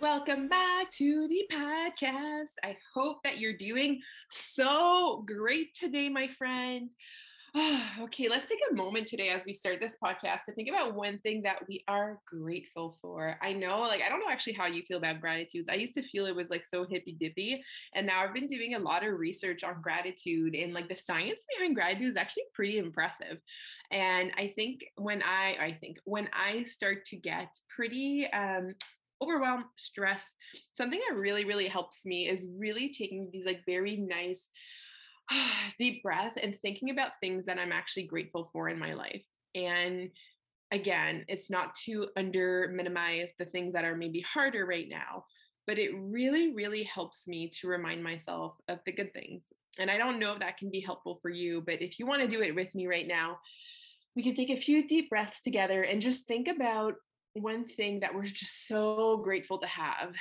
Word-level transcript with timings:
Welcome 0.00 0.48
back 0.48 0.90
to 0.98 1.26
the 1.26 1.48
podcast. 1.50 2.52
I 2.62 2.76
hope 2.94 3.16
that 3.24 3.38
you're 3.38 3.56
doing 3.56 4.02
so 4.30 5.24
great 5.26 5.74
today, 5.74 6.10
my 6.10 6.28
friend. 6.36 6.90
okay, 8.00 8.28
let's 8.28 8.46
take 8.46 8.58
a 8.70 8.74
moment 8.74 9.06
today 9.06 9.30
as 9.30 9.46
we 9.46 9.54
start 9.54 9.80
this 9.80 9.96
podcast 10.02 10.44
to 10.44 10.52
think 10.52 10.68
about 10.68 10.94
one 10.94 11.18
thing 11.20 11.40
that 11.42 11.66
we 11.66 11.82
are 11.88 12.18
grateful 12.26 12.98
for. 13.00 13.38
I 13.40 13.54
know, 13.54 13.80
like, 13.80 14.02
I 14.02 14.10
don't 14.10 14.20
know 14.20 14.30
actually 14.30 14.52
how 14.52 14.66
you 14.66 14.82
feel 14.82 14.98
about 14.98 15.22
gratitudes. 15.22 15.70
I 15.70 15.76
used 15.76 15.94
to 15.94 16.02
feel 16.02 16.26
it 16.26 16.36
was 16.36 16.50
like 16.50 16.66
so 16.66 16.84
hippy 16.84 17.16
dippy. 17.18 17.64
And 17.94 18.06
now 18.06 18.22
I've 18.22 18.34
been 18.34 18.48
doing 18.48 18.74
a 18.74 18.78
lot 18.78 19.06
of 19.06 19.18
research 19.18 19.64
on 19.64 19.80
gratitude, 19.80 20.54
and 20.54 20.74
like 20.74 20.90
the 20.90 20.96
science 20.96 21.46
behind 21.56 21.74
gratitude 21.74 22.10
is 22.10 22.16
actually 22.16 22.44
pretty 22.52 22.76
impressive. 22.76 23.38
And 23.90 24.30
I 24.36 24.52
think 24.56 24.80
when 24.96 25.22
I, 25.22 25.56
I 25.58 25.78
think 25.80 25.96
when 26.04 26.28
I 26.34 26.64
start 26.64 27.06
to 27.06 27.16
get 27.16 27.48
pretty, 27.74 28.28
um, 28.34 28.74
overwhelm, 29.22 29.64
stress, 29.76 30.32
something 30.74 31.00
that 31.08 31.16
really, 31.16 31.44
really 31.44 31.68
helps 31.68 32.04
me 32.04 32.28
is 32.28 32.48
really 32.58 32.92
taking 32.92 33.28
these 33.32 33.46
like 33.46 33.62
very 33.66 33.96
nice 33.96 34.44
deep 35.78 36.02
breath 36.02 36.34
and 36.42 36.58
thinking 36.60 36.90
about 36.90 37.12
things 37.20 37.46
that 37.46 37.58
I'm 37.58 37.72
actually 37.72 38.04
grateful 38.04 38.50
for 38.52 38.68
in 38.68 38.78
my 38.78 38.94
life. 38.94 39.24
And 39.54 40.10
again, 40.72 41.24
it's 41.28 41.50
not 41.50 41.74
to 41.86 42.08
under 42.16 42.70
minimize 42.74 43.30
the 43.38 43.46
things 43.46 43.72
that 43.72 43.84
are 43.84 43.96
maybe 43.96 44.20
harder 44.20 44.66
right 44.66 44.88
now, 44.88 45.24
but 45.66 45.78
it 45.78 45.90
really, 45.96 46.54
really 46.54 46.82
helps 46.82 47.26
me 47.26 47.50
to 47.60 47.68
remind 47.68 48.02
myself 48.02 48.54
of 48.68 48.78
the 48.84 48.92
good 48.92 49.12
things. 49.12 49.42
And 49.78 49.90
I 49.90 49.98
don't 49.98 50.18
know 50.18 50.32
if 50.32 50.40
that 50.40 50.58
can 50.58 50.70
be 50.70 50.80
helpful 50.80 51.18
for 51.20 51.30
you, 51.30 51.62
but 51.64 51.82
if 51.82 51.98
you 51.98 52.06
want 52.06 52.22
to 52.22 52.28
do 52.28 52.40
it 52.40 52.54
with 52.54 52.74
me 52.74 52.86
right 52.86 53.06
now, 53.06 53.38
we 54.14 54.22
can 54.22 54.34
take 54.34 54.50
a 54.50 54.56
few 54.56 54.88
deep 54.88 55.10
breaths 55.10 55.42
together 55.42 55.82
and 55.82 56.00
just 56.00 56.26
think 56.26 56.48
about 56.48 56.94
one 57.42 57.66
thing 57.66 58.00
that 58.00 58.14
we're 58.14 58.24
just 58.24 58.66
so 58.66 59.18
grateful 59.18 59.58
to 59.58 59.66
have. 59.66 60.14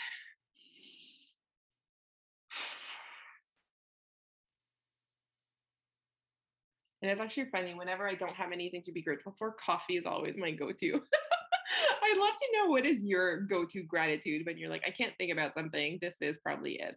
And 7.02 7.12
it's 7.12 7.22
actually 7.22 7.46
funny, 7.52 7.76
whenever 7.76 8.10
I 8.10 8.16
don't 8.16 8.34
have 8.34 8.52
anything 8.52 8.82
to 8.84 8.92
be 8.92 9.02
grateful 9.02 9.36
for, 9.38 9.56
coffee 9.64 9.98
is 9.98 10.06
always 10.08 10.36
my 10.38 10.50
go 10.50 10.72
to. 10.72 10.92
I'd 12.04 12.18
love 12.18 12.34
to 12.34 12.48
know 12.54 12.70
what 12.70 12.86
is 12.86 13.04
your 13.04 13.42
go 13.42 13.66
to 13.66 13.84
gratitude 13.84 14.46
when 14.46 14.58
you're 14.58 14.72
like, 14.72 14.84
I 14.88 14.92
can't 14.92 15.14
think 15.18 15.32
about 15.32 15.54
something. 15.54 16.00
This 16.02 16.16
is 16.22 16.38
probably 16.38 16.80
it. 16.82 16.96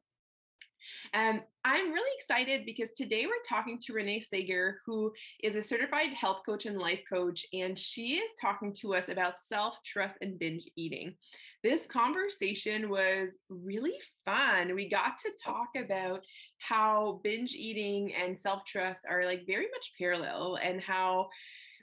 Um, 1.14 1.42
I'm 1.64 1.92
really 1.92 2.10
excited 2.18 2.64
because 2.64 2.90
today 2.92 3.26
we're 3.26 3.32
talking 3.48 3.78
to 3.80 3.92
Renae 3.92 4.24
Saager, 4.26 4.74
who 4.86 5.12
is 5.42 5.56
a 5.56 5.62
certified 5.62 6.12
health 6.14 6.42
coach 6.46 6.66
and 6.66 6.78
life 6.78 7.00
coach, 7.08 7.44
and 7.52 7.78
she 7.78 8.16
is 8.16 8.30
talking 8.40 8.72
to 8.80 8.94
us 8.94 9.08
about 9.08 9.42
self 9.42 9.78
trust 9.84 10.16
and 10.22 10.38
binge 10.38 10.64
eating. 10.76 11.14
This 11.62 11.86
conversation 11.88 12.88
was 12.88 13.38
really 13.48 13.98
fun. 14.24 14.74
We 14.74 14.88
got 14.88 15.18
to 15.18 15.30
talk 15.44 15.68
about 15.76 16.22
how 16.58 17.20
binge 17.24 17.54
eating 17.54 18.14
and 18.14 18.38
self 18.38 18.64
trust 18.64 19.00
are 19.08 19.24
like 19.24 19.46
very 19.46 19.66
much 19.66 19.92
parallel 19.98 20.58
and 20.62 20.80
how 20.80 21.28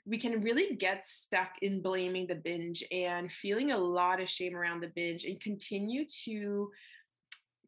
we 0.06 0.20
can 0.20 0.42
really 0.42 0.76
get 0.76 1.06
stuck 1.06 1.50
in 1.62 1.82
blaming 1.82 2.28
the 2.28 2.36
binge 2.36 2.84
and 2.92 3.32
feeling 3.32 3.72
a 3.72 3.78
lot 3.78 4.22
of 4.22 4.30
shame 4.30 4.56
around 4.56 4.82
the 4.82 4.92
binge 4.96 5.26
and 5.26 5.42
continue 5.42 6.06
to 6.26 6.72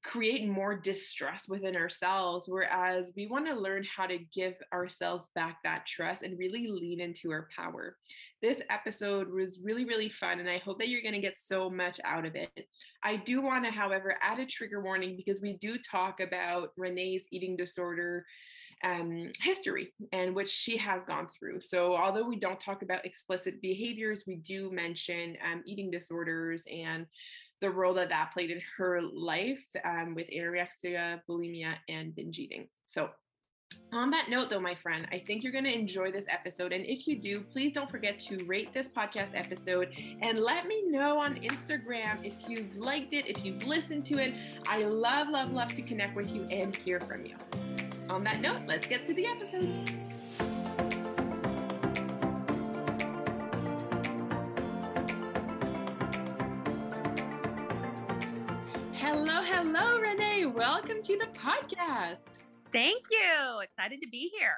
create 0.07 0.47
more 0.47 0.73
distrust 0.73 1.49
within 1.49 1.75
ourselves 1.75 2.47
whereas 2.47 3.11
we 3.17 3.27
want 3.27 3.45
to 3.45 3.53
learn 3.53 3.83
how 3.83 4.07
to 4.07 4.17
give 4.33 4.53
ourselves 4.73 5.29
back 5.35 5.57
that 5.63 5.85
trust 5.85 6.23
and 6.23 6.39
really 6.39 6.67
lean 6.67 7.01
into 7.01 7.29
our 7.29 7.49
power 7.53 7.97
this 8.41 8.61
episode 8.69 9.27
was 9.29 9.59
really 9.61 9.83
really 9.83 10.07
fun 10.07 10.39
and 10.39 10.49
i 10.49 10.59
hope 10.59 10.79
that 10.79 10.87
you're 10.87 11.01
going 11.01 11.13
to 11.13 11.19
get 11.19 11.37
so 11.37 11.69
much 11.69 11.99
out 12.05 12.25
of 12.25 12.35
it 12.35 12.67
i 13.03 13.17
do 13.17 13.41
want 13.41 13.65
to 13.65 13.71
however 13.71 14.15
add 14.21 14.39
a 14.39 14.45
trigger 14.45 14.81
warning 14.81 15.17
because 15.17 15.41
we 15.41 15.57
do 15.57 15.77
talk 15.77 16.21
about 16.21 16.69
Renae's 16.79 17.25
eating 17.29 17.57
disorder 17.57 18.25
um, 18.83 19.31
history 19.41 19.93
and 20.11 20.35
which 20.35 20.49
she 20.49 20.77
has 20.77 21.03
gone 21.03 21.27
through. 21.37 21.61
So, 21.61 21.95
although 21.95 22.27
we 22.27 22.35
don't 22.35 22.59
talk 22.59 22.83
about 22.83 23.05
explicit 23.05 23.61
behaviors, 23.61 24.25
we 24.27 24.35
do 24.35 24.71
mention 24.71 25.35
um, 25.51 25.63
eating 25.65 25.89
disorders 25.89 26.61
and 26.71 27.07
the 27.61 27.69
role 27.69 27.93
that 27.95 28.09
that 28.09 28.31
played 28.33 28.51
in 28.51 28.61
her 28.77 29.01
life 29.01 29.65
um, 29.83 30.15
with 30.15 30.27
anorexia, 30.29 31.21
bulimia, 31.29 31.75
and 31.89 32.15
binge 32.15 32.39
eating. 32.39 32.67
So, 32.87 33.09
on 33.91 34.09
that 34.11 34.29
note, 34.29 34.49
though, 34.49 34.59
my 34.59 34.75
friend, 34.75 35.07
I 35.11 35.19
think 35.19 35.43
you're 35.43 35.51
going 35.51 35.63
to 35.63 35.73
enjoy 35.73 36.11
this 36.11 36.25
episode. 36.29 36.71
And 36.71 36.85
if 36.85 37.07
you 37.07 37.19
do, 37.19 37.39
please 37.39 37.73
don't 37.73 37.89
forget 37.89 38.19
to 38.21 38.37
rate 38.45 38.73
this 38.73 38.87
podcast 38.87 39.29
episode 39.33 39.89
and 40.21 40.39
let 40.39 40.67
me 40.67 40.83
know 40.87 41.19
on 41.19 41.35
Instagram 41.35 42.23
if 42.23 42.49
you've 42.49 42.75
liked 42.75 43.13
it, 43.13 43.27
if 43.27 43.43
you've 43.45 43.65
listened 43.65 44.05
to 44.07 44.17
it. 44.17 44.41
I 44.67 44.83
love, 44.83 45.29
love, 45.29 45.51
love 45.51 45.69
to 45.75 45.81
connect 45.81 46.15
with 46.15 46.31
you 46.31 46.45
and 46.51 46.75
hear 46.75 46.99
from 46.99 47.25
you. 47.25 47.35
On 48.09 48.23
that 48.23 48.41
note, 48.41 48.61
let's 48.67 48.87
get 48.87 49.05
to 49.05 49.13
the 49.13 49.25
episode. 49.25 50.16
Welcome 60.97 61.15
to 61.15 61.25
the 61.27 61.39
podcast. 61.39 62.21
Thank 62.73 63.03
you. 63.11 63.59
Excited 63.61 64.01
to 64.01 64.09
be 64.09 64.31
here. 64.39 64.55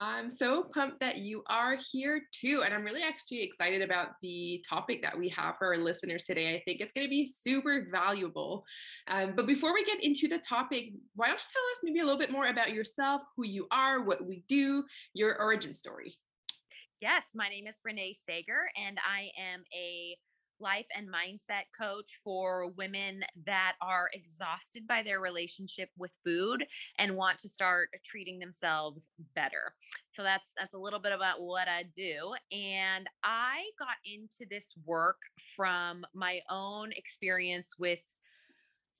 I'm 0.00 0.30
so 0.30 0.64
pumped 0.72 1.00
that 1.00 1.18
you 1.18 1.42
are 1.50 1.76
here 1.92 2.22
too. 2.32 2.62
And 2.64 2.72
I'm 2.72 2.82
really 2.82 3.02
actually 3.02 3.42
excited 3.42 3.82
about 3.82 4.12
the 4.22 4.64
topic 4.66 5.02
that 5.02 5.18
we 5.18 5.28
have 5.28 5.56
for 5.58 5.66
our 5.66 5.76
listeners 5.76 6.22
today. 6.22 6.54
I 6.54 6.62
think 6.64 6.80
it's 6.80 6.94
going 6.94 7.06
to 7.06 7.10
be 7.10 7.30
super 7.46 7.88
valuable. 7.92 8.64
Um, 9.06 9.34
but 9.36 9.46
before 9.46 9.74
we 9.74 9.84
get 9.84 10.02
into 10.02 10.28
the 10.28 10.38
topic, 10.38 10.94
why 11.14 11.26
don't 11.26 11.38
you 11.38 11.44
tell 11.52 11.62
us 11.72 11.78
maybe 11.82 12.00
a 12.00 12.04
little 12.04 12.18
bit 12.18 12.32
more 12.32 12.46
about 12.46 12.72
yourself, 12.72 13.20
who 13.36 13.44
you 13.44 13.66
are, 13.70 14.02
what 14.02 14.26
we 14.26 14.44
do, 14.48 14.84
your 15.12 15.38
origin 15.38 15.74
story? 15.74 16.16
Yes, 17.02 17.24
my 17.34 17.50
name 17.50 17.66
is 17.66 17.74
Renae 17.86 18.16
Saager, 18.26 18.64
and 18.82 18.96
I 19.06 19.28
am 19.38 19.62
a 19.74 20.16
life 20.62 20.86
and 20.96 21.08
mindset 21.08 21.64
coach 21.78 22.18
for 22.24 22.68
women 22.76 23.22
that 23.44 23.72
are 23.82 24.08
exhausted 24.14 24.86
by 24.86 25.02
their 25.02 25.20
relationship 25.20 25.90
with 25.98 26.12
food 26.24 26.64
and 26.98 27.16
want 27.16 27.38
to 27.40 27.48
start 27.48 27.88
treating 28.04 28.38
themselves 28.38 29.02
better. 29.34 29.74
So 30.12 30.22
that's 30.22 30.48
that's 30.56 30.74
a 30.74 30.78
little 30.78 31.00
bit 31.00 31.12
about 31.12 31.42
what 31.42 31.68
I 31.68 31.84
do 31.96 32.34
and 32.52 33.06
I 33.24 33.64
got 33.78 33.96
into 34.04 34.48
this 34.48 34.64
work 34.86 35.18
from 35.56 36.04
my 36.14 36.40
own 36.48 36.92
experience 36.92 37.68
with 37.78 37.98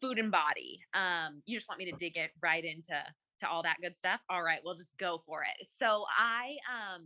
food 0.01 0.19
and 0.19 0.33
body. 0.33 0.81
Um 0.95 1.43
you 1.47 1.57
just 1.57 1.69
want 1.69 1.79
me 1.79 1.91
to 1.91 1.97
dig 1.97 2.17
it 2.17 2.33
right 2.43 2.65
into 2.65 2.99
to 3.41 3.49
all 3.49 3.63
that 3.63 3.77
good 3.81 3.97
stuff. 3.97 4.21
All 4.31 4.43
right, 4.43 4.61
we'll 4.65 4.77
just 4.77 4.97
go 4.99 5.23
for 5.27 5.43
it. 5.43 5.67
So 5.79 6.05
I 6.19 6.57
um 6.71 7.05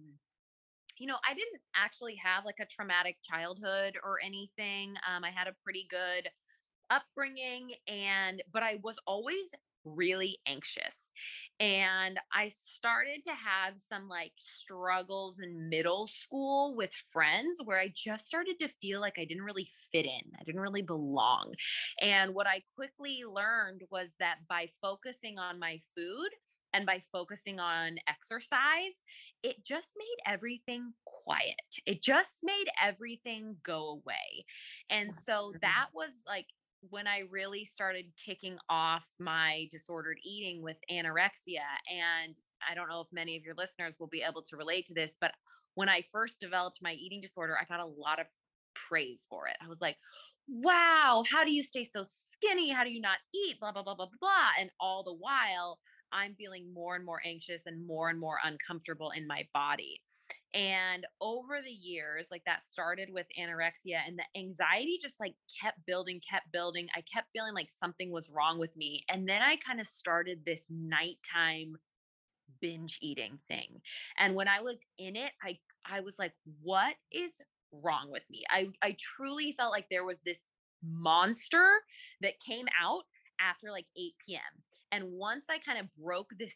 you 0.99 1.07
know, 1.07 1.17
I 1.29 1.35
didn't 1.35 1.61
actually 1.75 2.17
have 2.23 2.45
like 2.45 2.57
a 2.61 2.67
traumatic 2.67 3.17
childhood 3.23 3.95
or 4.03 4.19
anything. 4.25 4.95
Um, 5.09 5.25
I 5.25 5.31
had 5.31 5.47
a 5.47 5.57
pretty 5.63 5.87
good 5.91 6.29
upbringing 6.89 7.73
and 7.89 8.43
but 8.53 8.63
I 8.63 8.79
was 8.83 8.97
always 9.07 9.47
really 9.85 10.39
anxious. 10.47 10.97
And 11.59 12.19
I 12.35 12.51
started 12.77 13.25
to 13.25 13.31
have 13.31 13.75
some 13.89 14.09
like 14.09 14.33
struggles 14.37 15.37
in 15.43 15.71
middle 15.71 16.07
school 16.07 16.77
with 16.77 16.91
friends 17.13 17.61
where 17.65 17.81
I 17.81 17.93
just 17.95 18.27
started 18.27 18.57
to 18.61 18.69
feel 18.81 19.01
like 19.01 19.15
I 19.19 19.25
didn't 19.25 19.45
really 19.45 19.71
fit 19.91 20.05
in. 20.05 20.33
I 20.39 20.45
didn't 20.45 20.61
really 20.61 20.83
belong. 20.83 21.55
And 22.03 22.35
what 22.35 22.47
I 22.47 22.63
quickly 22.75 23.23
learned 23.27 23.83
was 23.91 24.11
that 24.21 24.37
by 24.49 24.69
focusing 24.83 25.39
on 25.39 25.59
my 25.59 25.81
food, 25.97 26.29
and 26.77 26.85
by 26.85 27.03
focusing 27.11 27.59
on 27.59 27.97
exercise, 28.07 28.93
it 29.43 29.65
just 29.65 29.89
made 29.97 30.33
everything 30.33 30.93
quiet. 31.05 31.55
It 31.87 32.03
just 32.03 32.31
made 32.43 32.67
everything 32.83 33.57
go 33.65 34.01
away. 34.03 34.45
And 34.91 35.11
so 35.27 35.51
mm-hmm. 35.51 35.59
that 35.63 35.87
was 35.95 36.11
like 36.27 36.47
when 36.91 37.07
I 37.07 37.23
really 37.31 37.65
started 37.65 38.07
kicking 38.25 38.59
off 38.69 39.05
my 39.19 39.67
disordered 39.71 40.19
eating 40.25 40.63
with 40.63 40.77
anorexia. 40.91 41.67
And 41.91 42.35
I 42.69 42.75
don't 42.75 42.89
know 42.89 43.01
if 43.01 43.09
many 43.13 43.37
of 43.37 43.43
your 43.43 43.55
listeners 43.57 43.95
will 43.99 44.09
be 44.09 44.23
able 44.23 44.43
to 44.43 44.57
relate 44.57 44.87
to 44.87 44.95
this, 44.95 45.13
but 45.21 45.33
when 45.75 45.89
I 45.89 46.05
first 46.11 46.41
developed 46.41 46.79
my 46.83 46.93
eating 46.93 47.21
disorder, 47.21 47.57
I 47.61 47.65
got 47.65 47.81
a 47.81 47.87
lot 47.87 48.19
of 48.19 48.27
praise 48.89 49.27
for 49.29 49.47
it. 49.47 49.57
I 49.63 49.69
was 49.69 49.81
like, 49.81 49.97
wow, 50.49 51.25
how 51.31 51.45
do 51.45 51.53
you 51.53 51.63
stay 51.63 51.85
so 51.85 52.05
skinny? 52.33 52.71
How 52.71 52.85
do 52.85 52.91
you 52.91 53.01
not 53.01 53.19
eat? 53.35 53.61
Blah, 53.61 53.73
blah, 53.73 53.83
blah, 53.83 53.95
blah, 53.95 54.09
blah. 54.21 54.51
And 54.59 54.71
all 54.81 55.03
the 55.05 55.13
while, 55.13 55.79
I'm 56.17 56.35
feeling 56.35 56.73
more 56.73 56.97
and 56.97 57.05
more 57.05 57.21
anxious 57.25 57.63
and 57.67 57.87
more 57.87 58.09
and 58.09 58.19
more 58.19 58.39
uncomfortable 58.43 59.11
in 59.11 59.27
my 59.27 59.47
body. 59.53 60.01
And 60.55 61.05
over 61.21 61.61
the 61.63 61.71
years, 61.71 62.27
like 62.31 62.43
that 62.47 62.61
started 62.71 63.11
with 63.13 63.27
anorexia 63.39 63.99
and 64.07 64.19
the 64.19 64.41
anxiety 64.41 64.99
just 65.01 65.17
like 65.21 65.35
kept 65.63 65.85
building, 65.87 66.21
kept 66.29 66.51
building. 66.51 66.89
I 66.97 67.03
kept 67.13 67.29
feeling 67.35 67.53
like 67.53 67.69
something 67.79 68.11
was 68.11 68.31
wrong 68.31 68.59
with 68.59 68.75
me. 68.75 69.05
And 69.11 69.29
then 69.29 69.43
I 69.43 69.57
kind 69.57 69.81
of 69.81 69.87
started 69.87 70.41
this 70.47 70.63
nighttime 70.71 71.77
binge 72.61 72.99
eating 73.03 73.39
thing. 73.49 73.83
And 74.19 74.35
when 74.35 74.49
I 74.49 74.63
was 74.63 74.79
in 74.99 75.17
it, 75.17 75.33
I 75.43 75.59
I 75.85 76.01
was 76.01 76.15
like, 76.19 76.33
what 76.63 76.95
is 77.13 77.33
wrong 77.73 78.11
with 78.11 78.23
me? 78.31 78.45
I 78.51 78.69
I 78.81 78.97
truly 78.99 79.55
felt 79.59 79.73
like 79.73 79.87
there 79.91 80.05
was 80.05 80.19
this 80.25 80.39
monster 80.83 81.69
that 82.23 82.35
came 82.47 82.67
out 82.81 83.03
after 83.41 83.71
like 83.71 83.87
8 83.97 84.13
p.m. 84.27 84.63
And 84.97 85.13
once 85.13 85.45
I 85.51 85.59
kind 85.59 85.79
of 85.79 85.95
broke 86.03 86.31
this 86.39 86.55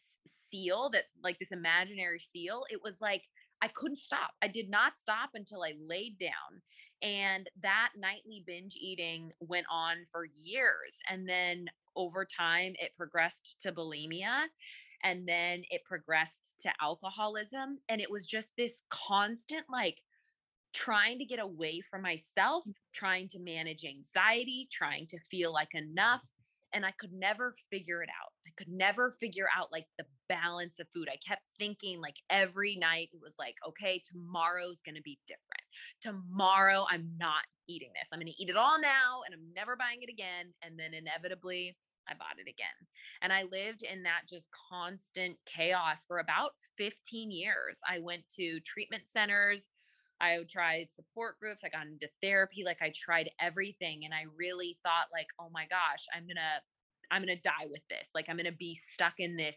seal 0.50 0.88
that 0.94 1.04
like 1.22 1.38
this 1.38 1.52
imaginary 1.52 2.22
seal, 2.32 2.64
it 2.70 2.80
was 2.82 2.96
like 3.00 3.22
I 3.62 3.68
couldn't 3.68 3.98
stop. 3.98 4.30
I 4.40 4.48
did 4.48 4.70
not 4.70 4.92
stop 4.98 5.30
until 5.34 5.62
I 5.62 5.74
laid 5.86 6.18
down. 6.18 6.62
And 7.02 7.48
that 7.62 7.90
nightly 7.98 8.42
binge 8.46 8.74
eating 8.80 9.32
went 9.40 9.66
on 9.70 10.06
for 10.10 10.24
years. 10.42 10.94
And 11.10 11.28
then 11.28 11.66
over 11.96 12.26
time, 12.26 12.72
it 12.78 12.92
progressed 12.96 13.56
to 13.62 13.72
bulimia. 13.72 14.44
And 15.02 15.28
then 15.28 15.62
it 15.70 15.82
progressed 15.84 16.54
to 16.62 16.70
alcoholism. 16.80 17.80
And 17.90 18.00
it 18.00 18.10
was 18.10 18.24
just 18.26 18.48
this 18.56 18.82
constant, 18.90 19.64
like, 19.70 19.98
trying 20.72 21.18
to 21.18 21.26
get 21.26 21.40
away 21.40 21.82
from 21.90 22.00
myself, 22.02 22.64
trying 22.94 23.28
to 23.28 23.38
manage 23.38 23.84
anxiety, 23.84 24.68
trying 24.72 25.06
to 25.08 25.18
feel 25.30 25.52
like 25.52 25.74
enough, 25.74 26.22
and 26.72 26.86
I 26.86 26.92
could 26.98 27.12
never 27.12 27.54
figure 27.70 28.02
it 28.02 28.08
out. 28.08 28.32
I 28.46 28.50
could 28.56 28.72
never 28.72 29.12
figure 29.20 29.46
out 29.56 29.72
like 29.72 29.86
the 29.98 30.04
balance 30.28 30.74
of 30.80 30.86
food. 30.94 31.08
I 31.10 31.18
kept 31.26 31.42
thinking 31.58 32.00
like 32.00 32.16
every 32.30 32.76
night 32.76 33.10
it 33.12 33.20
was 33.22 33.34
like, 33.38 33.54
okay, 33.66 34.02
tomorrow's 34.10 34.80
going 34.84 34.94
to 34.94 35.02
be 35.02 35.18
different. 35.26 35.64
Tomorrow 36.00 36.86
I'm 36.90 37.10
not 37.18 37.44
eating 37.68 37.90
this. 37.94 38.08
I'm 38.12 38.18
going 38.18 38.32
to 38.32 38.42
eat 38.42 38.48
it 38.48 38.56
all 38.56 38.80
now 38.80 39.22
and 39.26 39.34
I'm 39.34 39.52
never 39.54 39.76
buying 39.76 40.02
it 40.02 40.10
again. 40.10 40.52
And 40.62 40.78
then 40.78 40.94
inevitably 40.94 41.76
I 42.08 42.14
bought 42.14 42.38
it 42.38 42.50
again. 42.50 42.78
And 43.22 43.32
I 43.32 43.44
lived 43.44 43.82
in 43.82 44.02
that 44.04 44.22
just 44.28 44.46
constant 44.70 45.36
chaos 45.46 45.98
for 46.08 46.18
about 46.18 46.52
15 46.78 47.30
years. 47.30 47.78
I 47.88 47.98
went 48.00 48.22
to 48.36 48.60
treatment 48.60 49.04
centers. 49.12 49.68
I 50.20 50.38
tried 50.48 50.88
support 50.94 51.38
groups. 51.40 51.62
I 51.64 51.68
got 51.68 51.86
into 51.86 52.08
therapy. 52.22 52.62
Like 52.64 52.78
I 52.82 52.92
tried 52.94 53.30
everything. 53.40 54.02
And 54.04 54.12
I 54.12 54.24
really 54.36 54.78
thought 54.82 55.06
like, 55.12 55.26
oh 55.40 55.48
my 55.52 55.64
gosh, 55.64 56.04
I'm 56.14 56.24
going 56.24 56.36
to, 56.36 56.60
I'm 57.10 57.24
going 57.24 57.36
to 57.36 57.42
die 57.42 57.66
with 57.70 57.82
this. 57.88 58.08
Like 58.14 58.26
I'm 58.28 58.36
going 58.36 58.44
to 58.44 58.52
be 58.52 58.78
stuck 58.94 59.14
in 59.18 59.36
this 59.36 59.56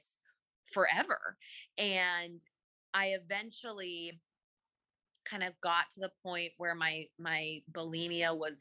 forever. 0.74 1.38
And 1.78 2.40
I 2.94 3.08
eventually 3.08 4.20
kind 5.30 5.44
of 5.44 5.54
got 5.62 5.90
to 5.94 6.00
the 6.00 6.12
point 6.22 6.52
where 6.58 6.76
my, 6.76 7.06
my 7.20 7.62
bulimia 7.72 8.36
was 8.38 8.56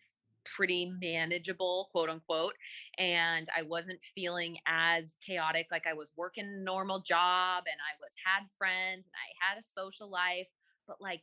pretty 0.56 0.92
manageable, 1.00 1.88
quote 1.92 2.10
unquote. 2.10 2.54
And 2.98 3.48
I 3.56 3.62
wasn't 3.62 4.00
feeling 4.14 4.58
as 4.66 5.04
chaotic. 5.26 5.68
Like 5.70 5.86
I 5.88 5.94
was 5.94 6.08
working 6.16 6.44
a 6.44 6.64
normal 6.64 7.00
job 7.00 7.64
and 7.66 7.78
I 7.78 7.94
was 8.00 8.10
had 8.24 8.46
friends 8.58 9.04
and 9.06 9.14
I 9.14 9.30
had 9.40 9.58
a 9.58 9.80
social 9.80 10.10
life, 10.10 10.48
but 10.86 11.00
like 11.00 11.22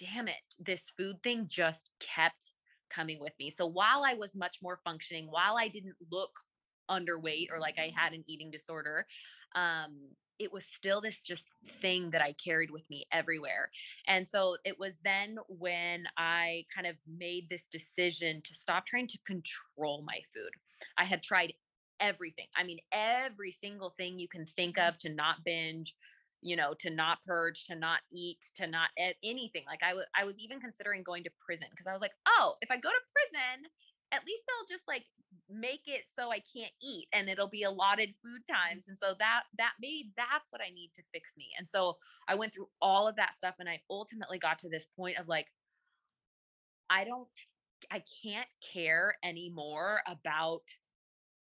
damn 0.00 0.28
it, 0.28 0.34
this 0.58 0.82
food 0.96 1.16
thing 1.22 1.46
just 1.48 1.90
kept 2.00 2.52
coming 2.94 3.20
with 3.20 3.32
me. 3.38 3.50
So 3.50 3.66
while 3.66 4.02
I 4.04 4.14
was 4.14 4.34
much 4.34 4.58
more 4.62 4.80
functioning, 4.84 5.26
while 5.30 5.56
I 5.56 5.68
didn't 5.68 5.96
look 6.10 6.30
underweight 6.90 7.46
or 7.52 7.60
like 7.60 7.76
I 7.78 7.92
had 7.94 8.12
an 8.12 8.24
eating 8.26 8.50
disorder, 8.50 9.06
um, 9.54 9.96
it 10.38 10.52
was 10.52 10.64
still 10.74 11.02
this 11.02 11.20
just 11.20 11.44
thing 11.82 12.10
that 12.10 12.22
I 12.22 12.34
carried 12.42 12.70
with 12.70 12.88
me 12.88 13.06
everywhere. 13.12 13.70
And 14.08 14.26
so 14.32 14.56
it 14.64 14.78
was 14.78 14.94
then 15.04 15.36
when 15.48 16.04
I 16.16 16.64
kind 16.74 16.86
of 16.86 16.96
made 17.06 17.48
this 17.50 17.66
decision 17.70 18.40
to 18.44 18.54
stop 18.54 18.86
trying 18.86 19.08
to 19.08 19.18
control 19.26 20.02
my 20.06 20.18
food. 20.34 20.50
I 20.96 21.04
had 21.04 21.22
tried 21.22 21.52
everything. 22.00 22.46
I 22.56 22.64
mean, 22.64 22.78
every 22.90 23.54
single 23.60 23.90
thing 23.90 24.18
you 24.18 24.28
can 24.28 24.46
think 24.56 24.78
of 24.78 24.98
to 25.00 25.10
not 25.10 25.44
binge, 25.44 25.94
you 26.42 26.56
know, 26.56 26.74
to 26.80 26.90
not 26.90 27.18
purge, 27.26 27.64
to 27.64 27.74
not 27.74 28.00
eat, 28.12 28.38
to 28.56 28.66
not 28.66 28.90
eat 28.98 29.16
anything. 29.22 29.64
Like 29.66 29.80
I 29.82 29.94
was, 29.94 30.04
I 30.18 30.24
was 30.24 30.38
even 30.38 30.60
considering 30.60 31.02
going 31.02 31.24
to 31.24 31.30
prison 31.44 31.68
because 31.70 31.86
I 31.86 31.92
was 31.92 32.00
like, 32.00 32.16
oh, 32.26 32.54
if 32.60 32.70
I 32.70 32.76
go 32.76 32.88
to 32.88 33.10
prison, 33.12 33.68
at 34.12 34.26
least 34.26 34.42
they'll 34.46 34.76
just 34.76 34.88
like 34.88 35.04
make 35.48 35.82
it 35.86 36.02
so 36.16 36.30
I 36.30 36.42
can't 36.54 36.72
eat 36.82 37.06
and 37.12 37.28
it'll 37.28 37.48
be 37.48 37.62
allotted 37.62 38.14
food 38.22 38.42
mm. 38.42 38.52
times. 38.52 38.84
And 38.88 38.96
so 39.00 39.14
that 39.18 39.42
that 39.58 39.72
made 39.80 40.10
that's 40.16 40.46
what 40.50 40.60
I 40.60 40.70
need 40.70 40.90
to 40.96 41.02
fix 41.12 41.30
me. 41.36 41.48
And 41.58 41.68
so 41.70 41.96
I 42.28 42.34
went 42.34 42.54
through 42.54 42.68
all 42.80 43.08
of 43.08 43.16
that 43.16 43.36
stuff 43.36 43.54
and 43.58 43.68
I 43.68 43.80
ultimately 43.90 44.38
got 44.38 44.58
to 44.60 44.68
this 44.68 44.86
point 44.96 45.18
of 45.18 45.28
like 45.28 45.46
I 46.88 47.04
don't 47.04 47.28
I 47.90 48.02
can't 48.22 48.48
care 48.72 49.14
anymore 49.24 50.00
about 50.06 50.62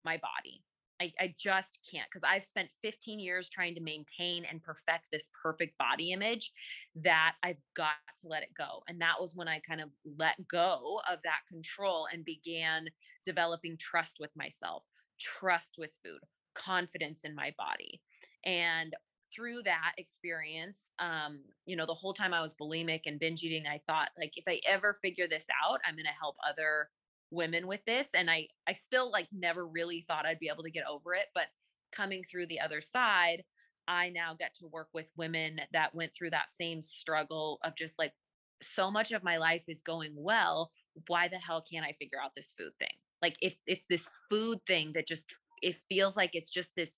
my 0.04 0.18
body. 0.18 0.62
I, 1.00 1.12
I 1.20 1.34
just 1.38 1.80
can't 1.90 2.08
because 2.10 2.26
I've 2.26 2.44
spent 2.44 2.68
15 2.82 3.18
years 3.20 3.48
trying 3.50 3.74
to 3.74 3.80
maintain 3.80 4.44
and 4.44 4.62
perfect 4.62 5.06
this 5.12 5.28
perfect 5.42 5.76
body 5.78 6.12
image 6.12 6.52
that 6.96 7.34
I've 7.42 7.60
got 7.76 7.94
to 8.22 8.28
let 8.28 8.42
it 8.42 8.54
go. 8.56 8.82
And 8.88 9.00
that 9.00 9.20
was 9.20 9.34
when 9.34 9.48
I 9.48 9.60
kind 9.68 9.80
of 9.80 9.90
let 10.18 10.36
go 10.48 11.00
of 11.10 11.18
that 11.24 11.40
control 11.48 12.06
and 12.12 12.24
began 12.24 12.86
developing 13.24 13.76
trust 13.78 14.16
with 14.20 14.30
myself, 14.36 14.84
trust 15.20 15.74
with 15.78 15.90
food, 16.04 16.20
confidence 16.54 17.20
in 17.24 17.34
my 17.34 17.54
body. 17.58 18.00
And 18.44 18.94
through 19.34 19.62
that 19.64 19.92
experience, 19.98 20.78
um, 20.98 21.40
you 21.66 21.76
know, 21.76 21.86
the 21.86 21.94
whole 21.94 22.14
time 22.14 22.32
I 22.32 22.40
was 22.40 22.54
bulimic 22.54 23.02
and 23.06 23.18
binge 23.18 23.42
eating, 23.42 23.66
I 23.66 23.80
thought, 23.86 24.10
like, 24.18 24.32
if 24.36 24.44
I 24.48 24.60
ever 24.66 24.96
figure 25.02 25.28
this 25.28 25.44
out, 25.64 25.80
I'm 25.86 25.94
going 25.94 26.04
to 26.04 26.18
help 26.18 26.36
other 26.48 26.88
women 27.30 27.66
with 27.66 27.80
this 27.86 28.06
and 28.14 28.30
I 28.30 28.48
I 28.68 28.74
still 28.74 29.10
like 29.10 29.28
never 29.32 29.66
really 29.66 30.04
thought 30.06 30.26
I'd 30.26 30.38
be 30.38 30.50
able 30.52 30.64
to 30.64 30.70
get 30.70 30.84
over 30.88 31.14
it 31.14 31.26
but 31.34 31.44
coming 31.94 32.22
through 32.30 32.46
the 32.46 32.60
other 32.60 32.80
side 32.80 33.42
I 33.88 34.10
now 34.10 34.34
get 34.38 34.54
to 34.56 34.66
work 34.66 34.88
with 34.92 35.06
women 35.16 35.60
that 35.72 35.94
went 35.94 36.12
through 36.16 36.30
that 36.30 36.50
same 36.58 36.82
struggle 36.82 37.58
of 37.64 37.76
just 37.76 37.98
like 37.98 38.12
so 38.62 38.90
much 38.90 39.12
of 39.12 39.22
my 39.22 39.36
life 39.38 39.62
is 39.68 39.82
going 39.82 40.12
well 40.14 40.70
why 41.08 41.28
the 41.28 41.38
hell 41.38 41.64
can't 41.68 41.84
I 41.84 41.94
figure 41.98 42.18
out 42.22 42.32
this 42.36 42.54
food 42.56 42.72
thing 42.78 42.94
like 43.22 43.36
if 43.40 43.54
it's 43.66 43.84
this 43.88 44.08
food 44.30 44.60
thing 44.66 44.92
that 44.94 45.08
just 45.08 45.24
it 45.62 45.76
feels 45.88 46.16
like 46.16 46.30
it's 46.34 46.50
just 46.50 46.68
this 46.76 46.90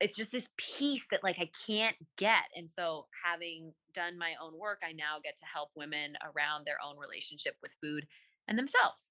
it's 0.00 0.16
just 0.16 0.32
this 0.32 0.48
piece 0.56 1.06
that 1.10 1.24
like 1.24 1.36
I 1.40 1.50
can't 1.66 1.96
get. 2.18 2.44
And 2.54 2.68
so 2.74 3.06
having 3.24 3.72
done 3.94 4.18
my 4.18 4.34
own 4.42 4.58
work, 4.58 4.82
I 4.86 4.92
now 4.92 5.16
get 5.22 5.38
to 5.38 5.44
help 5.46 5.70
women 5.74 6.14
around 6.22 6.66
their 6.66 6.78
own 6.84 6.98
relationship 6.98 7.56
with 7.62 7.72
food 7.82 8.06
and 8.46 8.58
themselves. 8.58 9.06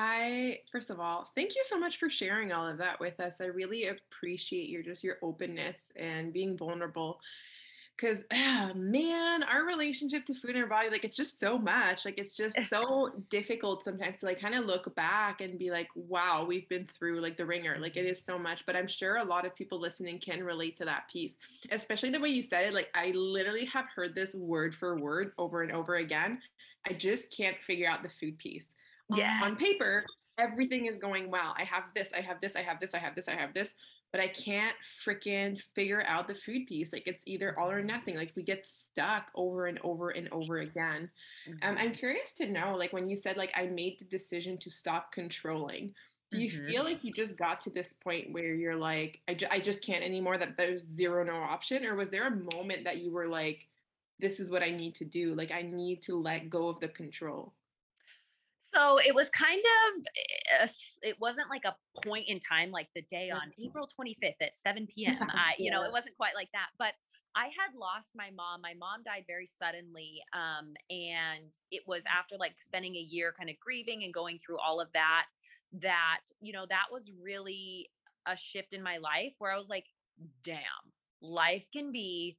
I 0.00 0.60
first 0.72 0.88
of 0.88 0.98
all, 0.98 1.30
thank 1.34 1.54
you 1.54 1.62
so 1.66 1.78
much 1.78 1.98
for 1.98 2.08
sharing 2.08 2.52
all 2.52 2.66
of 2.66 2.78
that 2.78 2.98
with 2.98 3.20
us. 3.20 3.42
I 3.42 3.44
really 3.44 3.88
appreciate 3.88 4.70
your 4.70 4.82
just 4.82 5.04
your 5.04 5.16
openness 5.20 5.76
and 5.94 6.32
being 6.32 6.56
vulnerable. 6.56 7.20
Cause 8.00 8.24
ah, 8.32 8.70
man, 8.74 9.42
our 9.42 9.66
relationship 9.66 10.24
to 10.24 10.34
food 10.34 10.52
and 10.52 10.62
our 10.62 10.66
body, 10.70 10.88
like 10.88 11.04
it's 11.04 11.18
just 11.18 11.38
so 11.38 11.58
much. 11.58 12.06
Like 12.06 12.16
it's 12.16 12.34
just 12.34 12.56
so 12.70 13.10
difficult 13.28 13.84
sometimes 13.84 14.20
to 14.20 14.26
like 14.26 14.40
kind 14.40 14.54
of 14.54 14.64
look 14.64 14.94
back 14.94 15.42
and 15.42 15.58
be 15.58 15.70
like, 15.70 15.88
wow, 15.94 16.46
we've 16.48 16.68
been 16.70 16.88
through 16.98 17.20
like 17.20 17.36
the 17.36 17.44
ringer. 17.44 17.76
Like 17.78 17.98
it 17.98 18.06
is 18.06 18.20
so 18.26 18.38
much. 18.38 18.64
But 18.64 18.76
I'm 18.76 18.88
sure 18.88 19.16
a 19.16 19.24
lot 19.24 19.44
of 19.44 19.54
people 19.54 19.78
listening 19.78 20.18
can 20.18 20.42
relate 20.42 20.78
to 20.78 20.86
that 20.86 21.10
piece, 21.12 21.34
especially 21.70 22.10
the 22.10 22.20
way 22.20 22.30
you 22.30 22.42
said 22.42 22.64
it. 22.64 22.72
Like 22.72 22.88
I 22.94 23.10
literally 23.10 23.66
have 23.66 23.84
heard 23.94 24.14
this 24.14 24.34
word 24.34 24.74
for 24.74 24.98
word 24.98 25.32
over 25.36 25.62
and 25.62 25.72
over 25.72 25.96
again. 25.96 26.40
I 26.88 26.94
just 26.94 27.30
can't 27.30 27.58
figure 27.66 27.90
out 27.90 28.02
the 28.02 28.08
food 28.18 28.38
piece 28.38 28.64
yeah. 29.16 29.40
on 29.42 29.56
paper, 29.56 30.04
everything 30.38 30.86
is 30.86 30.96
going 30.98 31.30
well. 31.30 31.54
I 31.58 31.64
have 31.64 31.84
this, 31.94 32.08
I 32.16 32.20
have 32.20 32.40
this, 32.40 32.56
I 32.56 32.62
have 32.62 32.80
this, 32.80 32.94
I 32.94 32.98
have 32.98 33.14
this, 33.14 33.28
I 33.28 33.34
have 33.34 33.54
this. 33.54 33.68
but 34.12 34.20
I 34.20 34.26
can't 34.26 34.74
freaking 35.06 35.60
figure 35.76 36.02
out 36.04 36.26
the 36.26 36.34
food 36.34 36.66
piece. 36.66 36.92
Like 36.92 37.06
it's 37.06 37.22
either 37.26 37.56
all 37.56 37.70
or 37.70 37.80
nothing. 37.80 38.16
Like 38.16 38.32
we 38.34 38.42
get 38.42 38.66
stuck 38.66 39.26
over 39.36 39.66
and 39.66 39.78
over 39.84 40.10
and 40.10 40.28
over 40.32 40.58
again. 40.58 41.08
Um, 41.62 41.76
Mhm. 41.76 41.80
I'm 41.80 41.92
curious 41.94 42.32
to 42.38 42.46
know, 42.48 42.74
like 42.76 42.92
when 42.92 43.08
you 43.08 43.16
said 43.16 43.36
like 43.36 43.52
I 43.54 43.66
made 43.66 44.00
the 44.00 44.04
decision 44.06 44.58
to 44.58 44.70
stop 44.70 45.12
controlling, 45.12 45.94
do 46.32 46.38
you 46.38 46.50
Mhm. 46.50 46.66
feel 46.66 46.82
like 46.84 47.04
you 47.04 47.12
just 47.12 47.36
got 47.36 47.60
to 47.60 47.70
this 47.70 47.92
point 47.92 48.32
where 48.32 48.52
you're 48.54 48.74
like, 48.76 49.20
I, 49.28 49.34
ju- 49.34 49.46
I 49.50 49.60
just 49.60 49.80
can't 49.82 50.02
anymore, 50.04 50.38
that 50.38 50.56
there's 50.56 50.82
zero 50.86 51.22
no 51.24 51.36
option? 51.36 51.84
Or 51.84 51.94
was 51.94 52.10
there 52.10 52.26
a 52.26 52.30
moment 52.56 52.82
that 52.84 52.98
you 52.98 53.12
were 53.12 53.28
like, 53.28 53.68
this 54.18 54.40
is 54.40 54.50
what 54.50 54.62
I 54.62 54.70
need 54.70 54.96
to 54.96 55.04
do? 55.04 55.34
Like 55.36 55.52
I 55.52 55.62
need 55.62 56.02
to 56.02 56.16
let 56.20 56.50
go 56.50 56.68
of 56.68 56.80
the 56.80 56.88
control. 56.88 57.54
So 58.74 58.98
it 58.98 59.14
was 59.14 59.28
kind 59.30 59.60
of, 59.60 60.04
it 61.02 61.16
wasn't 61.20 61.48
like 61.50 61.64
a 61.64 61.74
point 62.04 62.28
in 62.28 62.38
time, 62.40 62.70
like 62.70 62.88
the 62.94 63.02
day 63.10 63.30
on. 63.30 63.52
April 63.64 63.88
25th 63.88 64.34
at 64.40 64.52
7 64.62 64.86
p.m. 64.94 65.18
I, 65.20 65.54
you 65.58 65.70
know, 65.70 65.82
it 65.82 65.92
wasn't 65.92 66.16
quite 66.16 66.34
like 66.34 66.50
that. 66.52 66.68
But 66.78 66.94
I 67.34 67.44
had 67.46 67.74
lost 67.74 68.08
my 68.14 68.30
mom. 68.34 68.60
My 68.60 68.74
mom 68.74 69.02
died 69.04 69.24
very 69.26 69.48
suddenly. 69.58 70.22
Um, 70.32 70.74
and 70.88 71.50
it 71.70 71.82
was 71.86 72.02
after 72.06 72.36
like 72.38 72.54
spending 72.64 72.96
a 72.96 73.00
year 73.00 73.34
kind 73.36 73.50
of 73.50 73.56
grieving 73.60 74.04
and 74.04 74.14
going 74.14 74.38
through 74.44 74.58
all 74.58 74.80
of 74.80 74.88
that, 74.94 75.26
that, 75.80 76.20
you 76.40 76.52
know, 76.52 76.66
that 76.68 76.86
was 76.92 77.10
really 77.22 77.90
a 78.26 78.36
shift 78.36 78.72
in 78.72 78.82
my 78.82 78.98
life 78.98 79.32
where 79.38 79.52
I 79.52 79.58
was 79.58 79.68
like, 79.68 79.86
damn, 80.44 80.60
life 81.22 81.66
can 81.72 81.92
be 81.92 82.36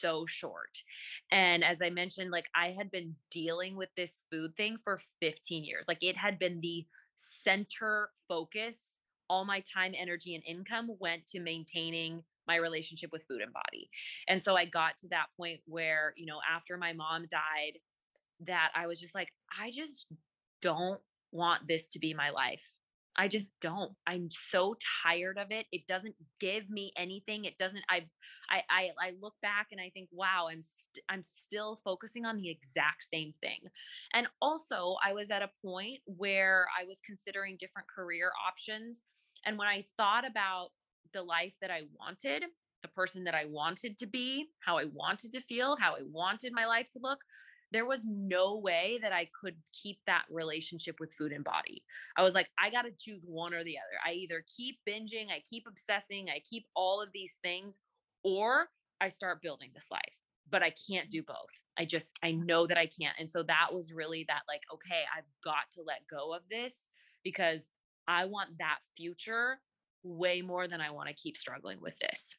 so 0.00 0.26
short. 0.26 0.82
And 1.30 1.64
as 1.64 1.78
I 1.82 1.90
mentioned, 1.90 2.30
like 2.30 2.46
I 2.54 2.70
had 2.70 2.90
been 2.90 3.14
dealing 3.30 3.76
with 3.76 3.88
this 3.96 4.24
food 4.30 4.56
thing 4.56 4.78
for 4.82 5.00
15 5.20 5.64
years. 5.64 5.86
Like 5.88 6.02
it 6.02 6.16
had 6.16 6.38
been 6.38 6.60
the 6.60 6.86
center 7.16 8.10
focus. 8.28 8.76
All 9.28 9.44
my 9.44 9.60
time, 9.74 9.92
energy, 9.98 10.36
and 10.36 10.44
income 10.46 10.88
went 11.00 11.26
to 11.28 11.40
maintaining 11.40 12.22
my 12.46 12.54
relationship 12.56 13.10
with 13.12 13.24
food 13.26 13.42
and 13.42 13.52
body. 13.52 13.90
And 14.28 14.40
so 14.40 14.56
I 14.56 14.66
got 14.66 14.98
to 15.00 15.08
that 15.08 15.26
point 15.36 15.60
where, 15.66 16.14
you 16.16 16.26
know, 16.26 16.38
after 16.48 16.76
my 16.76 16.92
mom 16.92 17.26
died, 17.28 17.80
that 18.46 18.70
I 18.76 18.86
was 18.86 19.00
just 19.00 19.16
like, 19.16 19.32
I 19.60 19.72
just 19.74 20.06
don't 20.62 21.00
want 21.32 21.66
this 21.66 21.88
to 21.88 21.98
be 21.98 22.14
my 22.14 22.30
life. 22.30 22.62
I 23.18 23.28
just 23.28 23.50
don't. 23.62 23.92
I'm 24.06 24.28
so 24.30 24.76
tired 25.02 25.38
of 25.38 25.50
it. 25.50 25.66
It 25.72 25.86
doesn't 25.86 26.14
give 26.40 26.68
me 26.68 26.92
anything. 26.96 27.44
It 27.46 27.56
doesn't. 27.58 27.82
I, 27.88 28.04
I, 28.50 28.62
I, 28.70 28.88
I 29.00 29.12
look 29.20 29.34
back 29.42 29.68
and 29.72 29.80
I 29.80 29.90
think, 29.90 30.08
wow, 30.12 30.48
I'm, 30.50 30.62
st- 30.62 31.04
I'm 31.08 31.24
still 31.42 31.80
focusing 31.84 32.26
on 32.26 32.36
the 32.36 32.50
exact 32.50 33.06
same 33.12 33.32
thing. 33.40 33.60
And 34.12 34.26
also, 34.42 34.96
I 35.04 35.12
was 35.14 35.30
at 35.30 35.42
a 35.42 35.50
point 35.64 36.00
where 36.04 36.66
I 36.78 36.84
was 36.84 36.98
considering 37.04 37.56
different 37.58 37.88
career 37.88 38.32
options. 38.46 38.98
And 39.44 39.56
when 39.56 39.68
I 39.68 39.86
thought 39.96 40.26
about 40.28 40.70
the 41.14 41.22
life 41.22 41.52
that 41.60 41.70
I 41.70 41.82
wanted, 41.98 42.44
the 42.82 42.88
person 42.88 43.24
that 43.24 43.34
I 43.34 43.46
wanted 43.46 43.98
to 43.98 44.06
be, 44.06 44.46
how 44.60 44.76
I 44.78 44.84
wanted 44.92 45.32
to 45.32 45.40
feel, 45.42 45.76
how 45.80 45.94
I 45.94 46.02
wanted 46.10 46.52
my 46.52 46.66
life 46.66 46.88
to 46.92 47.00
look, 47.02 47.18
there 47.72 47.86
was 47.86 48.00
no 48.04 48.58
way 48.58 48.98
that 49.02 49.12
I 49.12 49.28
could 49.40 49.56
keep 49.72 49.98
that 50.06 50.24
relationship 50.30 50.96
with 51.00 51.12
food 51.14 51.32
and 51.32 51.44
body. 51.44 51.82
I 52.16 52.22
was 52.22 52.34
like, 52.34 52.48
I 52.58 52.70
got 52.70 52.82
to 52.82 52.92
choose 52.98 53.24
one 53.26 53.54
or 53.54 53.64
the 53.64 53.76
other. 53.76 53.98
I 54.06 54.12
either 54.12 54.44
keep 54.56 54.78
binging, 54.88 55.26
I 55.30 55.42
keep 55.50 55.64
obsessing, 55.66 56.28
I 56.30 56.40
keep 56.48 56.66
all 56.74 57.02
of 57.02 57.08
these 57.12 57.32
things, 57.42 57.78
or 58.22 58.68
I 59.00 59.08
start 59.08 59.42
building 59.42 59.70
this 59.74 59.86
life. 59.90 60.00
But 60.50 60.62
I 60.62 60.72
can't 60.88 61.10
do 61.10 61.22
both. 61.22 61.36
I 61.78 61.84
just, 61.84 62.08
I 62.22 62.30
know 62.30 62.66
that 62.66 62.78
I 62.78 62.86
can't. 62.86 63.16
And 63.18 63.30
so 63.30 63.42
that 63.42 63.68
was 63.72 63.92
really 63.92 64.24
that, 64.28 64.42
like, 64.48 64.62
okay, 64.72 65.02
I've 65.16 65.24
got 65.44 65.70
to 65.74 65.82
let 65.82 66.06
go 66.08 66.34
of 66.34 66.42
this 66.48 66.72
because 67.24 67.62
I 68.06 68.26
want 68.26 68.50
that 68.60 68.78
future 68.96 69.58
way 70.04 70.40
more 70.40 70.68
than 70.68 70.80
I 70.80 70.90
want 70.90 71.08
to 71.08 71.14
keep 71.14 71.36
struggling 71.36 71.78
with 71.80 71.94
this. 72.00 72.36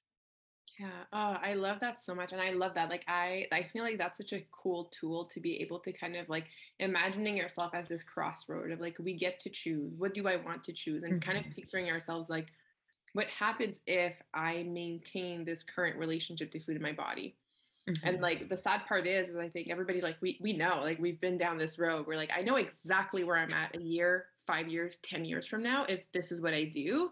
Yeah. 0.79 1.05
Oh, 1.11 1.17
I 1.41 1.55
love 1.55 1.79
that 1.79 2.03
so 2.03 2.13
much. 2.13 2.31
And 2.33 2.41
I 2.41 2.51
love 2.51 2.75
that. 2.75 2.89
Like 2.89 3.03
I 3.07 3.47
I 3.51 3.63
feel 3.63 3.83
like 3.83 3.97
that's 3.97 4.17
such 4.17 4.31
a 4.33 4.47
cool 4.51 4.85
tool 4.85 5.25
to 5.29 5.39
be 5.39 5.59
able 5.61 5.79
to 5.79 5.91
kind 5.91 6.15
of 6.15 6.29
like 6.29 6.49
imagining 6.77 7.35
yourself 7.35 7.73
as 7.73 7.87
this 7.87 8.03
crossroad 8.03 8.71
of 8.71 8.79
like 8.79 8.97
we 8.99 9.17
get 9.17 9.39
to 9.41 9.49
choose. 9.49 9.93
What 9.97 10.13
do 10.13 10.27
I 10.27 10.35
want 10.35 10.63
to 10.65 10.73
choose? 10.73 11.01
And 11.03 11.19
kind 11.19 11.37
of 11.39 11.45
Mhm. 11.45 11.55
picturing 11.55 11.89
ourselves 11.89 12.29
like 12.29 12.49
what 13.13 13.27
happens 13.27 13.79
if 13.87 14.15
I 14.33 14.63
maintain 14.63 15.45
this 15.45 15.63
current 15.63 15.97
relationship 15.97 16.51
to 16.51 16.61
food 16.63 16.77
in 16.77 16.83
my 16.83 16.93
body? 16.93 17.37
And 18.03 18.19
Mhm. 18.19 18.21
like 18.21 18.49
the 18.49 18.57
sad 18.57 18.85
part 18.87 19.07
is, 19.07 19.29
is 19.29 19.35
I 19.37 19.49
think 19.49 19.69
everybody 19.69 20.01
like 20.01 20.17
we 20.21 20.37
we 20.41 20.53
know, 20.53 20.81
like 20.81 20.99
we've 20.99 21.19
been 21.19 21.37
down 21.37 21.57
this 21.57 21.79
road. 21.79 22.05
We're 22.07 22.15
like, 22.15 22.29
I 22.31 22.41
know 22.41 22.55
exactly 22.55 23.23
where 23.23 23.37
I'm 23.37 23.53
at 23.53 23.75
a 23.75 23.79
year, 23.81 24.27
five 24.45 24.67
years, 24.67 24.97
10 25.03 25.25
years 25.25 25.47
from 25.47 25.63
now, 25.63 25.83
if 25.85 26.03
this 26.13 26.31
is 26.31 26.41
what 26.41 26.53
I 26.53 26.65
do 26.65 27.11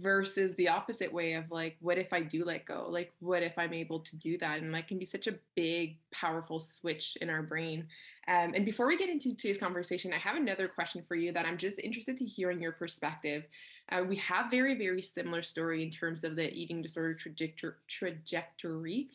versus 0.00 0.54
the 0.56 0.68
opposite 0.68 1.12
way 1.12 1.34
of 1.34 1.44
like 1.50 1.76
what 1.80 1.98
if 1.98 2.12
i 2.12 2.20
do 2.20 2.44
let 2.44 2.66
go? 2.66 2.86
Like 2.88 3.12
what 3.20 3.42
if 3.42 3.52
i'm 3.56 3.72
able 3.72 4.00
to 4.00 4.16
do 4.16 4.38
that? 4.38 4.60
And 4.60 4.74
that 4.74 4.88
can 4.88 4.98
be 4.98 5.06
such 5.06 5.26
a 5.26 5.34
big 5.54 5.98
powerful 6.12 6.60
switch 6.60 7.16
in 7.20 7.30
our 7.30 7.42
brain. 7.42 7.86
Um, 8.28 8.52
and 8.54 8.64
before 8.64 8.86
we 8.86 8.96
get 8.96 9.08
into 9.08 9.34
today's 9.34 9.58
conversation 9.58 10.12
i 10.12 10.18
have 10.18 10.36
another 10.36 10.68
question 10.68 11.02
for 11.06 11.14
you 11.14 11.32
that 11.32 11.46
i'm 11.46 11.58
just 11.58 11.78
interested 11.78 12.18
to 12.18 12.24
hear 12.24 12.50
in 12.50 12.60
your 12.60 12.72
perspective. 12.72 13.44
Uh, 13.90 14.02
we 14.06 14.16
have 14.16 14.50
very 14.50 14.76
very 14.76 15.02
similar 15.02 15.42
story 15.42 15.82
in 15.82 15.90
terms 15.90 16.24
of 16.24 16.36
the 16.36 16.52
eating 16.52 16.82
disorder 16.82 17.14
trajectory 17.14 17.72
trajectory. 17.88 19.08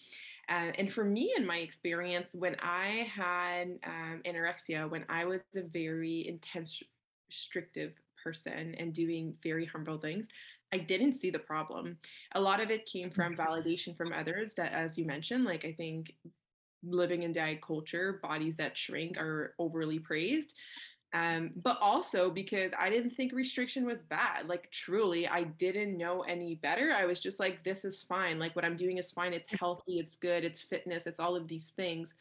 Uh, 0.50 0.72
and 0.78 0.92
for 0.92 1.04
me 1.04 1.34
in 1.38 1.46
my 1.46 1.58
experience 1.58 2.30
when 2.34 2.56
i 2.62 3.08
had 3.14 3.80
um, 3.86 4.22
anorexia 4.26 4.90
when 4.90 5.06
i 5.10 5.24
was 5.24 5.42
a 5.56 5.62
very 5.62 6.28
intense 6.28 6.82
restrictive 7.30 7.94
person 8.22 8.76
and 8.78 8.94
doing 8.94 9.34
very 9.42 9.66
harmful 9.66 9.98
things 9.98 10.28
I 10.74 10.78
didn't 10.78 11.20
see 11.20 11.30
the 11.30 11.40
problem. 11.40 11.98
A 12.34 12.42
lot 12.42 12.62
of 12.62 12.70
it 12.70 12.86
came 12.86 13.10
from 13.10 13.36
validation 13.36 13.96
from 13.96 14.14
others 14.14 14.54
that, 14.56 14.72
as 14.74 14.98
you 14.98 15.06
mentioned, 15.06 15.44
like 15.44 15.66
I 15.66 15.74
think 15.74 16.14
living 16.84 17.24
in 17.24 17.34
diet 17.34 17.62
culture, 17.62 18.20
bodies 18.24 18.56
that 18.56 18.78
shrink 18.78 19.18
are 19.18 19.54
overly 19.60 20.00
praised. 20.00 20.54
Um, 21.14 21.52
but 21.58 21.78
also 21.82 22.30
because 22.30 22.72
I 22.80 22.90
didn't 22.90 23.12
think 23.12 23.34
restriction 23.34 23.86
was 23.86 24.02
bad. 24.02 24.48
Like, 24.48 24.72
truly, 24.72 25.28
I 25.28 25.44
didn't 25.44 25.98
know 25.98 26.22
any 26.22 26.56
better. 26.56 26.94
I 26.98 27.06
was 27.06 27.20
just 27.20 27.38
like, 27.38 27.64
this 27.66 27.84
is 27.84 28.02
fine. 28.02 28.40
Like, 28.40 28.56
what 28.56 28.64
I'm 28.64 28.78
doing 28.78 28.98
is 28.98 29.12
fine. 29.12 29.34
It's 29.34 29.50
healthy, 29.60 30.00
it's 30.00 30.16
good, 30.16 30.46
it's 30.46 30.62
fitness, 30.62 31.04
it's 31.06 31.20
all 31.20 31.36
of 31.36 31.50
these 31.50 31.74
things. 31.76 32.14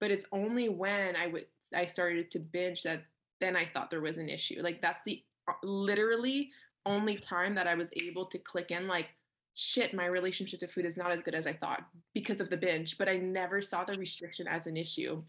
But 0.00 0.10
it's 0.10 0.24
only 0.32 0.70
when 0.70 1.16
I 1.16 1.26
would 1.26 1.46
I 1.74 1.86
started 1.86 2.30
to 2.32 2.40
binge 2.40 2.82
that 2.82 3.04
then 3.40 3.56
I 3.56 3.68
thought 3.72 3.90
there 3.90 4.00
was 4.00 4.18
an 4.18 4.28
issue. 4.28 4.60
Like, 4.62 4.80
that's 4.80 5.00
the 5.04 5.22
uh, 5.48 5.52
literally 5.62 6.50
only 6.86 7.16
time 7.16 7.54
that 7.54 7.66
I 7.66 7.74
was 7.74 7.88
able 8.02 8.26
to 8.26 8.38
click 8.38 8.70
in, 8.70 8.86
like, 8.86 9.06
shit, 9.54 9.92
my 9.94 10.06
relationship 10.06 10.60
to 10.60 10.68
food 10.68 10.86
is 10.86 10.96
not 10.96 11.10
as 11.12 11.20
good 11.22 11.34
as 11.34 11.46
I 11.46 11.52
thought 11.52 11.82
because 12.14 12.40
of 12.40 12.50
the 12.50 12.56
binge, 12.56 12.96
but 12.98 13.08
I 13.08 13.16
never 13.16 13.60
saw 13.60 13.84
the 13.84 13.94
restriction 13.94 14.46
as 14.48 14.66
an 14.66 14.76
issue. 14.76 15.22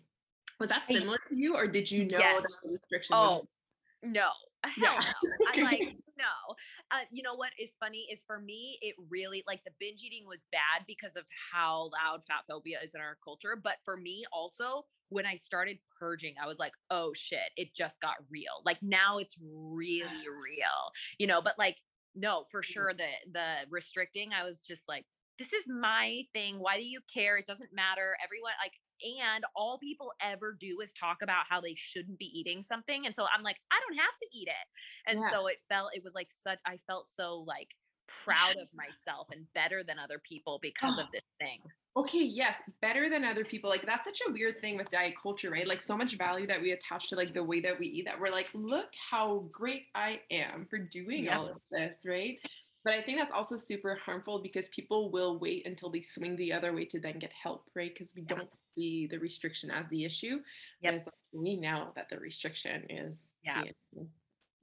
Was 0.59 0.69
that 0.69 0.83
similar 0.87 1.17
to 1.29 1.37
you, 1.37 1.55
or 1.55 1.67
did 1.67 1.89
you 1.89 2.05
know 2.05 2.17
Yes. 2.19 2.41
that 2.41 2.53
the 2.63 2.73
restriction 2.73 3.15
was? 3.15 3.43
Oh, 3.43 3.47
no. 4.07 4.29
Hell 4.63 4.73
Yeah. 4.77 4.99
no. 5.23 5.47
I'm 5.53 5.63
like, 5.63 5.81
no. 6.21 6.55
Uh, 6.91 7.03
you 7.11 7.23
know 7.23 7.35
what 7.35 7.51
is 7.59 7.71
funny 7.79 8.05
is 8.11 8.19
for 8.27 8.39
me, 8.39 8.77
it 8.81 8.95
really 9.09 9.43
like 9.47 9.63
the 9.65 9.71
binge 9.79 10.01
eating 10.03 10.25
was 10.27 10.39
bad 10.51 10.85
because 10.87 11.15
of 11.15 11.23
how 11.51 11.89
loud 11.91 12.21
fat 12.27 12.43
phobia 12.47 12.77
is 12.83 12.91
in 12.93 13.01
our 13.01 13.17
culture. 13.23 13.55
But 13.61 13.75
for 13.83 13.97
me, 13.97 14.23
also, 14.31 14.85
when 15.09 15.25
I 15.25 15.35
started 15.35 15.77
purging, 15.99 16.35
I 16.41 16.47
was 16.47 16.59
like, 16.59 16.73
oh 16.89 17.11
shit, 17.15 17.51
it 17.57 17.75
just 17.75 17.99
got 18.01 18.15
real. 18.29 18.61
Like 18.65 18.77
now 18.81 19.17
it's 19.17 19.35
really 19.41 19.99
Yes. 20.23 20.25
real, 20.25 20.79
you 21.17 21.27
know, 21.27 21.41
but 21.41 21.55
like, 21.57 21.77
no, 22.15 22.45
for 22.51 22.61
sure, 22.63 22.93
the 22.93 23.07
the 23.31 23.53
restricting, 23.69 24.29
I 24.33 24.43
was 24.43 24.59
just 24.59 24.81
like, 24.87 25.05
this 25.39 25.53
is 25.53 25.65
my 25.67 26.21
thing. 26.33 26.59
Why 26.59 26.77
do 26.77 26.83
you 26.83 26.99
care? 27.13 27.37
It 27.37 27.47
doesn't 27.47 27.73
matter. 27.73 28.15
Everyone 28.23 28.51
like 28.63 28.73
and 29.03 29.43
all 29.55 29.77
people 29.77 30.11
ever 30.21 30.55
do 30.59 30.79
is 30.81 30.91
talk 30.93 31.17
about 31.21 31.43
how 31.49 31.61
they 31.61 31.75
shouldn't 31.77 32.17
be 32.19 32.31
eating 32.37 32.63
something 32.63 33.05
and 33.05 33.15
so 33.15 33.25
i'm 33.35 33.43
like 33.43 33.57
i 33.71 33.75
don't 33.87 33.97
have 33.97 34.15
to 34.19 34.27
eat 34.37 34.47
it 34.47 35.11
and 35.11 35.21
Yeah. 35.21 35.31
so 35.31 35.47
it 35.47 35.57
felt 35.69 35.91
it 35.93 36.03
was 36.03 36.13
like 36.13 36.29
such 36.43 36.59
i 36.65 36.77
felt 36.87 37.07
so 37.15 37.43
like 37.47 37.69
proud 38.25 38.55
of 38.57 38.67
myself 38.73 39.27
and 39.31 39.45
better 39.53 39.83
than 39.83 39.97
other 39.97 40.19
people 40.27 40.59
because 40.61 40.93
Oh. 40.97 41.01
of 41.01 41.07
ah. 41.07 41.11
this 41.13 41.25
thing 41.39 41.59
Okay, 41.97 42.23
yes, 42.23 42.55
better 42.81 43.09
than 43.09 43.25
other 43.25 43.43
people. 43.43 43.69
Like 43.69 43.85
that's 43.85 44.05
such 44.05 44.21
a 44.25 44.31
weird 44.31 44.61
thing 44.61 44.77
with 44.77 44.89
diet 44.91 45.13
culture, 45.21 45.49
right? 45.49 45.67
Like 45.67 45.83
so 45.83 45.97
much 45.97 46.17
value 46.17 46.47
that 46.47 46.61
we 46.61 46.71
attach 46.71 47.09
to 47.09 47.17
like 47.17 47.33
the 47.33 47.43
way 47.43 47.59
that 47.59 47.77
we 47.77 47.87
eat 47.87 48.05
that 48.05 48.17
we're 48.17 48.29
like, 48.29 48.47
look 48.53 48.85
how 49.09 49.45
great 49.51 49.87
I 49.93 50.21
am 50.31 50.67
for 50.69 50.77
doing 50.77 51.27
all 51.27 51.49
of 51.49 51.57
this, 51.69 52.05
right? 52.05 52.37
But 52.83 52.93
I 52.93 53.03
think 53.03 53.19
that's 53.19 53.31
also 53.31 53.57
super 53.57 53.95
harmful 53.95 54.41
because 54.41 54.67
people 54.69 55.11
will 55.11 55.39
wait 55.39 55.67
until 55.67 55.91
they 55.91 56.01
swing 56.01 56.35
the 56.35 56.51
other 56.53 56.73
way 56.73 56.85
to 56.85 56.99
then 56.99 57.19
get 57.19 57.31
help, 57.31 57.69
right? 57.75 57.93
Because 57.93 58.13
we 58.15 58.23
Yeah. 58.29 58.37
don't 58.37 58.49
see 58.75 59.07
the 59.07 59.19
restriction 59.19 59.69
as 59.69 59.87
the 59.89 60.03
issue. 60.05 60.41
Whereas 60.79 61.05
like, 61.05 61.13
we 61.31 61.57
know 61.57 61.91
that 61.95 62.09
the 62.09 62.17
restriction 62.19 62.89
is 62.89 63.29
Yeah. 63.43 63.61
the 63.61 63.69
issue. 63.69 64.09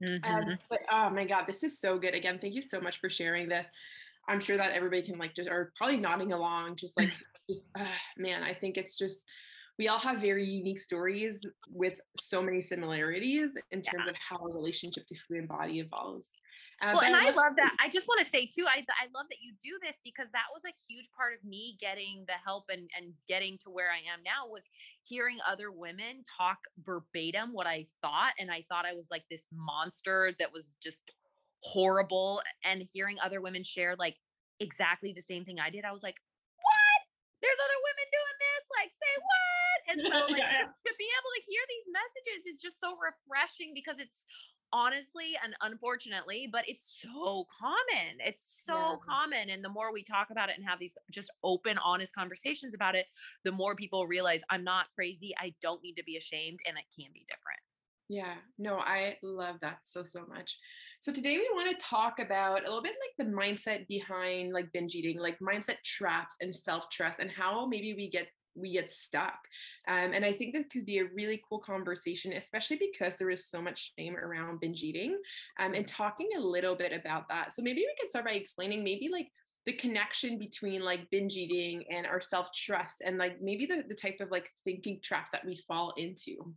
Mhm. 0.03 0.23
Um, 0.23 0.57
but 0.69 0.79
oh 0.91 1.09
my 1.09 1.25
god, 1.25 1.45
this 1.47 1.63
is 1.63 1.79
so 1.79 1.97
good. 1.97 2.13
Again, 2.13 2.39
thank 2.39 2.53
you 2.53 2.61
so 2.61 2.81
much 2.81 2.99
for 2.99 3.09
sharing 3.09 3.47
this. 3.47 3.67
I'm 4.27 4.39
sure 4.39 4.57
that 4.57 4.73
everybody 4.73 5.01
can 5.03 5.17
like 5.17 5.35
just 5.35 5.49
are 5.49 5.71
probably 5.77 5.97
nodding 5.97 6.31
along, 6.33 6.75
just 6.77 6.97
like 6.97 7.11
just 7.49 7.65
uh, 7.75 7.91
man. 8.17 8.43
I 8.43 8.53
think 8.53 8.77
it's 8.77 8.97
just 8.97 9.25
we 9.77 9.87
all 9.87 9.99
have 9.99 10.19
very 10.21 10.43
unique 10.45 10.79
stories 10.79 11.45
with 11.69 11.99
so 12.17 12.41
many 12.41 12.61
similarities 12.61 13.51
in 13.71 13.81
terms 13.81 14.05
Yeah. 14.05 14.11
of 14.11 14.15
how 14.17 14.37
a 14.37 14.53
relationship 14.53 15.05
to 15.07 15.15
food 15.27 15.37
and 15.39 15.47
body 15.47 15.79
evolves. 15.79 16.29
Uh, 16.81 16.95
well, 16.95 17.03
and 17.03 17.15
I 17.15 17.31
love- 17.31 17.57
that. 17.57 17.75
I 17.81 17.89
just 17.89 18.07
want 18.07 18.23
to 18.23 18.29
say 18.29 18.47
too, 18.47 18.65
I 18.65 18.79
I 18.87 19.11
love 19.13 19.27
that 19.29 19.41
you 19.41 19.53
do 19.61 19.75
this 19.83 19.97
because 20.03 20.27
that 20.31 20.47
was 20.53 20.63
a 20.63 20.73
huge 20.87 21.09
part 21.11 21.33
of 21.35 21.43
me 21.43 21.75
getting 21.79 22.23
the 22.27 22.39
help 22.43 22.65
and 22.69 22.89
and 22.95 23.13
getting 23.27 23.57
to 23.63 23.69
where 23.69 23.91
I 23.91 23.99
am 24.07 24.23
now 24.23 24.47
was 24.47 24.63
hearing 25.03 25.37
other 25.47 25.71
women 25.71 26.23
talk 26.37 26.59
verbatim 26.85 27.51
what 27.51 27.67
I 27.67 27.87
thought, 28.01 28.33
and 28.39 28.49
I 28.49 28.63
thought 28.69 28.85
I 28.85 28.93
was 28.93 29.07
like 29.11 29.23
this 29.29 29.43
monster 29.51 30.31
that 30.39 30.53
was 30.53 30.71
just 30.81 31.03
horrible, 31.61 32.41
and 32.63 32.87
hearing 32.93 33.17
other 33.19 33.41
women 33.41 33.63
share 33.63 33.95
like 33.99 34.15
exactly 34.59 35.11
the 35.15 35.23
same 35.23 35.43
thing 35.43 35.59
I 35.59 35.69
did, 35.71 35.83
I 35.83 35.91
was 35.91 36.03
like, 36.03 36.19
what? 36.59 37.01
There's 37.39 37.59
other 37.59 37.79
women 37.79 38.07
doing 38.11 38.37
this? 38.39 38.63
Like, 38.75 38.91
say 38.95 39.15
what? 39.19 39.79
And 39.89 39.97
so 40.03 40.17
like 40.35 40.43
yeah. 40.43 40.67
to 40.67 40.91
be 40.99 41.07
able 41.07 41.31
to 41.35 41.41
hear 41.47 41.63
these 41.71 41.87
messages 41.91 42.39
is 42.55 42.57
just 42.59 42.77
so 42.83 42.95
refreshing 42.99 43.71
because 43.71 43.97
it's 43.97 44.27
honestly 44.71 45.33
and 45.43 45.55
unfortunately, 45.61 46.47
but 46.51 46.65
it's 46.67 46.99
so 47.01 47.47
common. 47.57 48.17
It's 48.19 48.43
so 48.65 48.73
Yeah. 48.73 48.95
common. 49.07 49.49
And 49.49 49.63
the 49.63 49.69
more 49.69 49.91
we 49.91 50.03
talk 50.03 50.29
about 50.29 50.49
it 50.49 50.57
and 50.57 50.65
have 50.67 50.79
these 50.79 50.97
just 51.11 51.31
open, 51.43 51.77
honest 51.77 52.13
conversations 52.13 52.73
about 52.73 52.95
it, 52.95 53.07
the 53.43 53.51
more 53.51 53.75
people 53.75 54.07
realize 54.07 54.41
I'm 54.49 54.63
not 54.63 54.87
crazy. 54.95 55.33
I 55.37 55.53
don't 55.61 55.83
need 55.83 55.95
to 55.95 56.03
be 56.03 56.17
ashamed 56.17 56.59
and 56.67 56.77
it 56.77 56.85
can 56.95 57.11
be 57.13 57.25
different. 57.27 57.59
Yeah, 58.11 58.37
no, 58.57 58.79
I 58.79 59.17
love 59.21 59.57
that 59.61 59.79
so, 59.83 60.03
so 60.03 60.25
much. 60.25 60.57
So 60.99 61.13
today 61.13 61.37
we 61.37 61.49
want 61.53 61.69
to 61.69 61.85
talk 61.85 62.17
about 62.17 62.61
a 62.61 62.65
little 62.65 62.81
bit 62.81 62.95
like 62.95 63.27
the 63.27 63.31
mindset 63.31 63.87
behind 63.87 64.51
like 64.51 64.71
binge 64.73 64.95
eating, 64.95 65.19
like 65.19 65.37
mindset 65.39 65.77
traps 65.85 66.35
and 66.41 66.55
self-trust 66.55 67.19
and 67.19 67.29
how 67.29 67.67
maybe 67.67 67.93
we 67.93 68.09
get 68.09 68.27
we 68.59 68.73
get 68.73 68.93
stuck. 68.93 69.39
Um, 69.87 70.13
and 70.13 70.25
I 70.25 70.33
think 70.33 70.53
that 70.53 70.69
could 70.69 70.85
be 70.85 70.99
a 70.99 71.05
really 71.15 71.41
cool 71.47 71.59
conversation, 71.59 72.33
especially 72.33 72.79
because 72.79 73.15
there 73.15 73.29
is 73.29 73.49
so 73.49 73.61
much 73.61 73.93
shame 73.97 74.15
around 74.15 74.59
binge 74.59 74.83
eating 74.83 75.17
um, 75.59 75.73
and 75.73 75.87
talking 75.87 76.29
a 76.37 76.41
little 76.41 76.75
bit 76.75 76.93
about 76.93 77.27
that. 77.29 77.55
So 77.55 77.61
maybe 77.61 77.81
we 77.81 77.95
can 77.99 78.09
start 78.09 78.25
by 78.25 78.31
explaining 78.31 78.83
maybe 78.83 79.09
like 79.11 79.27
the 79.65 79.73
connection 79.73 80.39
between 80.39 80.81
like 80.81 81.09
binge 81.11 81.35
eating 81.35 81.83
and 81.91 82.05
our 82.07 82.21
self-trust 82.21 83.01
and 83.05 83.17
like 83.17 83.41
maybe 83.41 83.65
the, 83.65 83.83
the 83.87 83.95
type 83.95 84.17
of 84.19 84.31
like 84.31 84.49
thinking 84.63 84.99
traps 85.03 85.29
that 85.31 85.45
we 85.45 85.61
fall 85.67 85.93
into. 85.97 86.53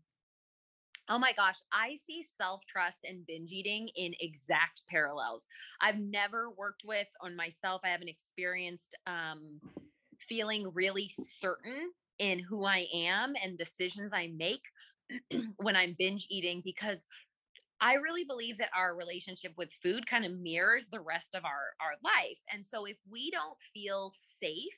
Oh 1.09 1.18
my 1.18 1.32
gosh, 1.32 1.56
I 1.73 1.99
see 2.06 2.25
self 2.38 2.61
trust 2.71 2.99
and 3.04 3.26
binge 3.26 3.50
eating 3.50 3.88
in 3.97 4.14
exact 4.21 4.82
parallels. 4.88 5.42
I've 5.80 5.99
never 5.99 6.50
worked 6.50 6.82
with 6.87 7.09
on 7.21 7.35
myself, 7.37 7.80
I 7.85 7.88
haven't 7.88 8.09
experienced 8.09 8.97
um, 9.06 9.61
feeling 10.32 10.70
really 10.72 11.10
certain 11.42 11.90
in 12.18 12.38
who 12.38 12.64
I 12.64 12.86
am 12.94 13.34
and 13.42 13.58
decisions 13.58 14.12
I 14.14 14.30
make 14.34 14.62
when 15.56 15.76
I'm 15.76 15.94
binge 15.98 16.26
eating 16.30 16.62
because 16.64 17.04
I 17.82 17.94
really 17.94 18.24
believe 18.24 18.56
that 18.56 18.70
our 18.74 18.96
relationship 18.96 19.52
with 19.58 19.68
food 19.82 20.06
kind 20.06 20.24
of 20.24 20.32
mirrors 20.32 20.86
the 20.90 21.00
rest 21.00 21.34
of 21.34 21.44
our 21.44 21.74
our 21.82 21.96
life. 22.02 22.38
And 22.50 22.64
so 22.72 22.86
if 22.86 22.96
we 23.10 23.30
don't 23.30 23.58
feel 23.74 24.10
safe 24.42 24.72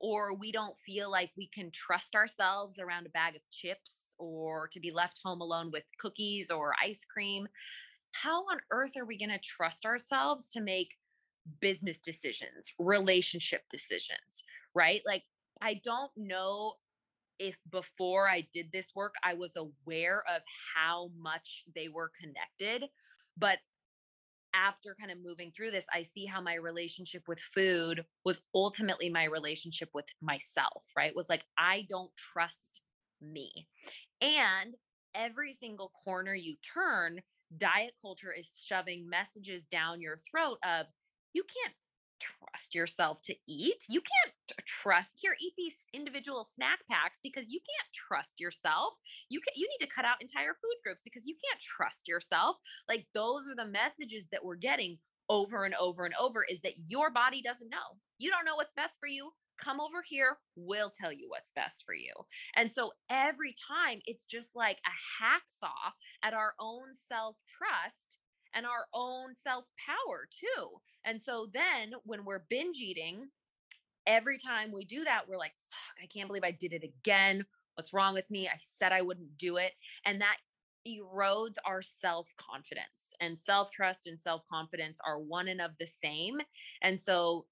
or 0.00 0.34
we 0.34 0.50
don't 0.50 0.74
feel 0.84 1.12
like 1.12 1.30
we 1.36 1.48
can 1.54 1.70
trust 1.70 2.16
ourselves 2.16 2.80
around 2.80 3.06
a 3.06 3.10
bag 3.10 3.36
of 3.36 3.42
chips 3.52 4.14
or 4.18 4.66
to 4.72 4.80
be 4.80 4.90
left 4.90 5.20
home 5.24 5.40
alone 5.40 5.70
with 5.72 5.84
cookies 6.00 6.50
or 6.50 6.74
ice 6.82 7.04
cream, 7.04 7.46
how 8.10 8.40
on 8.50 8.58
earth 8.72 8.96
are 8.96 9.04
we 9.04 9.16
going 9.16 9.30
to 9.30 9.38
trust 9.38 9.84
ourselves 9.84 10.48
to 10.50 10.60
make 10.60 10.88
business 11.60 11.98
decisions, 11.98 12.72
relationship 12.78 13.62
decisions, 13.70 14.42
right? 14.74 15.00
Like 15.06 15.22
I 15.60 15.80
don't 15.84 16.10
know 16.16 16.74
if 17.38 17.56
before 17.70 18.28
I 18.28 18.46
did 18.52 18.66
this 18.72 18.88
work, 18.94 19.14
I 19.24 19.34
was 19.34 19.52
aware 19.56 20.22
of 20.34 20.42
how 20.74 21.10
much 21.18 21.64
they 21.74 21.88
were 21.88 22.10
connected. 22.20 22.88
But 23.36 23.58
after 24.54 24.96
kind 24.98 25.12
of 25.12 25.18
moving 25.22 25.52
through 25.54 25.70
this, 25.70 25.84
I 25.92 26.02
see 26.02 26.26
how 26.26 26.40
my 26.40 26.54
relationship 26.54 27.22
with 27.28 27.38
food 27.54 28.04
was 28.24 28.40
ultimately 28.54 29.10
my 29.10 29.24
relationship 29.24 29.90
with 29.94 30.06
myself, 30.20 30.82
right? 30.96 31.14
Was 31.14 31.28
like, 31.28 31.44
I 31.56 31.86
don't 31.88 32.10
trust 32.32 32.80
me. 33.20 33.68
And 34.20 34.74
every 35.14 35.56
single 35.60 35.92
corner 36.04 36.34
you 36.34 36.56
turn, 36.74 37.20
diet 37.56 37.92
culture 38.02 38.32
is 38.36 38.48
shoving 38.64 39.08
messages 39.08 39.64
down 39.70 40.00
your 40.00 40.20
throat 40.30 40.58
of, 40.64 40.86
you 41.34 41.44
can't 41.44 41.74
trust 42.20 42.74
yourself 42.74 43.22
to 43.22 43.34
eat. 43.46 43.84
You 43.88 44.00
can't 44.00 44.34
trust 44.82 45.12
here 45.16 45.36
eat 45.40 45.54
these 45.56 45.74
individual 45.94 46.46
snack 46.54 46.80
packs 46.90 47.18
because 47.22 47.44
you 47.48 47.60
can't 47.60 47.92
trust 47.92 48.40
yourself. 48.40 48.94
You 49.28 49.40
can 49.40 49.54
you 49.56 49.68
need 49.68 49.84
to 49.84 49.92
cut 49.92 50.04
out 50.04 50.20
entire 50.20 50.54
food 50.54 50.78
groups 50.84 51.02
because 51.04 51.26
you 51.26 51.34
can't 51.34 51.60
trust 51.60 52.08
yourself. 52.08 52.56
Like 52.88 53.06
those 53.14 53.42
are 53.48 53.56
the 53.56 53.70
messages 53.70 54.26
that 54.32 54.44
we're 54.44 54.56
getting 54.56 54.98
over 55.28 55.64
and 55.64 55.74
over 55.74 56.04
and 56.04 56.14
over 56.18 56.44
is 56.44 56.60
that 56.62 56.72
your 56.86 57.10
body 57.10 57.42
doesn't 57.42 57.70
know. 57.70 57.98
You 58.18 58.30
don't 58.30 58.44
know 58.44 58.56
what's 58.56 58.72
best 58.76 58.96
for 58.98 59.08
you. 59.08 59.30
Come 59.62 59.80
over 59.80 60.04
here, 60.06 60.38
we'll 60.54 60.92
tell 61.00 61.12
you 61.12 61.28
what's 61.28 61.50
best 61.56 61.82
for 61.84 61.94
you. 61.94 62.12
And 62.54 62.70
so 62.72 62.92
every 63.10 63.56
time 63.66 63.98
it's 64.06 64.24
just 64.24 64.54
like 64.54 64.78
a 64.86 64.94
hacksaw 65.18 65.92
at 66.22 66.32
our 66.32 66.54
own 66.60 66.94
self 67.08 67.36
trust 67.58 68.07
and 68.54 68.66
our 68.66 68.86
own 68.94 69.34
self 69.42 69.64
power 69.84 70.28
too. 70.30 70.68
And 71.04 71.20
so 71.20 71.48
then 71.52 71.92
when 72.04 72.24
we're 72.24 72.42
binge 72.50 72.78
eating, 72.78 73.28
every 74.06 74.38
time 74.38 74.72
we 74.72 74.84
do 74.84 75.04
that, 75.04 75.28
we're 75.28 75.38
like, 75.38 75.54
fuck, 75.70 76.02
I 76.02 76.06
can't 76.06 76.28
believe 76.28 76.44
I 76.44 76.50
did 76.50 76.72
it 76.72 76.84
again. 76.84 77.44
What's 77.74 77.92
wrong 77.92 78.14
with 78.14 78.28
me? 78.30 78.48
I 78.48 78.58
said 78.78 78.92
I 78.92 79.02
wouldn't 79.02 79.38
do 79.38 79.56
it. 79.56 79.72
And 80.04 80.20
that 80.20 80.36
erodes 80.86 81.56
our 81.64 81.82
self 81.82 82.26
confidence. 82.36 82.86
And 83.20 83.38
self 83.38 83.70
trust 83.72 84.06
and 84.06 84.18
self 84.20 84.42
confidence 84.50 84.98
are 85.04 85.18
one 85.18 85.48
and 85.48 85.60
of 85.60 85.72
the 85.78 85.88
same. 86.02 86.38
And 86.82 87.00
so 87.00 87.46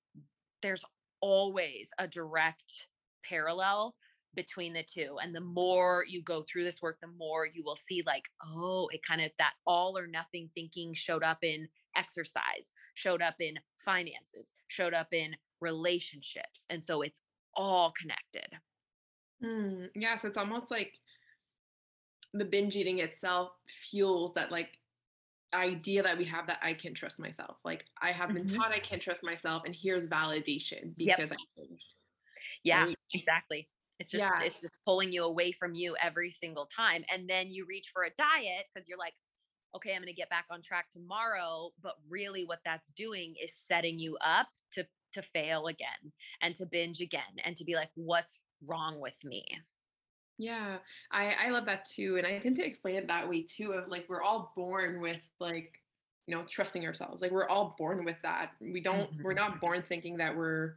there's 0.62 0.84
always 1.20 1.88
a 1.98 2.06
direct 2.06 2.86
parallel 3.24 3.94
between 4.36 4.74
the 4.74 4.84
two. 4.84 5.18
And 5.20 5.34
the 5.34 5.40
more 5.40 6.04
you 6.08 6.22
go 6.22 6.44
through 6.44 6.64
this 6.64 6.82
work, 6.82 6.98
the 7.00 7.08
more 7.08 7.46
you 7.46 7.64
will 7.64 7.76
see, 7.76 8.02
like, 8.06 8.24
oh, 8.44 8.88
it 8.92 9.02
kind 9.08 9.20
of 9.22 9.32
that 9.38 9.54
all 9.66 9.98
or 9.98 10.06
nothing 10.06 10.50
thinking 10.54 10.94
showed 10.94 11.24
up 11.24 11.38
in 11.42 11.68
exercise, 11.96 12.72
showed 12.94 13.22
up 13.22 13.36
in 13.40 13.58
finances, 13.84 14.46
showed 14.68 14.94
up 14.94 15.12
in 15.12 15.36
relationships. 15.60 16.66
And 16.70 16.84
so 16.86 17.02
it's 17.02 17.20
all 17.54 17.92
connected. 18.00 18.58
Mm, 19.42 19.90
yeah, 19.94 20.18
so 20.18 20.28
it's 20.28 20.36
almost 20.38 20.70
like 20.70 20.94
the 22.32 22.44
binge 22.44 22.76
eating 22.76 22.98
itself 22.98 23.52
fuels 23.90 24.34
that 24.34 24.50
like 24.50 24.78
idea 25.54 26.02
that 26.02 26.18
we 26.18 26.24
have 26.26 26.46
that 26.48 26.60
I 26.62 26.74
can 26.74 26.94
trust 26.94 27.18
myself. 27.20 27.58
Like 27.64 27.86
I 28.00 28.12
have 28.12 28.34
been 28.34 28.46
Mhm. 28.46 28.48
taught 28.48 28.72
I 28.72 28.80
can 28.80 29.00
trust 29.00 29.24
myself, 29.24 29.64
and 29.66 29.74
here's 29.74 30.06
validation 30.08 30.96
Yep. 30.96 31.20
because 31.20 31.32
I 31.32 31.36
binged. 31.58 31.86
Yeah, 32.64 32.86
Right. 32.86 32.96
exactly. 33.12 33.70
It's 33.98 34.10
just 34.10 34.26
Yeah. 34.26 34.40
it's 34.40 34.60
just 34.60 34.74
pulling 34.84 35.12
you 35.12 35.24
away 35.24 35.52
from 35.52 35.74
you 35.74 35.96
every 36.02 36.30
single 36.30 36.66
time. 36.66 37.04
And 37.10 37.28
then 37.28 37.50
you 37.50 37.66
reach 37.66 37.90
for 37.92 38.04
a 38.04 38.10
diet 38.18 38.66
because 38.74 38.88
you're 38.88 38.98
like, 38.98 39.14
okay, 39.74 39.94
I'm 39.94 40.02
going 40.02 40.06
to 40.08 40.14
get 40.14 40.30
back 40.30 40.46
on 40.50 40.62
track 40.62 40.90
tomorrow, 40.90 41.72
but 41.80 41.96
really 42.08 42.44
what 42.44 42.60
that's 42.64 42.90
doing 42.92 43.36
is 43.42 43.54
setting 43.54 43.98
you 43.98 44.16
up 44.18 44.48
to 44.72 44.86
to 45.12 45.22
fail 45.22 45.66
again 45.66 46.12
and 46.42 46.54
to 46.56 46.66
binge 46.66 47.00
again 47.00 47.36
and 47.44 47.56
to 47.56 47.64
be 47.64 47.74
like 47.74 47.90
what's 47.94 48.38
wrong 48.62 49.00
with 49.00 49.16
me? 49.24 49.46
Yeah, 50.38 50.80
I 51.10 51.32
I 51.32 51.48
love 51.50 51.64
that 51.66 51.86
too, 51.86 52.16
and 52.18 52.26
I 52.26 52.38
tend 52.38 52.56
to 52.56 52.66
explain 52.66 52.96
it 52.96 53.06
that 53.06 53.28
way 53.28 53.42
too. 53.42 53.72
Of 53.72 53.88
like 53.88 54.06
we're 54.08 54.20
all 54.22 54.52
born 54.54 55.00
with 55.00 55.22
like 55.40 55.82
you 56.26 56.34
know 56.36 56.44
trusting 56.44 56.84
ourselves. 56.84 57.22
Like 57.22 57.30
we're 57.30 57.48
all 57.48 57.74
born 57.78 58.04
with 58.04 58.20
that. 58.22 58.52
We 58.60 58.82
don't. 58.82 59.10
We're 59.22 59.32
Mhm. 59.32 59.34
not 59.34 59.60
born 59.60 59.82
thinking 59.82 60.18
that 60.18 60.36
we're 60.36 60.76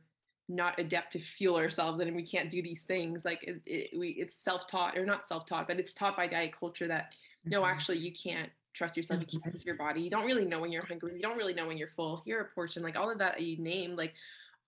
not 0.50 0.78
adept 0.80 1.14
to 1.14 1.20
fuel 1.20 1.56
ourselves 1.56 2.02
and 2.02 2.16
we 2.16 2.24
can't 2.24 2.50
do 2.50 2.62
these 2.62 2.84
things. 2.84 3.24
Like 3.24 3.44
it, 3.44 3.62
it, 3.66 3.98
we 3.98 4.10
it's 4.10 4.42
self 4.44 4.68
taught 4.68 4.98
or 4.98 5.06
not 5.06 5.28
self 5.28 5.46
taught, 5.46 5.68
but 5.68 5.80
it's 5.80 5.94
taught 5.94 6.18
by 6.18 6.28
diet 6.28 6.54
culture 6.60 6.88
that 6.88 7.14
no, 7.46 7.62
Mhm. 7.62 7.72
actually 7.72 8.00
you 8.00 8.12
can't 8.12 8.50
trust 8.74 8.98
yourself. 8.98 9.22
You 9.22 9.28
can't 9.28 9.44
Mhm. 9.44 9.52
trust 9.52 9.66
your 9.66 9.76
body. 9.76 10.02
You 10.02 10.10
don't 10.10 10.26
really 10.26 10.46
know 10.46 10.60
when 10.60 10.72
you're 10.72 10.86
hungry. 10.86 11.12
You 11.14 11.22
don't 11.22 11.38
really 11.38 11.54
know 11.54 11.68
when 11.68 11.78
you're 11.78 11.92
full. 11.96 12.18
Here 12.26 12.42
a 12.42 12.46
portion, 12.46 12.84
like 12.84 12.96
all 12.96 13.10
of 13.12 13.20
that 13.20 13.40
you 13.40 13.58
named, 13.58 13.96
like 13.98 14.14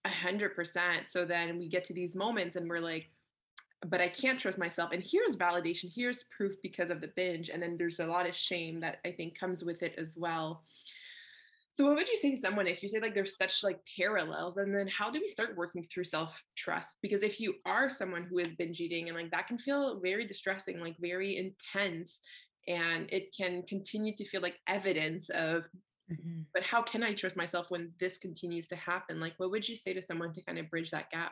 a 0.06 0.10
hundred 0.10 0.56
percent. 0.56 1.12
So 1.12 1.26
then 1.26 1.58
we 1.58 1.68
get 1.68 1.84
to 1.86 1.94
these 1.94 2.16
moments 2.16 2.56
and 2.56 2.70
we're 2.70 2.80
like 2.80 3.10
but 3.88 4.00
I 4.00 4.10
can't 4.10 4.40
trust 4.40 4.60
myself. 4.60 4.92
And 4.92 5.02
here's 5.02 5.36
validation, 5.36 5.92
here's 5.92 6.26
proof 6.26 6.62
because 6.62 6.92
of 6.92 7.02
the 7.02 7.08
binge. 7.08 7.50
And 7.50 7.64
then 7.64 7.78
there's 7.78 8.00
a 8.00 8.06
lot 8.06 8.30
of 8.30 8.36
shame 8.36 8.80
that 8.82 9.00
I 9.04 9.12
think 9.12 9.36
comes 9.36 9.64
with 9.64 9.82
it 9.82 9.96
as 9.98 10.16
well. 10.16 10.64
So 11.74 11.86
what 11.86 11.96
would 11.96 12.10
you 12.10 12.18
say 12.18 12.32
to 12.32 12.38
someone 12.38 12.68
if 12.68 12.84
you 12.84 12.90
say 12.90 13.00
like 13.00 13.14
there's 13.14 13.38
such 13.38 13.64
like 13.64 13.80
parallels 13.98 14.58
and 14.58 14.76
then 14.76 14.88
how 14.90 15.10
do 15.10 15.22
we 15.22 15.30
start 15.30 15.56
working 15.56 15.84
through 15.84 16.04
self-trust? 16.04 16.88
Because 17.02 17.22
if 17.22 17.40
you 17.40 17.56
are 17.66 17.90
someone 17.90 18.24
who 18.24 18.40
is 18.40 18.52
binge 18.58 18.80
eating 18.82 19.08
and 19.08 19.18
like 19.18 19.32
that 19.32 19.48
can 19.48 19.58
feel 19.58 20.00
very 20.02 20.28
distressing, 20.28 20.80
like 20.80 20.98
very 21.00 21.38
intense 21.38 22.20
and 22.68 23.12
it 23.12 23.34
can 23.36 23.64
continue 23.64 24.16
to 24.18 24.28
feel 24.28 24.42
like 24.42 24.60
evidence 24.68 25.30
of 25.30 25.64
Mhm. 26.12 26.46
but 26.54 26.64
how 26.64 26.82
can 26.82 27.04
I 27.04 27.14
trust 27.14 27.38
myself 27.38 27.72
when 27.72 27.94
this 27.98 28.18
continues 28.18 28.68
to 28.68 28.76
happen? 28.76 29.22
Like 29.22 29.36
what 29.38 29.50
would 29.52 29.70
you 29.70 29.78
say 29.78 29.94
to 29.94 30.02
someone 30.02 30.34
to 30.34 30.44
kind 30.44 30.60
of 30.60 30.70
bridge 30.70 30.92
that 30.92 31.10
gap? 31.10 31.32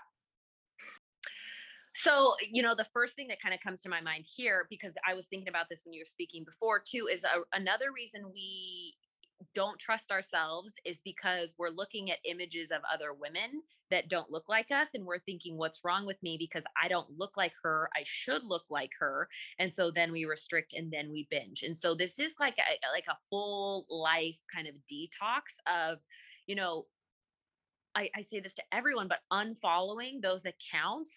So, 1.95 2.36
you 2.49 2.62
know, 2.62 2.75
the 2.75 2.88
first 2.93 3.15
thing 3.15 3.28
that 3.28 3.41
kind 3.41 3.54
of 3.54 3.60
comes 3.60 3.82
to 3.82 3.89
my 3.89 3.99
mind 3.99 4.25
here, 4.25 4.67
because 4.69 4.93
I 5.06 5.15
was 5.15 5.28
thinking 5.28 5.49
about 5.49 5.67
this 5.69 5.82
when 5.84 5.91
you 5.91 5.99
were 5.99 6.06
speaking 6.06 6.45
before 6.45 6.80
too, 6.80 7.10
is 7.12 7.23
a, 7.25 7.41
another 7.52 7.91
reason 7.91 8.32
we 8.32 8.95
don't 9.55 9.79
trust 9.79 10.12
ourselves 10.12 10.71
is 10.85 11.01
because 11.03 11.49
we're 11.57 11.69
looking 11.69 12.12
at 12.12 12.17
images 12.25 12.71
of 12.71 12.81
other 12.91 13.13
women 13.13 13.62
that 13.91 14.09
don't 14.09 14.31
look 14.31 14.47
like 14.47 14.69
us 14.71 14.88
and 14.93 15.05
we're 15.05 15.19
thinking 15.19 15.57
what's 15.57 15.83
wrong 15.83 16.05
with 16.05 16.21
me? 16.21 16.38
Because 16.38 16.63
I 16.81 16.88
don't 16.88 17.09
look 17.17 17.35
like 17.38 17.53
her. 17.63 17.89
I 17.95 18.03
should 18.05 18.43
look 18.43 18.65
like 18.69 18.91
her. 18.99 19.27
And 19.57 19.73
so 19.73 19.91
then 19.91 20.12
we 20.12 20.25
restrict 20.25 20.73
and 20.73 20.91
then 20.91 21.12
we 21.12 21.27
binge. 21.29 21.63
And 21.63 21.77
so 21.77 21.95
this 21.95 22.19
is 22.19 22.33
like 22.39 22.57
a 22.57 22.88
like 22.93 23.05
a 23.09 23.17
full 23.29 23.85
life 23.89 24.38
kind 24.53 24.67
of 24.67 24.75
detox 24.91 25.41
of 25.67 25.99
you 26.47 26.55
know 26.55 26.85
I, 27.95 28.09
I 28.15 28.21
say 28.21 28.39
this 28.39 28.53
to 28.55 28.63
everyone 28.71 29.07
but 29.07 29.19
unfollowing 29.33 30.21
those 30.21 30.45
accounts 30.45 31.12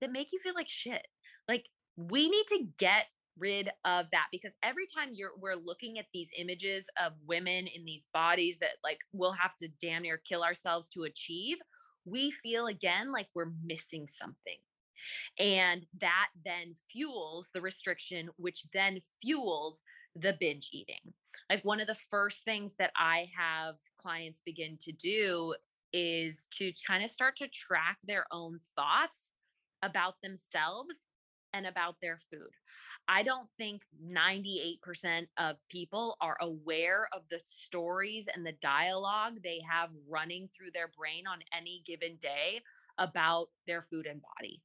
that 0.00 0.12
make 0.12 0.32
you 0.32 0.38
feel 0.42 0.54
like 0.54 0.68
shit. 0.68 1.06
Like 1.48 1.64
we 1.96 2.28
need 2.28 2.46
to 2.48 2.66
get 2.78 3.06
rid 3.38 3.68
of 3.84 4.06
that 4.12 4.26
because 4.32 4.52
every 4.62 4.86
time 4.86 5.08
you're 5.12 5.32
we're 5.38 5.54
looking 5.54 5.98
at 5.98 6.06
these 6.12 6.28
images 6.36 6.86
of 7.02 7.12
women 7.26 7.66
in 7.66 7.84
these 7.84 8.06
bodies 8.12 8.56
that 8.60 8.76
like 8.82 8.98
we'll 9.12 9.32
have 9.32 9.56
to 9.56 9.68
damn 9.80 10.02
near 10.02 10.20
kill 10.28 10.42
ourselves 10.42 10.88
to 10.88 11.04
achieve 11.04 11.56
we 12.10 12.30
feel 12.30 12.66
again 12.66 13.12
like 13.12 13.28
we're 13.34 13.52
missing 13.64 14.08
something. 14.12 14.56
And 15.38 15.86
that 16.00 16.28
then 16.44 16.74
fuels 16.90 17.48
the 17.54 17.60
restriction 17.60 18.28
which 18.36 18.64
then 18.74 19.00
fuels 19.22 19.80
the 20.16 20.36
binge 20.38 20.70
eating. 20.72 21.14
Like 21.48 21.64
one 21.64 21.80
of 21.80 21.86
the 21.86 21.96
first 22.10 22.44
things 22.44 22.72
that 22.78 22.92
i 22.96 23.30
have 23.36 23.76
clients 24.00 24.42
begin 24.44 24.76
to 24.80 24.92
do 24.92 25.54
is 25.92 26.46
to 26.52 26.70
kind 26.86 27.02
of 27.02 27.10
start 27.10 27.36
to 27.36 27.48
track 27.48 27.98
their 28.06 28.26
own 28.30 28.60
thoughts 28.76 29.30
about 29.82 30.14
themselves 30.22 30.94
and 31.54 31.66
about 31.66 31.96
their 32.02 32.20
food 32.30 32.50
I 33.08 33.22
don't 33.22 33.48
think 33.56 33.82
98% 34.06 35.26
of 35.38 35.56
people 35.70 36.16
are 36.20 36.36
aware 36.40 37.08
of 37.14 37.22
the 37.30 37.40
stories 37.42 38.28
and 38.32 38.44
the 38.44 38.52
dialogue 38.60 39.38
they 39.42 39.60
have 39.68 39.88
running 40.08 40.48
through 40.54 40.72
their 40.74 40.88
brain 40.88 41.24
on 41.26 41.38
any 41.56 41.82
given 41.86 42.16
day 42.20 42.60
about 42.98 43.48
their 43.66 43.86
food 43.90 44.06
and 44.06 44.20
body. 44.20 44.60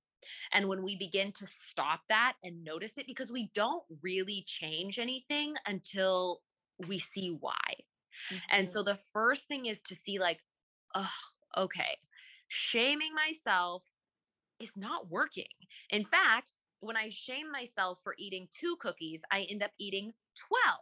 And 0.51 0.67
when 0.67 0.83
we 0.83 0.95
begin 0.95 1.31
to 1.33 1.47
stop 1.47 2.01
that 2.09 2.33
and 2.43 2.63
notice 2.63 2.97
it, 2.97 3.07
because 3.07 3.31
we 3.31 3.49
don't 3.53 3.83
really 4.01 4.43
change 4.45 4.99
anything 4.99 5.55
until 5.65 6.41
we 6.87 6.99
see 6.99 7.37
why. 7.39 7.53
Mm-hmm. 8.31 8.35
And 8.51 8.69
so 8.69 8.83
the 8.83 8.99
first 9.13 9.47
thing 9.47 9.65
is 9.65 9.81
to 9.83 9.95
see, 9.95 10.19
like, 10.19 10.39
oh, 10.95 11.09
okay, 11.57 11.97
shaming 12.47 13.13
myself 13.13 13.83
is 14.59 14.71
not 14.75 15.09
working. 15.09 15.45
In 15.89 16.05
fact, 16.05 16.51
when 16.83 16.97
I 16.97 17.09
shame 17.09 17.51
myself 17.51 17.99
for 18.03 18.15
eating 18.17 18.47
two 18.59 18.75
cookies, 18.79 19.21
I 19.31 19.47
end 19.49 19.63
up 19.63 19.71
eating 19.79 20.11
12. 20.49 20.77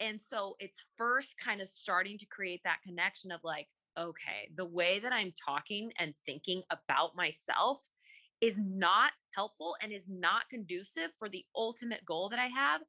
And 0.00 0.20
so 0.20 0.56
it's 0.58 0.84
first 0.98 1.34
kind 1.42 1.60
of 1.60 1.68
starting 1.68 2.18
to 2.18 2.26
create 2.26 2.60
that 2.64 2.82
connection 2.84 3.30
of 3.30 3.40
like, 3.44 3.68
okay, 3.98 4.50
the 4.56 4.64
way 4.64 4.98
that 4.98 5.12
I'm 5.12 5.32
talking 5.44 5.92
and 5.98 6.12
thinking 6.26 6.62
about 6.70 7.14
myself 7.14 7.78
is 8.40 8.58
not 8.58 9.12
helpful 9.34 9.76
and 9.80 9.92
is 9.92 10.08
not 10.08 10.48
conducive 10.50 11.10
for 11.18 11.28
the 11.28 11.44
ultimate 11.54 12.04
goal 12.04 12.28
that 12.30 12.40
I 12.40 12.48
have 12.48 12.80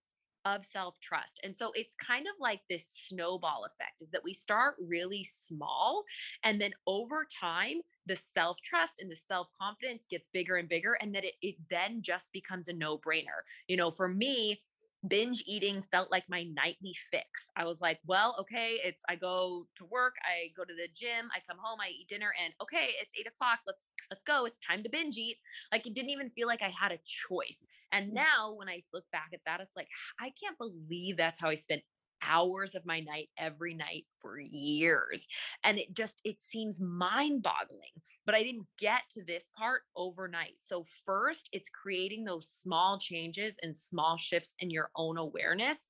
of 0.45 0.65
self 0.65 0.99
trust. 0.99 1.39
And 1.43 1.55
so 1.55 1.71
it's 1.75 1.95
kind 1.95 2.25
of 2.27 2.33
like 2.39 2.61
this 2.69 2.85
snowball 3.07 3.65
effect 3.65 4.01
is 4.01 4.09
that 4.11 4.23
we 4.23 4.33
start 4.33 4.75
really 4.79 5.27
small 5.47 6.03
and 6.43 6.59
then 6.59 6.71
over 6.87 7.27
time 7.39 7.81
the 8.05 8.17
self 8.35 8.57
trust 8.61 8.93
and 8.99 9.09
the 9.09 9.15
self 9.15 9.47
confidence 9.59 10.03
gets 10.09 10.29
bigger 10.33 10.57
and 10.57 10.67
bigger 10.67 10.97
and 11.01 11.13
that 11.15 11.23
it, 11.23 11.35
it 11.41 11.55
then 11.69 12.01
just 12.01 12.31
becomes 12.33 12.67
a 12.67 12.73
no 12.73 12.97
brainer. 12.97 13.43
You 13.67 13.77
know, 13.77 13.91
for 13.91 14.07
me, 14.07 14.61
binge 15.07 15.43
eating 15.45 15.83
felt 15.91 16.11
like 16.11 16.23
my 16.29 16.43
nightly 16.43 16.95
fix. 17.11 17.25
I 17.55 17.65
was 17.65 17.81
like, 17.81 17.99
well, 18.05 18.35
okay, 18.39 18.79
it's 18.83 19.01
I 19.09 19.15
go 19.15 19.67
to 19.77 19.85
work, 19.85 20.15
I 20.23 20.51
go 20.55 20.63
to 20.63 20.73
the 20.73 20.87
gym, 20.95 21.29
I 21.35 21.39
come 21.47 21.57
home, 21.61 21.79
I 21.81 21.89
eat 21.89 22.07
dinner, 22.09 22.33
and 22.43 22.53
okay, 22.61 22.91
it's 23.01 23.11
eight 23.19 23.27
o'clock. 23.27 23.59
Let's 23.67 23.91
let's 24.09 24.23
go. 24.23 24.45
It's 24.45 24.59
time 24.65 24.83
to 24.83 24.89
binge 24.89 25.17
eat. 25.17 25.37
Like 25.71 25.85
it 25.87 25.93
didn't 25.93 26.11
even 26.11 26.29
feel 26.31 26.47
like 26.47 26.61
I 26.61 26.71
had 26.79 26.91
a 26.91 26.99
choice. 27.05 27.63
And 27.91 28.11
mm. 28.11 28.13
now 28.15 28.53
when 28.55 28.69
I 28.69 28.83
look 28.93 29.05
back 29.11 29.29
at 29.33 29.41
that, 29.45 29.59
it's 29.59 29.75
like 29.75 29.87
I 30.19 30.31
can't 30.41 30.57
believe 30.57 31.17
that's 31.17 31.39
how 31.39 31.49
I 31.49 31.55
spent 31.55 31.81
hours 32.27 32.75
of 32.75 32.85
my 32.85 32.99
night 32.99 33.29
every 33.37 33.73
night 33.73 34.05
for 34.21 34.39
years 34.39 35.27
and 35.63 35.77
it 35.77 35.93
just 35.93 36.15
it 36.23 36.37
seems 36.41 36.79
mind 36.79 37.43
boggling 37.43 37.91
but 38.25 38.35
i 38.35 38.43
didn't 38.43 38.65
get 38.79 39.01
to 39.11 39.23
this 39.25 39.49
part 39.57 39.81
overnight. 39.95 40.55
So 40.61 40.85
first 41.05 41.49
it's 41.51 41.69
creating 41.69 42.23
those 42.23 42.47
small 42.49 42.97
changes 42.99 43.55
and 43.61 43.75
small 43.75 44.17
shifts 44.17 44.55
in 44.59 44.69
your 44.69 44.89
own 44.95 45.17
awareness 45.17 45.89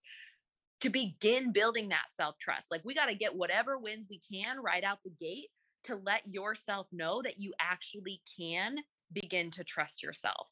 to 0.81 0.89
begin 0.89 1.51
building 1.51 1.89
that 1.89 2.05
self 2.15 2.37
trust 2.39 2.67
like 2.71 2.81
we 2.83 2.93
got 2.93 3.05
to 3.05 3.15
get 3.15 3.35
whatever 3.35 3.77
wins 3.77 4.07
we 4.09 4.19
can 4.31 4.61
right 4.61 4.83
out 4.83 4.99
the 5.03 5.11
gate 5.19 5.49
to 5.85 5.95
let 5.95 6.21
yourself 6.27 6.87
know 6.91 7.21
that 7.21 7.39
you 7.39 7.53
actually 7.59 8.21
can 8.37 8.77
begin 9.11 9.51
to 9.51 9.63
trust 9.63 10.01
yourself. 10.01 10.47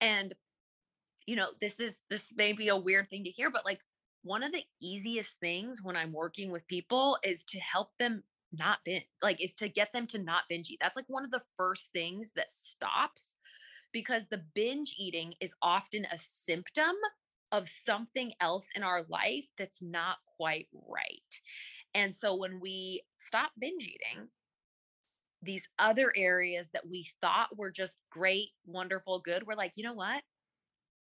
And 0.00 0.34
you 1.26 1.34
know 1.34 1.48
this 1.60 1.80
is 1.80 1.96
this 2.08 2.24
may 2.36 2.52
be 2.52 2.68
a 2.68 2.76
weird 2.76 3.10
thing 3.10 3.24
to 3.24 3.30
hear 3.30 3.50
but 3.50 3.64
like 3.64 3.80
one 4.26 4.42
of 4.42 4.52
the 4.52 4.64
easiest 4.80 5.38
things 5.40 5.82
when 5.82 5.96
I'm 5.96 6.12
working 6.12 6.50
with 6.50 6.66
people 6.66 7.18
is 7.22 7.44
to 7.44 7.58
help 7.60 7.90
them 7.98 8.22
not 8.52 8.78
binge, 8.84 9.04
like, 9.22 9.42
is 9.42 9.54
to 9.54 9.68
get 9.68 9.92
them 9.92 10.06
to 10.08 10.18
not 10.18 10.42
binge 10.48 10.70
eat. 10.70 10.78
That's 10.80 10.96
like 10.96 11.08
one 11.08 11.24
of 11.24 11.30
the 11.30 11.42
first 11.56 11.88
things 11.92 12.30
that 12.36 12.50
stops 12.50 13.36
because 13.92 14.24
the 14.30 14.42
binge 14.54 14.94
eating 14.98 15.34
is 15.40 15.54
often 15.62 16.04
a 16.04 16.18
symptom 16.44 16.94
of 17.52 17.68
something 17.86 18.32
else 18.40 18.66
in 18.74 18.82
our 18.82 19.04
life 19.08 19.46
that's 19.58 19.80
not 19.80 20.16
quite 20.36 20.66
right. 20.88 21.40
And 21.94 22.14
so 22.14 22.34
when 22.34 22.60
we 22.60 23.02
stop 23.18 23.52
binge 23.58 23.84
eating, 23.84 24.28
these 25.42 25.68
other 25.78 26.12
areas 26.16 26.66
that 26.72 26.88
we 26.88 27.08
thought 27.20 27.56
were 27.56 27.70
just 27.70 27.96
great, 28.10 28.48
wonderful, 28.66 29.20
good, 29.20 29.46
we're 29.46 29.54
like, 29.54 29.72
you 29.76 29.84
know 29.84 29.94
what? 29.94 30.22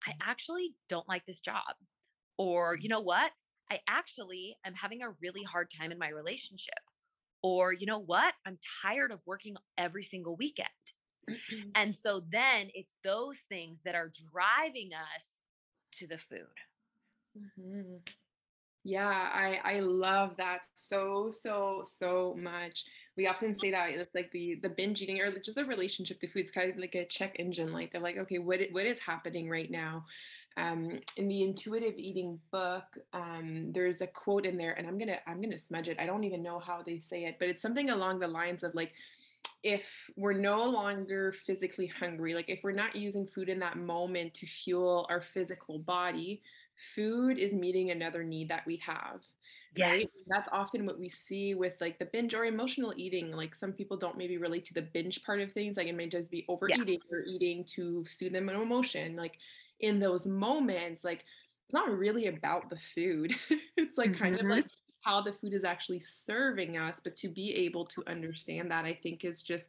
I 0.06 0.12
mm. 0.12 0.18
actually 0.22 0.74
don't 0.90 1.08
like 1.08 1.26
this 1.26 1.42
job. 1.42 1.76
Or, 2.42 2.76
you 2.76 2.90
know 2.90 3.02
what? 3.02 3.32
I 3.72 3.82
actually 3.88 4.58
am 4.66 4.74
having 4.74 5.04
a 5.04 5.12
really 5.22 5.44
hard 5.44 5.68
time 5.80 5.92
in 5.92 6.00
my 6.00 6.10
relationship. 6.10 6.74
Or, 7.44 7.72
you 7.72 7.86
know 7.86 8.00
what? 8.00 8.34
I'm 8.48 8.58
tired 8.82 9.12
of 9.12 9.20
working 9.28 9.56
every 9.78 10.02
single 10.02 10.36
weekend. 10.36 10.68
Mm-hmm. 11.30 11.70
And 11.76 11.96
so 11.96 12.24
then 12.32 12.70
it's 12.74 12.90
those 13.04 13.38
things 13.48 13.78
that 13.86 13.94
are 13.94 14.12
driving 14.32 14.90
us 14.96 15.24
to 16.00 16.08
the 16.08 16.18
food. 16.18 16.58
Mm-hmm. 17.38 17.98
Yeah, 18.84 19.08
I 19.08 19.60
I 19.64 19.80
love 19.82 20.32
that 20.38 20.62
so 20.74 21.30
so 21.30 21.84
so 21.86 22.36
much. 22.40 22.84
We 23.16 23.28
often 23.28 23.54
say 23.54 23.70
that 23.70 23.92
it's 23.92 24.16
like 24.16 24.32
the 24.32 24.58
the 24.64 24.70
binge 24.70 25.04
eating 25.04 25.22
or 25.22 25.32
just 25.32 25.54
the 25.54 25.66
relationship 25.66 26.20
to 26.22 26.28
food. 26.28 26.46
It's 26.46 26.52
kind 26.52 26.72
of 26.72 26.78
like 26.78 26.96
a 26.96 27.06
check 27.06 27.36
engine 27.38 27.72
light. 27.72 27.92
They're 27.92 28.02
like, 28.02 28.18
okay, 28.18 28.40
what 28.40 28.60
what 28.72 28.88
is 28.88 28.98
happening 29.00 29.48
right 29.48 29.70
now? 29.70 30.06
Um, 30.58 31.00
in 31.18 31.28
the 31.28 31.44
intuitive 31.44 31.94
eating 31.98 32.40
book 32.52 32.84
um, 33.14 33.72
there's 33.74 34.02
a 34.02 34.08
quote 34.08 34.46
in 34.46 34.58
there 34.58 34.74
and 34.74 34.88
i'm 34.88 34.98
gonna 34.98 35.18
i'm 35.28 35.42
gonna 35.42 35.60
smudge 35.60 35.88
it 35.88 35.98
i 36.00 36.06
don't 36.06 36.24
even 36.24 36.44
know 36.44 36.60
how 36.60 36.82
they 36.86 37.00
say 37.00 37.26
it 37.26 37.38
but 37.40 37.48
it's 37.48 37.62
something 37.62 37.90
along 37.90 38.20
the 38.20 38.28
lines 38.28 38.64
of 38.64 38.74
like 38.76 38.92
if 39.64 39.86
we're 40.18 40.34
no 40.34 40.64
longer 40.64 41.34
physically 41.46 41.88
hungry 41.88 42.34
like 42.34 42.50
if 42.50 42.60
we're 42.64 42.72
not 42.72 42.96
using 42.96 43.26
food 43.28 43.50
in 43.50 43.60
that 43.60 43.78
moment 43.78 44.34
to 44.34 44.46
fuel 44.46 45.06
our 45.10 45.24
physical 45.34 45.80
body 45.80 46.42
food 46.96 47.38
is 47.38 47.54
meeting 47.54 47.92
another 47.92 48.24
need 48.24 48.50
that 48.50 48.66
we 48.66 48.78
have 48.78 49.22
Yes. 49.76 49.90
Right? 49.90 50.08
That's 50.28 50.50
often 50.52 50.86
what 50.86 51.00
we 51.00 51.10
see 51.10 51.56
with 51.56 51.74
like 51.80 51.98
the 51.98 52.06
binge 52.06 52.34
or 52.34 52.46
emotional 52.46 52.94
eating. 52.98 53.32
Like 53.32 53.56
some 53.56 53.72
people 53.72 53.96
don't 53.96 54.18
maybe 54.18 54.38
relate 54.38 54.66
to 54.66 54.74
the 54.74 54.82
binge 54.82 55.24
part 55.24 55.40
of 55.40 55.52
things. 55.54 55.78
Like 55.78 55.88
it 55.88 55.96
may 55.96 56.08
just 56.08 56.30
be 56.30 56.46
overeating 56.50 57.00
yeah. 57.10 57.18
or 57.18 57.24
eating 57.24 57.64
to 57.76 58.06
soothe 58.12 58.34
them 58.34 58.50
an 58.50 58.56
emotion. 58.56 59.16
Like 59.16 59.38
in 59.82 60.00
those 60.00 60.26
moments, 60.26 61.04
like 61.04 61.26
it's 61.66 61.74
not 61.74 61.98
really 61.98 62.28
about 62.28 62.70
the 62.70 62.78
food. 62.96 63.34
it's 63.78 63.98
like 63.98 64.18
kind 64.18 64.36
mm-hmm. 64.36 64.52
of 64.52 64.58
like 64.58 64.66
how 65.04 65.22
the 65.22 65.34
food 65.34 65.54
is 65.54 65.64
actually 65.64 66.00
serving 66.00 66.78
us, 66.78 66.96
but 67.04 67.18
to 67.18 67.30
be 67.30 67.54
able 67.54 67.86
to 67.86 68.04
understand 68.08 68.72
that, 68.72 68.86
I 68.86 68.98
think 69.02 69.26
is 69.26 69.42
just 69.42 69.68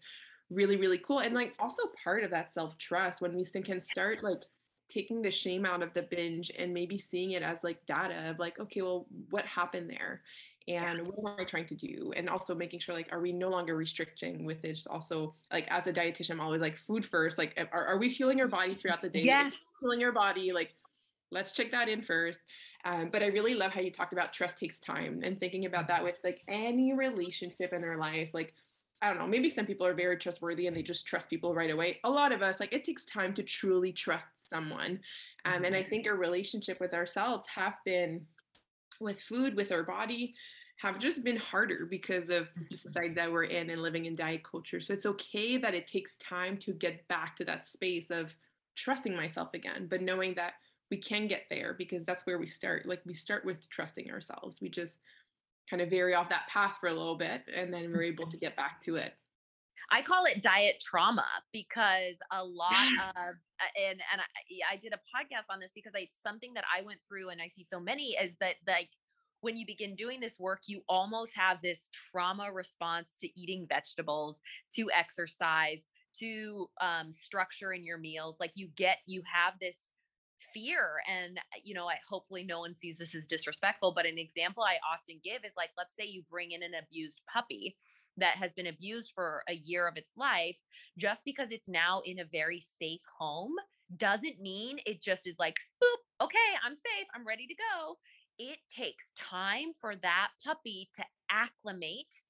really, 0.50 0.76
really 0.76 0.98
cool. 0.98 1.20
And 1.20 1.34
like 1.34 1.54
also 1.58 1.82
part 2.02 2.24
of 2.24 2.30
that 2.30 2.52
self 2.52 2.76
trust 2.78 3.20
when 3.20 3.34
we 3.34 3.44
can 3.44 3.80
start 3.80 4.22
like 4.22 4.42
taking 4.88 5.22
the 5.22 5.30
shame 5.30 5.64
out 5.64 5.82
of 5.82 5.94
the 5.94 6.02
binge 6.02 6.50
and 6.58 6.74
maybe 6.74 6.98
seeing 6.98 7.32
it 7.32 7.42
as 7.42 7.58
like 7.62 7.84
data 7.86 8.30
of 8.30 8.38
like, 8.38 8.58
okay, 8.60 8.82
well, 8.82 9.06
what 9.30 9.46
happened 9.46 9.88
there? 9.88 10.22
And 10.68 10.98
yeah. 10.98 11.04
what 11.04 11.32
am 11.32 11.40
I 11.40 11.44
trying 11.44 11.66
to 11.66 11.74
do? 11.74 12.12
And 12.16 12.28
also 12.28 12.54
making 12.54 12.80
sure 12.80 12.94
like, 12.94 13.08
are 13.12 13.20
we 13.20 13.32
no 13.32 13.48
longer 13.48 13.76
restricting 13.76 14.44
with 14.44 14.64
it? 14.64 14.78
Also, 14.88 15.34
like 15.52 15.66
as 15.70 15.86
a 15.86 15.92
dietitian, 15.92 16.32
I'm 16.32 16.40
always 16.40 16.60
like 16.60 16.78
food 16.78 17.04
first. 17.04 17.38
Like, 17.38 17.58
are, 17.72 17.86
are 17.86 17.98
we 17.98 18.10
fueling 18.10 18.40
our 18.40 18.46
body 18.46 18.74
throughout 18.74 19.02
the 19.02 19.08
day? 19.08 19.22
Yes, 19.22 19.58
fueling 19.78 20.00
your 20.00 20.12
body. 20.12 20.52
Like, 20.52 20.74
let's 21.30 21.52
check 21.52 21.70
that 21.72 21.88
in 21.88 22.02
first. 22.02 22.40
Um, 22.84 23.10
but 23.12 23.22
I 23.22 23.26
really 23.26 23.54
love 23.54 23.72
how 23.72 23.80
you 23.80 23.92
talked 23.92 24.12
about 24.12 24.32
trust 24.32 24.58
takes 24.58 24.80
time 24.80 25.22
and 25.24 25.38
thinking 25.38 25.66
about 25.66 25.86
that 25.88 26.02
with 26.02 26.14
like 26.24 26.40
any 26.48 26.92
relationship 26.92 27.72
in 27.72 27.80
their 27.80 27.96
life. 27.96 28.30
Like, 28.32 28.54
I 29.00 29.08
don't 29.08 29.18
know, 29.18 29.26
maybe 29.26 29.50
some 29.50 29.66
people 29.66 29.84
are 29.84 29.94
very 29.94 30.16
trustworthy 30.16 30.68
and 30.68 30.76
they 30.76 30.82
just 30.82 31.06
trust 31.06 31.28
people 31.28 31.54
right 31.54 31.70
away. 31.70 31.98
A 32.04 32.10
lot 32.10 32.30
of 32.30 32.40
us, 32.40 32.60
like, 32.60 32.72
it 32.72 32.84
takes 32.84 33.04
time 33.04 33.34
to 33.34 33.42
truly 33.42 33.92
trust 33.92 34.26
someone. 34.48 35.00
Um, 35.44 35.64
and 35.64 35.74
I 35.74 35.80
mm-hmm. 35.80 35.90
think 35.90 36.06
our 36.06 36.14
relationship 36.14 36.78
with 36.78 36.94
ourselves 36.94 37.44
have 37.52 37.74
been 37.84 38.24
with 39.02 39.20
food, 39.20 39.54
with 39.56 39.72
our 39.72 39.82
body, 39.82 40.34
have 40.76 40.98
just 40.98 41.22
been 41.22 41.36
harder 41.36 41.86
because 41.88 42.24
of 42.24 42.44
mm-hmm. 42.44 42.64
the 42.70 42.76
society 42.76 43.14
that 43.14 43.30
we're 43.30 43.44
in 43.44 43.70
and 43.70 43.82
living 43.82 44.06
in 44.06 44.16
diet 44.16 44.42
culture. 44.42 44.80
So 44.80 44.92
it's 44.92 45.06
okay 45.06 45.56
that 45.58 45.74
it 45.74 45.86
takes 45.86 46.16
time 46.16 46.56
to 46.58 46.72
get 46.72 47.06
back 47.08 47.36
to 47.36 47.44
that 47.44 47.68
space 47.68 48.10
of 48.10 48.34
trusting 48.76 49.14
myself 49.14 49.50
again, 49.54 49.86
but 49.88 50.00
knowing 50.00 50.34
that 50.34 50.54
we 50.90 50.96
can 50.96 51.26
get 51.26 51.44
there 51.50 51.74
because 51.78 52.04
that's 52.04 52.26
where 52.26 52.38
we 52.38 52.48
start. 52.48 52.86
Like 52.86 53.00
we 53.06 53.14
start 53.14 53.44
with 53.44 53.68
trusting 53.70 54.10
ourselves. 54.10 54.60
We 54.60 54.68
just 54.68 54.96
kind 55.70 55.80
of 55.80 55.90
vary 55.90 56.14
off 56.14 56.28
that 56.28 56.48
path 56.48 56.76
for 56.80 56.88
a 56.88 56.92
little 56.92 57.16
bit 57.16 57.42
and 57.54 57.72
then 57.72 57.92
we're 57.92 58.02
able 58.02 58.30
to 58.30 58.36
get 58.40 58.56
back 58.56 58.82
to 58.84 58.96
it. 58.96 59.14
I 59.90 60.02
call 60.02 60.24
it 60.24 60.42
diet 60.42 60.82
trauma 60.84 61.26
because 61.52 62.16
a 62.30 62.44
lot 62.44 62.88
of 63.16 63.34
and 63.76 64.00
and 64.12 64.20
I, 64.20 64.74
I 64.74 64.76
did 64.76 64.92
a 64.92 64.96
podcast 64.96 65.52
on 65.52 65.60
this 65.60 65.70
because 65.74 65.92
it's 65.94 66.16
something 66.22 66.54
that 66.54 66.64
I 66.66 66.82
went 66.82 67.00
through 67.08 67.30
and 67.30 67.40
I 67.40 67.48
see 67.48 67.64
so 67.64 67.80
many 67.80 68.16
is 68.20 68.32
that 68.40 68.56
like 68.66 68.90
when 69.40 69.56
you 69.56 69.66
begin 69.66 69.96
doing 69.96 70.20
this 70.20 70.38
work, 70.38 70.60
you 70.66 70.82
almost 70.88 71.32
have 71.34 71.58
this 71.62 71.88
trauma 72.10 72.52
response 72.52 73.08
to 73.18 73.40
eating 73.40 73.66
vegetables, 73.68 74.40
to 74.76 74.88
exercise, 74.96 75.82
to 76.20 76.68
um, 76.80 77.12
structure 77.12 77.72
in 77.72 77.84
your 77.84 77.98
meals. 77.98 78.36
Like 78.38 78.52
you 78.54 78.68
get, 78.76 78.98
you 79.06 79.22
have 79.32 79.54
this 79.60 79.76
fear 80.54 81.00
and 81.08 81.38
uh, 81.38 81.60
you 81.64 81.74
know 81.74 81.86
I, 81.86 81.94
hopefully 82.08 82.44
no 82.44 82.60
one 82.60 82.76
sees 82.76 82.98
this 82.98 83.14
as 83.14 83.26
disrespectful 83.26 83.92
but 83.94 84.06
an 84.06 84.18
example 84.18 84.62
i 84.62 84.76
often 84.92 85.20
give 85.24 85.44
is 85.44 85.52
like 85.56 85.70
let's 85.78 85.94
say 85.98 86.04
you 86.04 86.22
bring 86.30 86.52
in 86.52 86.62
an 86.62 86.72
abused 86.78 87.22
puppy 87.32 87.76
that 88.16 88.36
has 88.36 88.52
been 88.52 88.66
abused 88.66 89.12
for 89.14 89.42
a 89.48 89.54
year 89.54 89.88
of 89.88 89.96
its 89.96 90.10
life 90.16 90.56
just 90.98 91.22
because 91.24 91.50
it's 91.50 91.68
now 91.68 92.02
in 92.04 92.18
a 92.18 92.24
very 92.24 92.62
safe 92.78 93.00
home 93.18 93.54
doesn't 93.96 94.40
mean 94.40 94.78
it 94.86 95.02
just 95.02 95.26
is 95.26 95.36
like 95.38 95.56
boop 95.82 96.24
okay 96.24 96.38
i'm 96.64 96.76
safe 96.76 97.06
i'm 97.14 97.26
ready 97.26 97.46
to 97.46 97.54
go. 97.54 97.96
It 98.38 98.58
takes 98.74 99.10
time 99.16 99.72
for 99.80 99.94
that 99.96 100.28
puppy 100.44 100.88
to 100.96 101.04
acclimate 101.30 102.22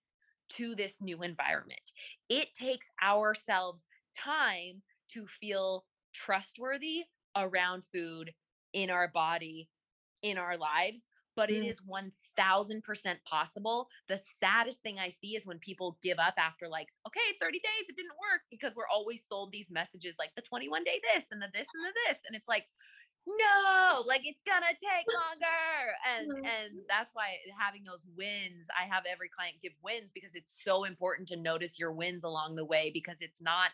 to 0.50 0.74
this 0.74 0.96
new 1.00 1.22
environment. 1.22 1.92
It 2.28 2.48
takes 2.54 2.86
ourselves 3.02 3.82
time 4.18 4.82
to 5.12 5.26
feel 5.26 5.84
trustworthy 6.12 7.04
around 7.36 7.84
food 7.92 8.32
in 8.72 8.90
our 8.90 9.08
body, 9.08 9.68
in 10.22 10.38
our 10.38 10.56
lives, 10.56 11.00
but 11.36 11.48
mm. 11.48 11.56
it 11.56 11.66
is 11.66 11.80
1000% 11.80 12.82
possible. 13.28 13.88
The 14.08 14.20
saddest 14.40 14.82
thing 14.82 14.98
I 14.98 15.10
see 15.10 15.36
is 15.36 15.46
when 15.46 15.58
people 15.58 15.98
give 16.02 16.18
up 16.18 16.34
after 16.38 16.68
like, 16.68 16.88
okay, 17.06 17.36
30 17.40 17.58
days, 17.58 17.88
it 17.88 17.96
didn't 17.96 18.18
work 18.20 18.42
because 18.50 18.74
we're 18.74 18.90
always 18.92 19.22
sold 19.28 19.52
these 19.52 19.70
messages 19.70 20.16
like 20.18 20.30
the 20.36 20.42
21 20.42 20.84
day 20.84 21.00
this 21.14 21.26
and 21.30 21.40
the 21.40 21.48
this 21.52 21.68
and 21.74 21.84
the 21.84 21.92
this. 22.08 22.18
And 22.26 22.36
it's 22.36 22.48
like, 22.48 22.66
no 23.26 24.02
like 24.06 24.22
it's 24.24 24.42
gonna 24.42 24.66
take 24.82 25.06
longer 25.14 25.94
and 26.10 26.44
and 26.44 26.82
that's 26.88 27.10
why 27.14 27.38
having 27.56 27.82
those 27.84 28.02
wins 28.16 28.66
i 28.74 28.82
have 28.92 29.04
every 29.10 29.28
client 29.28 29.54
give 29.62 29.72
wins 29.82 30.10
because 30.12 30.34
it's 30.34 30.52
so 30.64 30.82
important 30.82 31.28
to 31.28 31.36
notice 31.36 31.78
your 31.78 31.92
wins 31.92 32.24
along 32.24 32.56
the 32.56 32.64
way 32.64 32.90
because 32.92 33.18
it's 33.20 33.40
not 33.40 33.70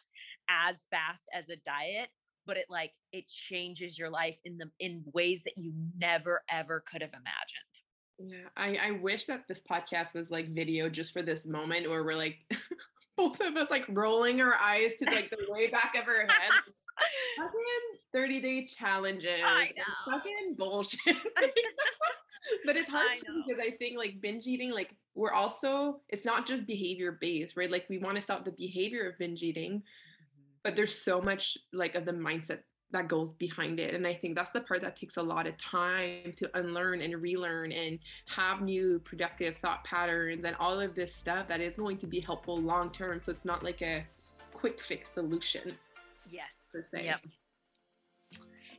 as 0.51 0.85
fast 0.91 1.23
as 1.33 1.49
a 1.49 1.57
diet 1.65 2.11
but 2.49 2.57
it 2.57 2.65
like 2.69 2.93
it 3.13 3.29
changes 3.29 3.97
your 3.97 4.11
life 4.11 4.37
in 4.45 4.59
the 4.59 4.69
in 4.81 5.05
ways 5.13 5.43
that 5.45 5.53
you 5.57 5.73
never 5.97 6.43
ever 6.51 6.83
could 6.91 7.03
have 7.03 7.13
imagined. 7.13 7.69
Yeah, 8.19 8.49
I, 8.57 8.89
I 8.89 8.91
wish 9.01 9.27
that 9.27 9.45
this 9.47 9.61
podcast 9.71 10.15
was 10.15 10.33
like 10.33 10.49
video 10.49 10.89
just 10.89 11.13
for 11.13 11.23
this 11.23 11.45
moment 11.45 11.89
where 11.89 12.03
we're 12.03 12.17
like 12.17 12.39
both 13.17 13.41
of 13.41 13.57
us 13.57 13.71
like 13.71 13.85
rolling 13.91 14.41
our 14.41 14.55
eyes 14.55 14.95
to 14.97 15.05
like 15.05 15.31
the 15.31 15.37
way 15.49 15.69
back 15.69 15.95
of 16.01 16.09
our 16.09 16.23
head. 16.23 16.51
fucking 17.37 18.01
30 18.13 18.41
day 18.41 18.65
challenges. 18.65 19.41
I. 19.45 19.71
Fucking 20.11 20.55
bullshit. 20.57 21.17
but 22.65 22.77
it's 22.77 22.89
hard 22.89 23.09
too 23.17 23.43
because 23.47 23.63
I 23.65 23.77
think 23.77 23.99
like 23.99 24.21
binge 24.21 24.47
eating, 24.47 24.71
like 24.71 24.97
we're 25.15 25.33
also, 25.33 26.01
it's 26.09 26.25
not 26.25 26.47
just 26.47 26.67
behavior 26.67 27.19
based, 27.21 27.57
right? 27.57 27.71
Like 27.71 27.87
we 27.91 27.99
want 27.99 28.17
to 28.17 28.23
stop 28.23 28.45
the 28.45 28.53
behavior 28.53 29.09
of 29.09 29.19
binge 29.19 29.43
eating, 29.43 29.83
but 30.63 30.77
there's 30.77 30.97
so 30.97 31.21
much 31.21 31.59
like 31.73 31.95
of 31.95 32.05
the 32.05 32.13
mindset 32.13 32.61
that 32.91 33.07
goes 33.07 33.33
behind 33.35 33.79
it 33.79 33.95
and 33.95 34.07
i 34.07 34.15
think 34.15 34.35
that's 34.35 34.51
the 34.53 34.61
part 34.61 34.81
that 34.81 34.97
takes 34.97 35.17
a 35.19 35.23
lot 35.23 35.47
of 35.47 35.57
time 35.59 36.33
to 36.37 36.51
unlearn 36.59 37.03
and 37.03 37.21
relearn 37.21 37.71
and 37.73 37.99
have 38.27 38.63
new 38.63 39.01
productive 39.05 39.57
thought 39.59 39.85
patterns 39.85 40.45
and 40.45 40.57
all 40.59 40.81
of 40.81 40.95
this 40.95 41.15
stuff 41.15 41.47
that 41.49 41.61
is 41.61 41.75
going 41.75 41.99
to 41.99 42.07
be 42.07 42.21
helpful 42.21 42.57
long 42.57 42.91
term 42.91 43.21
so 43.25 43.31
it's 43.33 43.45
not 43.45 43.63
like 43.63 43.83
a 43.83 44.05
quick 44.55 44.81
fix 44.81 45.11
solution 45.13 45.77
yes 46.31 46.51
per 46.73 46.85
se 46.93 47.05
yep. 47.05 47.21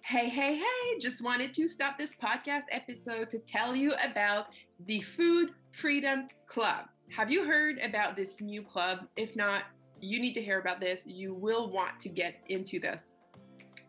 Hey, 0.05 0.27
hey, 0.29 0.55
hey, 0.55 0.99
just 0.99 1.23
wanted 1.23 1.53
to 1.53 1.67
stop 1.67 1.99
this 1.99 2.15
podcast 2.15 2.63
episode 2.71 3.29
to 3.29 3.37
tell 3.37 3.75
you 3.75 3.93
about 4.03 4.47
the 4.87 5.01
Food 5.01 5.51
Freedom 5.71 6.27
Club. 6.47 6.85
Have 7.15 7.29
you 7.29 7.43
heard 7.43 7.77
about 7.79 8.15
this 8.15 8.41
new 8.41 8.63
club? 8.63 9.07
If 9.17 9.35
not, 9.35 9.63
you 10.01 10.19
need 10.19 10.33
to 10.33 10.41
hear 10.41 10.59
about 10.59 10.79
this. 10.79 11.01
You 11.05 11.33
will 11.33 11.69
want 11.69 11.99
to 12.01 12.09
get 12.09 12.41
into 12.47 12.79
this. 12.79 13.11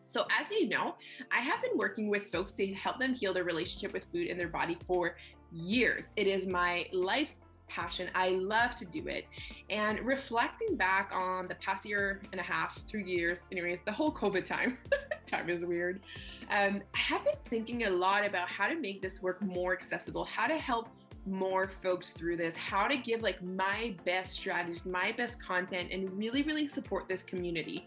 So, 0.07 0.25
as 0.41 0.51
you 0.51 0.67
know, 0.67 0.95
I 1.31 1.39
have 1.39 1.61
been 1.61 1.77
working 1.77 2.09
with 2.09 2.31
folks 2.31 2.51
to 2.53 2.67
help 2.73 2.99
them 2.99 3.13
heal 3.13 3.33
their 3.33 3.45
relationship 3.45 3.93
with 3.93 4.05
food 4.11 4.27
and 4.27 4.39
their 4.39 4.49
body 4.49 4.77
for 4.85 5.15
years. 5.53 6.07
It 6.17 6.27
is 6.27 6.45
my 6.47 6.85
life's 6.91 7.35
passion. 7.71 8.09
I 8.13 8.29
love 8.29 8.75
to 8.75 8.85
do 8.85 9.07
it. 9.07 9.25
And 9.69 9.99
reflecting 10.01 10.75
back 10.75 11.11
on 11.13 11.47
the 11.47 11.55
past 11.55 11.85
year 11.85 12.21
and 12.31 12.41
a 12.41 12.43
half, 12.43 12.77
three 12.87 13.05
years, 13.05 13.39
anyways, 13.51 13.79
the 13.85 13.91
whole 13.91 14.11
COVID 14.11 14.45
time, 14.45 14.77
time 15.25 15.49
is 15.49 15.63
weird. 15.63 16.01
Um, 16.49 16.81
I 16.93 16.99
have 16.99 17.23
been 17.23 17.35
thinking 17.45 17.85
a 17.85 17.89
lot 17.89 18.25
about 18.25 18.49
how 18.49 18.67
to 18.67 18.75
make 18.75 19.01
this 19.01 19.21
work 19.21 19.41
more 19.41 19.71
accessible, 19.71 20.25
how 20.25 20.47
to 20.47 20.57
help 20.57 20.89
more 21.25 21.71
folks 21.83 22.11
through 22.11 22.37
this, 22.37 22.55
how 22.55 22.87
to 22.87 22.97
give 22.97 23.21
like 23.21 23.43
my 23.45 23.93
best 24.05 24.33
strategies, 24.33 24.85
my 24.85 25.11
best 25.11 25.41
content, 25.41 25.89
and 25.91 26.11
really, 26.17 26.41
really 26.41 26.67
support 26.67 27.07
this 27.07 27.23
community. 27.23 27.85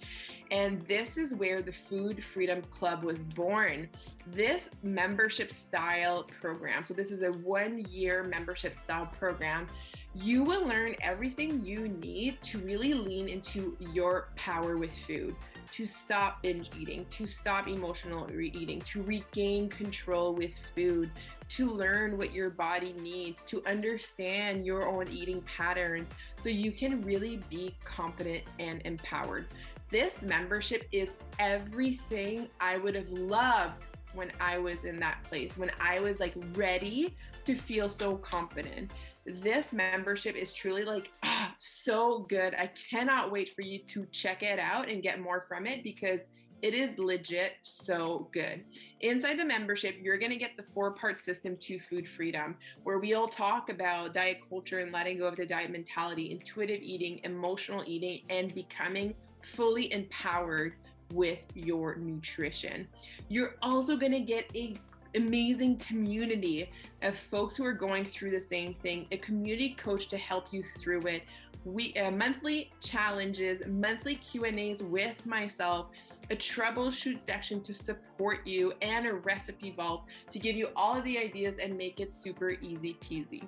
And 0.50 0.82
this 0.82 1.16
is 1.16 1.34
where 1.34 1.62
the 1.62 1.72
Food 1.72 2.22
Freedom 2.24 2.62
Club 2.70 3.02
was 3.02 3.18
born. 3.18 3.88
This 4.26 4.62
membership 4.82 5.52
style 5.52 6.24
program, 6.40 6.84
so 6.84 6.94
this 6.94 7.10
is 7.10 7.22
a 7.22 7.32
one 7.38 7.84
year 7.88 8.22
membership 8.22 8.74
style 8.74 9.06
program. 9.18 9.66
You 10.14 10.44
will 10.44 10.64
learn 10.64 10.94
everything 11.02 11.64
you 11.64 11.88
need 11.88 12.40
to 12.42 12.58
really 12.58 12.94
lean 12.94 13.28
into 13.28 13.76
your 13.92 14.28
power 14.36 14.76
with 14.76 14.92
food 15.08 15.34
to 15.76 15.86
stop 15.88 16.40
binge 16.40 16.70
eating, 16.78 17.04
to 17.10 17.26
stop 17.26 17.66
emotional 17.66 18.30
eating, 18.30 18.80
to 18.82 19.02
regain 19.02 19.68
control 19.68 20.32
with 20.32 20.52
food, 20.74 21.10
to 21.48 21.70
learn 21.70 22.16
what 22.16 22.32
your 22.32 22.50
body 22.50 22.94
needs, 23.00 23.42
to 23.44 23.62
understand 23.66 24.64
your 24.64 24.88
own 24.88 25.08
eating 25.08 25.42
patterns 25.42 26.08
so 26.38 26.48
you 26.48 26.72
can 26.72 27.02
really 27.02 27.40
be 27.48 27.74
confident 27.84 28.44
and 28.58 28.82
empowered. 28.84 29.46
This 29.90 30.20
membership 30.22 30.88
is 30.92 31.10
everything 31.38 32.48
I 32.60 32.78
would 32.78 32.94
have 32.94 33.10
loved 33.10 33.84
when 34.14 34.32
I 34.40 34.58
was 34.58 34.84
in 34.84 34.98
that 35.00 35.22
place, 35.24 35.56
when 35.56 35.70
I 35.80 36.00
was 36.00 36.20
like 36.20 36.34
ready 36.54 37.16
to 37.44 37.56
feel 37.56 37.88
so 37.88 38.16
confident. 38.16 38.92
This 39.26 39.72
membership 39.72 40.36
is 40.36 40.52
truly 40.52 40.84
like 40.84 41.10
so 41.58 42.26
good. 42.28 42.54
I 42.54 42.70
cannot 42.90 43.30
wait 43.30 43.54
for 43.54 43.62
you 43.62 43.80
to 43.88 44.06
check 44.12 44.42
it 44.42 44.58
out 44.58 44.90
and 44.90 45.02
get 45.02 45.20
more 45.20 45.44
from 45.48 45.66
it 45.66 45.82
because 45.82 46.20
it 46.64 46.72
is 46.72 46.96
legit 46.98 47.52
so 47.62 48.26
good. 48.32 48.64
Inside 49.00 49.38
the 49.38 49.44
membership, 49.44 49.96
you're 50.00 50.16
going 50.16 50.30
to 50.30 50.38
get 50.38 50.56
the 50.56 50.64
four 50.72 50.92
part 50.92 51.20
system 51.20 51.58
to 51.58 51.78
food 51.78 52.08
freedom, 52.08 52.56
where 52.84 52.98
we'll 52.98 53.28
talk 53.28 53.68
about 53.68 54.14
diet 54.14 54.38
culture 54.48 54.78
and 54.78 54.90
letting 54.90 55.18
go 55.18 55.26
of 55.26 55.36
the 55.36 55.44
diet 55.44 55.70
mentality, 55.70 56.30
intuitive 56.30 56.80
eating, 56.80 57.20
emotional 57.24 57.84
eating, 57.86 58.22
and 58.30 58.54
becoming 58.54 59.14
fully 59.42 59.92
empowered 59.92 60.76
with 61.12 61.42
your 61.54 61.96
nutrition. 61.96 62.88
You're 63.28 63.56
also 63.60 63.98
going 63.98 64.12
to 64.12 64.20
get 64.20 64.50
a 64.54 64.74
amazing 65.14 65.76
community 65.76 66.70
of 67.02 67.16
folks 67.16 67.56
who 67.56 67.64
are 67.64 67.74
going 67.74 68.06
through 68.06 68.30
the 68.30 68.40
same 68.40 68.74
thing, 68.82 69.06
a 69.12 69.18
community 69.18 69.74
coach 69.74 70.08
to 70.08 70.16
help 70.16 70.46
you 70.50 70.64
through 70.80 71.02
it. 71.02 71.24
We 71.64 71.94
uh, 71.94 72.10
monthly 72.10 72.72
challenges, 72.82 73.62
monthly 73.66 74.16
Q 74.16 74.44
and 74.44 74.58
A's 74.58 74.82
with 74.82 75.24
myself, 75.24 75.86
a 76.30 76.36
troubleshoot 76.36 77.20
section 77.20 77.62
to 77.62 77.74
support 77.74 78.46
you, 78.46 78.72
and 78.82 79.06
a 79.06 79.14
recipe 79.14 79.70
vault 79.70 80.04
to 80.30 80.38
give 80.38 80.56
you 80.56 80.68
all 80.74 80.96
of 80.96 81.04
the 81.04 81.18
ideas 81.18 81.56
and 81.62 81.76
make 81.76 82.00
it 82.00 82.12
super 82.12 82.50
easy 82.50 82.96
peasy. 83.02 83.44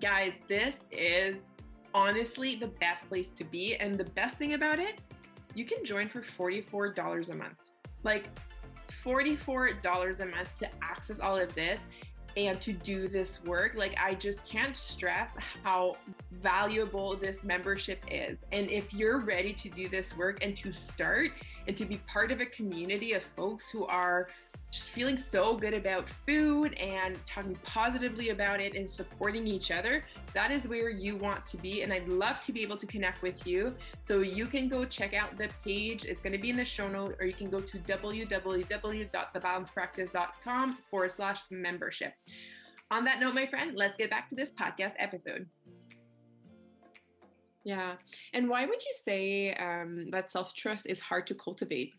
Guys, 0.00 0.34
this 0.48 0.76
is 0.90 1.40
honestly 1.94 2.56
the 2.56 2.66
best 2.66 3.08
place 3.08 3.30
to 3.30 3.44
be. 3.44 3.76
And 3.76 3.94
the 3.94 4.04
best 4.04 4.36
thing 4.36 4.54
about 4.54 4.78
it, 4.78 5.00
you 5.54 5.64
can 5.64 5.84
join 5.84 6.08
for 6.08 6.22
$44 6.22 7.30
a 7.30 7.34
month. 7.34 7.56
Like 8.02 8.28
$44 9.04 10.20
a 10.20 10.26
month 10.26 10.54
to 10.60 10.68
access 10.82 11.20
all 11.20 11.36
of 11.36 11.54
this 11.54 11.80
and 12.36 12.60
to 12.60 12.72
do 12.72 13.08
this 13.08 13.42
work. 13.44 13.74
Like, 13.74 13.96
I 14.00 14.14
just 14.14 14.44
can't 14.44 14.76
stress 14.76 15.32
how 15.64 15.96
valuable 16.30 17.16
this 17.16 17.42
membership 17.42 18.04
is. 18.10 18.38
And 18.52 18.70
if 18.70 18.92
you're 18.92 19.18
ready 19.18 19.52
to 19.54 19.68
do 19.68 19.88
this 19.88 20.16
work 20.16 20.38
and 20.42 20.56
to 20.58 20.72
start 20.72 21.32
and 21.68 21.76
to 21.76 21.84
be 21.84 21.98
part 22.08 22.32
of 22.32 22.40
a 22.40 22.46
community 22.46 23.12
of 23.12 23.22
folks 23.22 23.68
who 23.68 23.86
are 23.86 24.26
just 24.70 24.90
feeling 24.90 25.16
so 25.16 25.56
good 25.56 25.72
about 25.72 26.06
food 26.26 26.74
and 26.74 27.16
talking 27.26 27.56
positively 27.64 28.28
about 28.30 28.60
it 28.60 28.74
and 28.74 28.90
supporting 28.90 29.46
each 29.46 29.70
other, 29.70 30.02
that 30.34 30.50
is 30.50 30.66
where 30.68 30.90
you 30.90 31.16
want 31.16 31.46
to 31.46 31.56
be. 31.58 31.82
And 31.82 31.92
I'd 31.92 32.08
love 32.08 32.40
to 32.42 32.52
be 32.52 32.62
able 32.62 32.78
to 32.78 32.86
connect 32.86 33.22
with 33.22 33.46
you. 33.46 33.76
So 34.04 34.18
you 34.20 34.46
can 34.46 34.68
go 34.68 34.84
check 34.84 35.14
out 35.14 35.38
the 35.38 35.48
page. 35.64 36.04
It's 36.04 36.20
going 36.20 36.34
to 36.34 36.38
be 36.38 36.50
in 36.50 36.56
the 36.56 36.64
show 36.64 36.88
note, 36.88 37.16
or 37.20 37.26
you 37.26 37.32
can 37.32 37.48
go 37.48 37.60
to 37.60 37.78
www.thebalancepractice.com 37.78 40.78
forward 40.90 41.12
slash 41.12 41.38
membership. 41.50 42.12
On 42.90 43.04
that 43.04 43.20
note, 43.20 43.34
my 43.34 43.46
friend, 43.46 43.76
let's 43.76 43.96
get 43.96 44.10
back 44.10 44.28
to 44.30 44.34
this 44.34 44.50
podcast 44.50 44.94
episode. 44.98 45.46
Yeah. 47.68 47.96
And 48.32 48.48
why 48.48 48.64
would 48.64 48.82
you 48.82 48.92
say 49.04 49.52
um, 49.52 50.08
that 50.10 50.32
self 50.32 50.54
trust 50.54 50.86
is 50.86 51.00
hard 51.00 51.26
to 51.26 51.34
cultivate? 51.34 51.92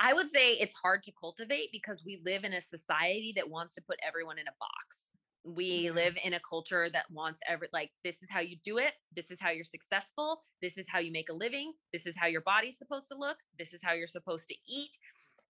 I 0.00 0.12
would 0.14 0.28
say 0.30 0.54
it's 0.54 0.74
hard 0.74 1.04
to 1.04 1.12
cultivate 1.12 1.68
because 1.70 2.02
we 2.04 2.20
live 2.26 2.42
in 2.42 2.54
a 2.54 2.60
society 2.60 3.32
that 3.36 3.48
wants 3.48 3.74
to 3.74 3.80
put 3.80 4.00
everyone 4.04 4.36
in 4.36 4.48
a 4.48 4.58
box. 4.58 5.04
We 5.44 5.84
mm-hmm. 5.84 5.94
live 5.94 6.16
in 6.24 6.32
a 6.32 6.40
culture 6.40 6.90
that 6.92 7.04
wants 7.08 7.38
every 7.48 7.68
like 7.72 7.90
this 8.02 8.16
is 8.20 8.28
how 8.28 8.40
you 8.40 8.56
do 8.64 8.78
it, 8.78 8.94
this 9.14 9.30
is 9.30 9.38
how 9.40 9.50
you're 9.50 9.62
successful, 9.62 10.42
this 10.60 10.76
is 10.76 10.86
how 10.92 10.98
you 10.98 11.12
make 11.12 11.28
a 11.28 11.32
living, 11.32 11.72
this 11.92 12.04
is 12.04 12.16
how 12.18 12.26
your 12.26 12.40
body's 12.40 12.78
supposed 12.78 13.06
to 13.12 13.16
look, 13.16 13.36
this 13.60 13.72
is 13.72 13.80
how 13.84 13.92
you're 13.92 14.08
supposed 14.08 14.48
to 14.48 14.56
eat. 14.68 14.90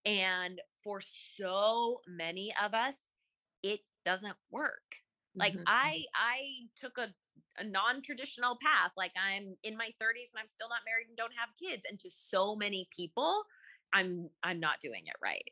And 0.05 0.61
for 0.85 1.01
so 1.35 2.01
many 2.07 2.53
of 2.63 2.75
us, 2.75 2.97
it 3.63 3.81
doesn't 4.05 4.37
work. 4.51 4.85
Like 5.35 5.55
mm-hmm. 5.55 5.63
I 5.67 6.05
I 6.15 6.41
took 6.79 6.99
a 6.99 7.09
a 7.61 7.65
non-traditional 7.65 8.59
path. 8.63 8.93
Like 8.97 9.13
I'm 9.17 9.57
in 9.63 9.77
my 9.77 9.91
30s 10.01 10.31
and 10.33 10.41
I'm 10.41 10.49
still 10.49 10.69
not 10.69 10.87
married 10.87 11.09
and 11.09 11.17
don't 11.17 11.33
have 11.37 11.51
kids. 11.59 11.83
And 11.89 11.99
to 12.01 12.11
so 12.11 12.57
many 12.57 12.89
people, 12.95 13.43
I'm 13.93 14.29
I'm 14.43 14.61
not 14.61 14.81
doing 14.83 15.03
it 15.07 15.17
right. 15.23 15.51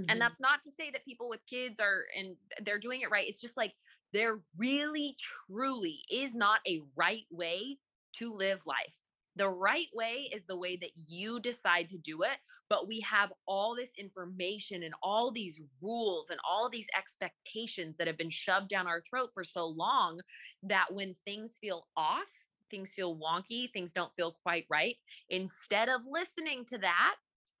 Mm-hmm. 0.00 0.10
And 0.10 0.20
that's 0.20 0.40
not 0.40 0.62
to 0.64 0.70
say 0.70 0.90
that 0.92 1.04
people 1.04 1.28
with 1.28 1.40
kids 1.48 1.80
are 1.80 2.04
and 2.18 2.36
they're 2.64 2.78
doing 2.78 3.00
it 3.00 3.10
right. 3.10 3.26
It's 3.28 3.40
just 3.40 3.56
like 3.56 3.72
there 4.12 4.40
really 4.56 5.16
truly 5.48 6.00
is 6.10 6.34
not 6.34 6.60
a 6.66 6.82
right 6.96 7.26
way 7.30 7.78
to 8.18 8.34
live 8.34 8.60
life. 8.66 8.94
The 9.36 9.48
right 9.48 9.88
way 9.94 10.30
is 10.34 10.42
the 10.48 10.56
way 10.56 10.76
that 10.76 10.92
you 10.94 11.40
decide 11.40 11.90
to 11.90 11.98
do 11.98 12.22
it. 12.22 12.38
But 12.68 12.88
we 12.88 13.00
have 13.00 13.32
all 13.46 13.76
this 13.76 13.90
information 13.98 14.82
and 14.82 14.94
all 15.02 15.30
these 15.30 15.60
rules 15.80 16.30
and 16.30 16.40
all 16.48 16.68
these 16.68 16.86
expectations 16.96 17.96
that 17.98 18.06
have 18.06 18.18
been 18.18 18.30
shoved 18.30 18.68
down 18.68 18.86
our 18.86 19.02
throat 19.08 19.30
for 19.34 19.44
so 19.44 19.66
long 19.66 20.20
that 20.64 20.86
when 20.92 21.14
things 21.24 21.58
feel 21.60 21.86
off, 21.96 22.24
things 22.70 22.92
feel 22.94 23.16
wonky, 23.16 23.70
things 23.72 23.92
don't 23.92 24.12
feel 24.16 24.36
quite 24.42 24.66
right, 24.70 24.96
instead 25.30 25.88
of 25.88 26.00
listening 26.10 26.64
to 26.66 26.78
that, 26.78 27.14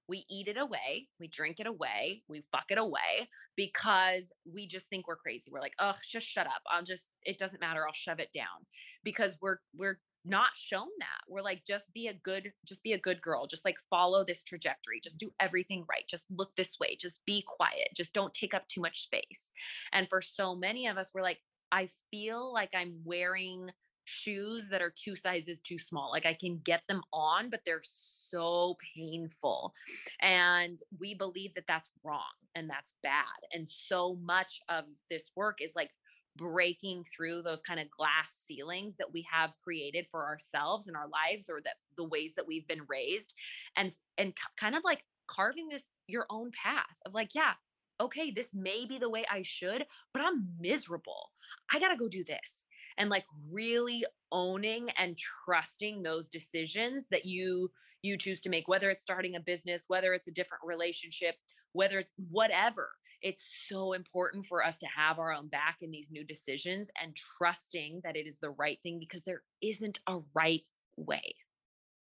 we 0.08 0.24
eat 0.30 0.48
it 0.48 0.56
away, 0.56 1.08
we 1.18 1.26
drink 1.28 1.58
it 1.58 1.66
away, 1.66 2.22
we 2.28 2.44
fuck 2.52 2.66
it 2.70 2.78
away 2.78 3.28
because 3.56 4.30
we 4.52 4.66
just 4.66 4.88
think 4.88 5.08
we're 5.08 5.16
crazy. 5.16 5.50
We're 5.50 5.60
like, 5.60 5.74
oh, 5.80 5.94
just 6.08 6.26
shut 6.26 6.46
up. 6.46 6.62
I'll 6.70 6.84
just, 6.84 7.08
it 7.24 7.38
doesn't 7.38 7.60
matter. 7.60 7.84
I'll 7.86 7.92
shove 7.92 8.20
it 8.20 8.30
down 8.34 8.66
because 9.02 9.36
we're, 9.40 9.58
we're 9.76 9.98
not 10.26 10.50
shown 10.54 10.88
that. 10.98 11.20
We're 11.28 11.42
like, 11.42 11.62
just 11.66 11.92
be 11.94 12.08
a 12.08 12.14
good, 12.14 12.52
just 12.66 12.82
be 12.82 12.92
a 12.92 12.98
good 12.98 13.22
girl. 13.22 13.46
Just 13.46 13.64
like 13.64 13.76
follow 13.90 14.24
this 14.24 14.42
trajectory. 14.42 15.00
Just 15.02 15.18
do 15.18 15.32
everything 15.40 15.84
right. 15.88 16.04
Just 16.08 16.24
look 16.30 16.54
this 16.56 16.74
way. 16.80 16.96
Just 17.00 17.20
be 17.26 17.44
quiet. 17.46 17.88
Just 17.94 18.12
don't 18.12 18.34
take 18.34 18.54
up 18.54 18.66
too 18.68 18.80
much 18.80 19.02
space. 19.02 19.46
And 19.92 20.08
for 20.08 20.20
so 20.20 20.54
many 20.54 20.86
of 20.86 20.96
us, 20.96 21.10
we're 21.14 21.22
like, 21.22 21.40
I 21.72 21.88
feel 22.10 22.52
like 22.52 22.70
I'm 22.74 22.94
wearing 23.04 23.70
shoes 24.04 24.68
that 24.70 24.82
are 24.82 24.94
two 25.04 25.16
sizes 25.16 25.60
too 25.60 25.78
small. 25.78 26.10
Like 26.10 26.26
I 26.26 26.34
can 26.34 26.60
get 26.64 26.82
them 26.88 27.02
on, 27.12 27.50
but 27.50 27.60
they're 27.66 27.82
so 28.30 28.76
painful. 28.96 29.72
And 30.20 30.80
we 30.98 31.14
believe 31.14 31.54
that 31.54 31.64
that's 31.68 31.90
wrong 32.04 32.22
and 32.54 32.70
that's 32.70 32.92
bad. 33.02 33.24
And 33.52 33.68
so 33.68 34.16
much 34.22 34.60
of 34.68 34.84
this 35.10 35.30
work 35.36 35.58
is 35.60 35.72
like 35.76 35.90
breaking 36.36 37.04
through 37.14 37.42
those 37.42 37.62
kind 37.62 37.80
of 37.80 37.90
glass 37.90 38.34
ceilings 38.46 38.94
that 38.98 39.12
we 39.12 39.26
have 39.30 39.50
created 39.62 40.06
for 40.10 40.24
ourselves 40.24 40.88
in 40.88 40.96
our 40.96 41.08
lives 41.08 41.48
or 41.48 41.60
that 41.64 41.74
the 41.96 42.04
ways 42.04 42.32
that 42.36 42.46
we've 42.46 42.66
been 42.66 42.82
raised 42.88 43.34
and 43.76 43.92
and 44.18 44.34
kind 44.58 44.74
of 44.74 44.82
like 44.84 45.02
carving 45.28 45.68
this 45.68 45.82
your 46.06 46.26
own 46.30 46.50
path 46.62 46.84
of 47.04 47.14
like 47.14 47.34
yeah 47.34 47.52
okay 48.00 48.30
this 48.30 48.48
may 48.54 48.84
be 48.86 48.98
the 48.98 49.08
way 49.08 49.24
i 49.30 49.42
should 49.42 49.84
but 50.12 50.22
i'm 50.22 50.48
miserable. 50.60 51.30
I 51.72 51.78
got 51.78 51.88
to 51.88 51.96
go 51.96 52.08
do 52.08 52.24
this. 52.24 52.64
And 52.98 53.10
like 53.10 53.24
really 53.50 54.04
owning 54.32 54.88
and 54.98 55.18
trusting 55.44 56.02
those 56.02 56.28
decisions 56.28 57.06
that 57.10 57.26
you 57.26 57.70
you 58.02 58.16
choose 58.16 58.40
to 58.40 58.48
make 58.48 58.68
whether 58.68 58.90
it's 58.90 59.02
starting 59.02 59.36
a 59.36 59.40
business 59.40 59.84
whether 59.88 60.14
it's 60.14 60.28
a 60.28 60.32
different 60.32 60.62
relationship 60.64 61.34
whether 61.72 61.98
it's 61.98 62.12
whatever 62.30 62.90
it's 63.22 63.44
so 63.68 63.92
important 63.92 64.46
for 64.46 64.64
us 64.64 64.78
to 64.78 64.86
have 64.86 65.18
our 65.18 65.32
own 65.32 65.48
back 65.48 65.78
in 65.82 65.90
these 65.90 66.08
new 66.10 66.24
decisions 66.24 66.90
and 67.02 67.16
trusting 67.16 68.00
that 68.04 68.16
it 68.16 68.26
is 68.26 68.38
the 68.40 68.50
right 68.50 68.78
thing 68.82 68.98
because 68.98 69.22
there 69.24 69.42
isn't 69.62 69.98
a 70.08 70.18
right 70.34 70.62
way. 70.96 71.34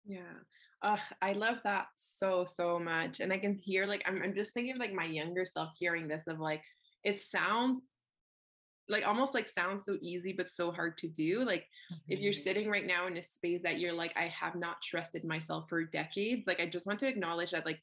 Yeah. 0.05 0.19
Uh, 0.81 0.97
I 1.21 1.33
love 1.33 1.57
that 1.63 1.87
so, 1.95 2.45
so 2.45 2.77
much. 2.77 3.19
And 3.19 3.31
I 3.31 3.37
can 3.37 3.55
hear 3.55 3.85
like, 3.85 4.03
I'm, 4.05 4.21
I'm 4.21 4.33
just 4.33 4.53
thinking 4.53 4.73
of 4.73 4.79
like 4.79 4.93
my 4.93 5.05
younger 5.05 5.45
self 5.45 5.71
hearing 5.77 6.07
this 6.07 6.23
of 6.27 6.39
like, 6.39 6.63
it 7.03 7.21
sounds 7.21 7.81
like 8.89 9.07
almost 9.07 9.33
like 9.33 9.47
sounds 9.47 9.85
so 9.85 9.97
easy 10.01 10.33
but 10.33 10.51
so 10.51 10.71
hard 10.71 10.97
to 10.97 11.07
do 11.07 11.43
like 11.45 11.61
mm-hmm. 11.61 11.95
if 12.09 12.19
you're 12.19 12.33
mm-hmm. 12.33 12.43
sitting 12.43 12.69
right 12.69 12.85
now 12.85 13.07
in 13.07 13.15
a 13.17 13.23
space 13.23 13.61
that 13.63 13.79
you're 13.79 13.93
like 13.93 14.11
i 14.17 14.27
have 14.27 14.55
not 14.55 14.81
trusted 14.81 15.23
myself 15.23 15.65
for 15.69 15.85
decades 15.85 16.43
like 16.47 16.59
i 16.59 16.65
just 16.65 16.85
want 16.85 16.99
to 16.99 17.07
acknowledge 17.07 17.51
that 17.51 17.65
like 17.65 17.79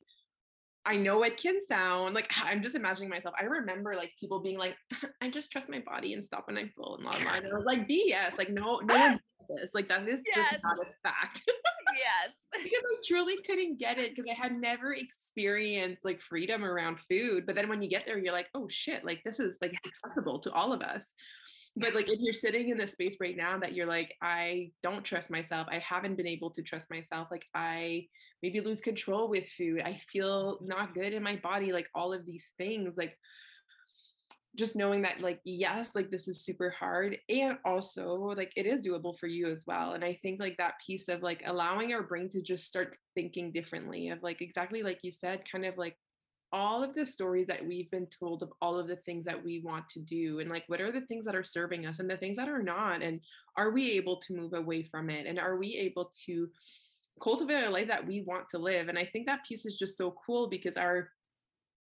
I 0.86 0.96
know 0.96 1.22
it 1.22 1.36
can 1.36 1.58
sound 1.66 2.14
like 2.14 2.30
I'm 2.42 2.62
just 2.62 2.74
imagining 2.74 3.10
myself. 3.10 3.34
I 3.40 3.44
remember 3.44 3.94
like 3.94 4.12
people 4.18 4.40
being 4.40 4.58
like, 4.58 4.74
I 5.22 5.30
just 5.30 5.50
trust 5.50 5.68
my 5.68 5.80
body 5.80 6.14
and 6.14 6.24
stop 6.24 6.46
when 6.46 6.58
I'm 6.58 6.70
full 6.76 6.96
and 6.96 7.04
blah 7.04 7.12
blah. 7.12 7.34
And 7.34 7.46
I 7.46 7.54
was 7.54 7.64
like, 7.64 7.88
BS. 7.88 8.38
Like 8.38 8.50
no, 8.50 8.80
no 8.80 8.94
one 8.94 9.20
this. 9.48 9.70
Like 9.74 9.88
that 9.88 10.08
is 10.08 10.22
yes. 10.26 10.36
just 10.36 10.62
not 10.62 10.78
a 10.78 11.08
fact. 11.08 11.42
yes. 11.46 12.32
because 12.52 12.82
I 12.84 12.96
truly 13.06 13.36
couldn't 13.46 13.78
get 13.78 13.98
it 13.98 14.14
because 14.14 14.30
I 14.30 14.40
had 14.40 14.52
never 14.52 14.94
experienced 14.94 16.04
like 16.04 16.20
freedom 16.22 16.64
around 16.64 16.98
food. 17.08 17.44
But 17.46 17.54
then 17.54 17.68
when 17.68 17.82
you 17.82 17.88
get 17.88 18.04
there, 18.06 18.18
you're 18.18 18.32
like, 18.32 18.48
oh 18.54 18.68
shit, 18.70 19.04
like 19.04 19.22
this 19.24 19.40
is 19.40 19.58
like 19.60 19.74
accessible 19.86 20.40
to 20.40 20.52
all 20.52 20.72
of 20.72 20.82
us 20.82 21.04
but 21.76 21.94
like 21.94 22.08
if 22.08 22.20
you're 22.20 22.32
sitting 22.32 22.68
in 22.68 22.76
this 22.76 22.92
space 22.92 23.16
right 23.20 23.36
now 23.36 23.58
that 23.58 23.74
you're 23.74 23.86
like 23.86 24.14
i 24.22 24.70
don't 24.82 25.04
trust 25.04 25.30
myself 25.30 25.66
i 25.70 25.78
haven't 25.78 26.16
been 26.16 26.26
able 26.26 26.50
to 26.50 26.62
trust 26.62 26.90
myself 26.90 27.28
like 27.30 27.46
i 27.54 28.04
maybe 28.42 28.60
lose 28.60 28.80
control 28.80 29.28
with 29.28 29.44
food 29.56 29.80
i 29.84 29.98
feel 30.12 30.58
not 30.62 30.94
good 30.94 31.12
in 31.12 31.22
my 31.22 31.36
body 31.36 31.72
like 31.72 31.88
all 31.94 32.12
of 32.12 32.26
these 32.26 32.46
things 32.58 32.96
like 32.96 33.16
just 34.56 34.74
knowing 34.74 35.02
that 35.02 35.20
like 35.20 35.40
yes 35.44 35.90
like 35.94 36.10
this 36.10 36.26
is 36.26 36.44
super 36.44 36.70
hard 36.70 37.16
and 37.28 37.56
also 37.64 38.14
like 38.36 38.52
it 38.56 38.66
is 38.66 38.84
doable 38.84 39.16
for 39.18 39.28
you 39.28 39.48
as 39.48 39.62
well 39.66 39.92
and 39.92 40.04
i 40.04 40.18
think 40.22 40.40
like 40.40 40.56
that 40.56 40.74
piece 40.84 41.08
of 41.08 41.22
like 41.22 41.40
allowing 41.46 41.92
our 41.92 42.02
brain 42.02 42.28
to 42.28 42.42
just 42.42 42.66
start 42.66 42.96
thinking 43.14 43.52
differently 43.52 44.08
of 44.08 44.20
like 44.22 44.40
exactly 44.40 44.82
like 44.82 44.98
you 45.02 45.10
said 45.10 45.40
kind 45.50 45.64
of 45.64 45.78
like 45.78 45.96
all 46.52 46.82
of 46.82 46.94
the 46.94 47.06
stories 47.06 47.46
that 47.46 47.64
we've 47.64 47.90
been 47.90 48.06
told 48.06 48.42
of 48.42 48.52
all 48.60 48.78
of 48.78 48.88
the 48.88 48.96
things 48.96 49.24
that 49.24 49.42
we 49.42 49.60
want 49.60 49.88
to 49.88 50.00
do 50.00 50.40
and 50.40 50.50
like 50.50 50.64
what 50.66 50.80
are 50.80 50.90
the 50.90 51.02
things 51.02 51.24
that 51.24 51.36
are 51.36 51.44
serving 51.44 51.86
us 51.86 52.00
and 52.00 52.10
the 52.10 52.16
things 52.16 52.36
that 52.36 52.48
are 52.48 52.62
not 52.62 53.02
and 53.02 53.20
are 53.56 53.70
we 53.70 53.92
able 53.92 54.16
to 54.16 54.34
move 54.34 54.52
away 54.52 54.82
from 54.82 55.10
it 55.10 55.26
and 55.26 55.38
are 55.38 55.56
we 55.56 55.76
able 55.76 56.10
to 56.26 56.48
cultivate 57.22 57.64
a 57.64 57.70
life 57.70 57.86
that 57.86 58.04
we 58.04 58.22
want 58.22 58.48
to 58.48 58.58
live 58.58 58.88
and 58.88 58.98
i 58.98 59.04
think 59.04 59.26
that 59.26 59.44
piece 59.46 59.64
is 59.64 59.76
just 59.76 59.96
so 59.96 60.14
cool 60.26 60.48
because 60.48 60.76
our 60.76 61.10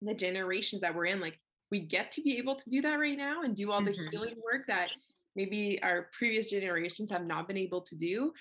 the 0.02 0.14
generations 0.14 0.82
that 0.82 0.94
we're 0.94 1.06
in 1.06 1.20
like 1.20 1.38
we 1.70 1.80
get 1.80 2.10
to 2.12 2.22
be 2.22 2.36
able 2.38 2.54
to 2.54 2.68
do 2.70 2.80
that 2.82 2.98
right 2.98 3.18
now 3.18 3.42
and 3.42 3.56
do 3.56 3.70
all 3.70 3.82
the 3.82 3.90
mm-hmm. 3.90 4.10
healing 4.10 4.36
work 4.52 4.66
that 4.66 4.90
maybe 5.36 5.78
our 5.82 6.08
previous 6.16 6.50
generations 6.50 7.10
have 7.10 7.24
not 7.24 7.46
been 7.46 7.56
able 7.56 7.80
to 7.80 7.94
do 7.94 8.32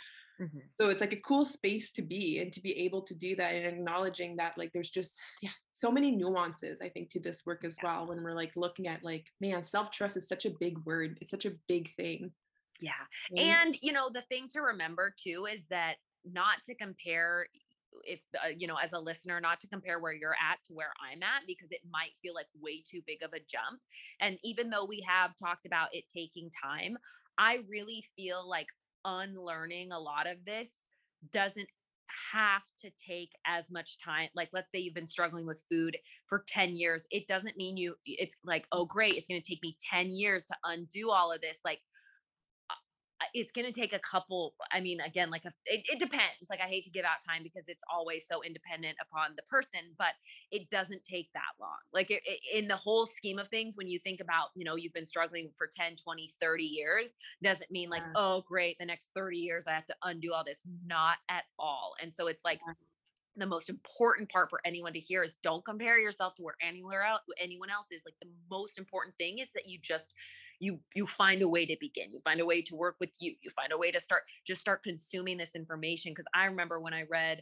Mm-hmm. 0.42 0.60
So 0.80 0.90
it's 0.90 1.02
like 1.02 1.14
a 1.14 1.22
cool 1.22 1.46
space 1.46 1.92
to 1.92 2.02
be 2.02 2.40
and 2.40 2.52
to 2.54 2.62
be 2.62 2.78
able 2.80 3.02
to 3.04 3.16
do 3.16 3.36
that 3.36 3.56
and 3.56 3.66
acknowledging 3.66 4.36
that 4.38 4.58
like 4.58 4.72
there's 4.72 4.90
just 4.90 5.18
yeah 5.42 5.50
so 5.72 5.92
many 5.92 6.12
nuances 6.12 6.78
I 6.82 6.90
think 6.90 7.10
to 7.12 7.20
this 7.20 7.42
work 7.46 7.64
as 7.64 7.76
yeah. 7.82 7.90
well 7.90 8.08
when 8.08 8.22
we're 8.22 8.36
like 8.36 8.52
looking 8.56 8.88
at 8.88 9.04
like 9.04 9.26
man 9.42 9.64
self-trust 9.64 10.16
is 10.18 10.28
such 10.28 10.46
a 10.46 10.52
big 10.60 10.78
word 10.86 11.18
it's 11.22 11.32
such 11.32 11.46
a 11.46 11.54
big 11.68 11.96
thing. 11.96 12.32
Yeah. 12.80 12.92
And 13.36 13.78
you 13.82 13.92
know 13.92 14.10
the 14.14 14.22
thing 14.30 14.48
to 14.54 14.62
remember 14.62 15.14
too 15.22 15.48
is 15.52 15.64
that 15.70 15.96
not 16.24 16.64
to 16.68 16.76
compare 16.76 17.48
if 18.04 18.20
uh, 18.36 18.50
you 18.56 18.68
know 18.68 18.76
as 18.76 18.94
a 18.94 19.00
listener 19.00 19.40
not 19.40 19.60
to 19.60 19.68
compare 19.68 20.00
where 20.00 20.14
you're 20.14 20.36
at 20.52 20.58
to 20.66 20.74
where 20.74 20.92
i'm 21.02 21.24
at 21.24 21.48
because 21.48 21.72
it 21.72 21.82
might 21.92 22.12
feel 22.22 22.34
like 22.34 22.48
way 22.62 22.84
too 22.90 23.02
big 23.08 23.24
of 23.24 23.34
a 23.34 23.40
jump 23.40 23.80
and 24.20 24.38
even 24.44 24.70
though 24.70 24.86
we 24.86 25.04
have 25.08 25.32
talked 25.38 25.66
about 25.66 25.88
it 25.94 26.04
taking 26.14 26.52
time 26.52 26.98
i 27.38 27.60
really 27.68 28.04
feel 28.16 28.48
like 28.48 28.68
unlearning 29.08 29.92
a 29.92 30.00
lot 30.00 30.28
of 30.28 30.38
this 30.46 30.70
doesn't 31.34 31.68
have 32.34 32.64
to 32.82 32.90
take 33.06 33.30
as 33.46 33.72
much 33.72 33.98
time 34.04 34.28
like 34.36 34.50
let's 34.54 34.72
say 34.72 34.80
you've 34.80 34.94
been 34.94 35.08
struggling 35.08 35.46
with 35.46 35.64
food 35.70 35.96
for 36.28 36.44
10 36.48 36.76
years 36.76 37.06
it 37.12 37.28
doesn't 37.28 37.58
mean 37.58 37.78
you 37.78 37.96
it's 38.06 38.36
like 38.44 38.66
oh 38.72 38.86
great 38.86 39.14
it's 39.14 39.28
going 39.28 39.42
to 39.42 39.48
take 39.48 39.62
me 39.62 39.78
10 39.90 40.12
years 40.12 40.46
to 40.46 40.56
undo 40.66 41.12
all 41.12 41.32
of 41.32 41.42
this 41.42 41.58
like 41.64 41.80
Uh, 43.20 43.26
it's 43.34 43.52
going 43.52 43.66
to 43.66 43.74
take 43.74 43.94
a 43.94 44.00
couple 44.00 44.54
i 44.72 44.80
mean 44.80 45.00
again 45.02 45.32
like 45.32 45.44
a, 45.46 45.52
it, 45.66 45.84
it, 45.92 45.98
depends 45.98 46.50
like 46.52 46.60
i 46.62 46.68
hate 46.68 46.84
to 46.84 46.90
give 46.92 47.04
out 47.04 47.18
time 47.28 47.42
because 47.42 47.64
it's 47.68 47.82
always 47.92 48.24
so 48.30 48.44
independent 48.44 48.96
upon 49.02 49.32
the 49.36 49.42
person 49.44 49.80
but 49.98 50.14
it 50.52 50.70
doesn't 50.70 51.04
take 51.04 51.28
that 51.34 51.42
long 51.60 51.80
like 51.92 52.12
it, 52.12 52.22
it, 52.26 52.40
in 52.54 52.68
the 52.68 52.76
whole 52.76 53.08
scheme 53.08 53.40
of 53.40 53.48
things 53.48 53.76
when 53.76 53.88
you 53.88 53.98
think 53.98 54.20
about 54.20 54.50
you 54.56 54.64
know 54.64 54.76
you've 54.76 54.94
been 54.94 55.06
struggling 55.06 55.50
for 55.58 55.68
10 55.68 55.96
20 55.96 56.30
30 56.40 56.64
years 56.64 57.10
doesn't 57.42 57.72
mean 57.72 57.90
like 57.90 58.04
yeah. 58.06 58.14
oh 58.22 58.44
great 58.48 58.78
the 58.80 58.86
next 58.86 59.10
30 59.16 59.38
years 59.38 59.66
i 59.68 59.72
have 59.72 59.88
to 59.88 59.96
undo 60.04 60.32
all 60.32 60.44
this 60.44 60.60
not 60.86 61.18
at 61.28 61.46
all 61.58 61.94
and 62.02 62.14
so 62.16 62.28
it's 62.28 62.46
like 62.46 62.60
yeah 62.68 62.74
the 63.40 63.46
most 63.46 63.70
important 63.70 64.28
part 64.30 64.50
for 64.50 64.60
anyone 64.66 64.94
to 64.94 65.00
hear 65.00 65.24
is 65.24 65.34
don't 65.44 65.64
compare 65.64 66.00
yourself 66.00 66.34
to 66.36 66.42
where 66.42 66.56
anywhere 66.60 67.04
else 67.04 67.22
anyone 67.40 67.70
else 67.70 67.86
is 67.92 68.02
like 68.04 68.16
the 68.20 68.28
most 68.50 68.80
important 68.80 69.16
thing 69.18 69.38
is 69.38 69.50
that 69.54 69.68
you 69.68 69.78
just 69.80 70.14
you 70.60 70.80
you 70.96 71.06
find 71.06 71.42
a 71.42 71.48
way 71.48 71.66
to 71.66 71.76
begin 71.80 72.12
you 72.12 72.20
find 72.20 72.40
a 72.40 72.46
way 72.46 72.62
to 72.62 72.76
work 72.76 72.96
with 73.00 73.10
you 73.20 73.36
you 73.42 73.50
find 73.52 73.72
a 73.72 73.78
way 73.78 73.92
to 73.92 74.00
start 74.00 74.24
just 74.46 74.62
start 74.62 74.84
consuming 74.84 75.38
this 75.38 75.56
information 75.56 76.12
because 76.12 76.26
i 76.34 76.46
remember 76.46 76.80
when 76.80 76.94
i 76.94 77.04
read 77.10 77.42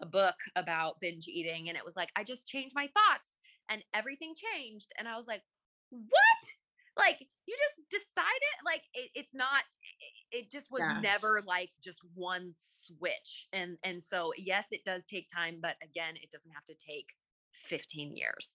a 0.00 0.06
book 0.06 0.34
about 0.56 1.00
binge 1.00 1.28
eating 1.28 1.68
and 1.68 1.76
it 1.76 1.84
was 1.84 1.96
like 1.96 2.10
i 2.16 2.24
just 2.24 2.46
changed 2.46 2.74
my 2.74 2.84
thoughts 2.86 3.30
and 3.68 3.82
everything 3.94 4.34
changed 4.34 4.92
and 4.98 5.08
i 5.08 5.16
was 5.16 5.26
like 5.26 5.42
what 5.90 6.44
like 6.96 7.26
you 7.46 7.56
just 7.56 7.88
decided 7.90 8.54
like 8.64 8.82
it, 8.94 9.10
it's 9.14 9.34
not 9.34 9.62
it 10.30 10.50
just 10.50 10.70
was 10.70 10.80
yeah. 10.80 11.00
never 11.00 11.42
like 11.46 11.70
just 11.82 12.00
one 12.14 12.54
switch 12.58 13.46
and 13.52 13.76
and 13.84 14.02
so 14.02 14.32
yes 14.36 14.66
it 14.70 14.80
does 14.84 15.04
take 15.04 15.28
time 15.34 15.58
but 15.60 15.76
again 15.82 16.14
it 16.22 16.30
doesn't 16.32 16.52
have 16.52 16.64
to 16.64 16.74
take 16.74 17.06
15 17.64 18.16
years 18.16 18.52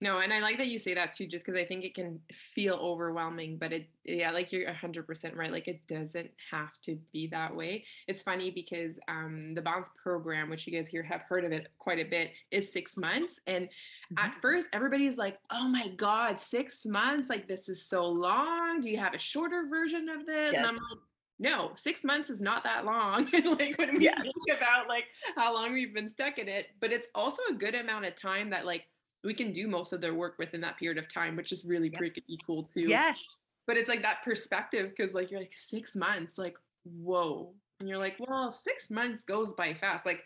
no, 0.00 0.18
and 0.18 0.32
I 0.32 0.38
like 0.38 0.58
that 0.58 0.68
you 0.68 0.78
say 0.78 0.94
that 0.94 1.12
too, 1.12 1.26
just 1.26 1.44
because 1.44 1.58
I 1.58 1.64
think 1.64 1.84
it 1.84 1.94
can 1.94 2.20
feel 2.54 2.74
overwhelming, 2.74 3.58
but 3.58 3.72
it, 3.72 3.88
yeah, 4.04 4.30
like 4.30 4.52
you're 4.52 4.70
100% 4.70 5.36
right. 5.36 5.50
Like 5.50 5.66
it 5.66 5.80
doesn't 5.88 6.30
have 6.52 6.70
to 6.84 6.98
be 7.12 7.26
that 7.28 7.54
way. 7.54 7.84
It's 8.06 8.22
funny 8.22 8.52
because 8.52 8.98
um, 9.08 9.54
the 9.54 9.62
Bounce 9.62 9.88
program, 10.00 10.50
which 10.50 10.68
you 10.68 10.72
guys 10.72 10.88
here 10.88 11.02
have 11.02 11.22
heard 11.22 11.44
of 11.44 11.50
it 11.50 11.68
quite 11.78 11.98
a 11.98 12.08
bit, 12.08 12.30
is 12.52 12.72
six 12.72 12.96
months. 12.96 13.40
And 13.48 13.64
mm-hmm. 13.64 14.24
at 14.24 14.40
first, 14.40 14.68
everybody's 14.72 15.16
like, 15.16 15.38
oh 15.50 15.66
my 15.66 15.88
God, 15.96 16.40
six 16.40 16.86
months? 16.86 17.28
Like 17.28 17.48
this 17.48 17.68
is 17.68 17.84
so 17.84 18.04
long. 18.04 18.80
Do 18.80 18.88
you 18.88 18.98
have 18.98 19.14
a 19.14 19.18
shorter 19.18 19.66
version 19.68 20.08
of 20.08 20.26
this? 20.26 20.52
Yes. 20.52 20.58
And 20.58 20.66
I'm 20.66 20.76
like, 20.76 20.98
no, 21.40 21.72
six 21.76 22.04
months 22.04 22.30
is 22.30 22.40
not 22.40 22.62
that 22.64 22.84
long. 22.84 23.28
like 23.32 23.76
when 23.78 23.96
we 23.96 24.04
yeah. 24.04 24.16
think 24.16 24.34
about 24.56 24.88
like 24.88 25.06
how 25.36 25.54
long 25.54 25.72
we've 25.72 25.94
been 25.94 26.08
stuck 26.08 26.38
in 26.38 26.48
it, 26.48 26.66
but 26.80 26.92
it's 26.92 27.08
also 27.16 27.42
a 27.50 27.54
good 27.54 27.74
amount 27.74 28.04
of 28.04 28.14
time 28.14 28.50
that 28.50 28.64
like 28.64 28.84
we 29.24 29.34
can 29.34 29.52
do 29.52 29.68
most 29.68 29.92
of 29.92 30.00
their 30.00 30.14
work 30.14 30.34
within 30.38 30.60
that 30.62 30.78
period 30.78 30.98
of 30.98 31.12
time, 31.12 31.36
which 31.36 31.52
is 31.52 31.64
really 31.64 31.88
yep. 31.88 31.98
pretty 31.98 32.38
cool 32.46 32.64
too. 32.64 32.88
Yes. 32.88 33.18
But 33.66 33.76
it's 33.76 33.88
like 33.88 34.02
that 34.02 34.22
perspective 34.24 34.92
because 34.96 35.14
like 35.14 35.30
you're 35.30 35.40
like 35.40 35.54
six 35.54 35.94
months, 35.94 36.38
like 36.38 36.56
whoa, 36.84 37.52
and 37.80 37.88
you're 37.88 37.98
like, 37.98 38.16
well, 38.18 38.52
six 38.52 38.90
months 38.90 39.24
goes 39.24 39.52
by 39.52 39.74
fast. 39.74 40.06
Like 40.06 40.24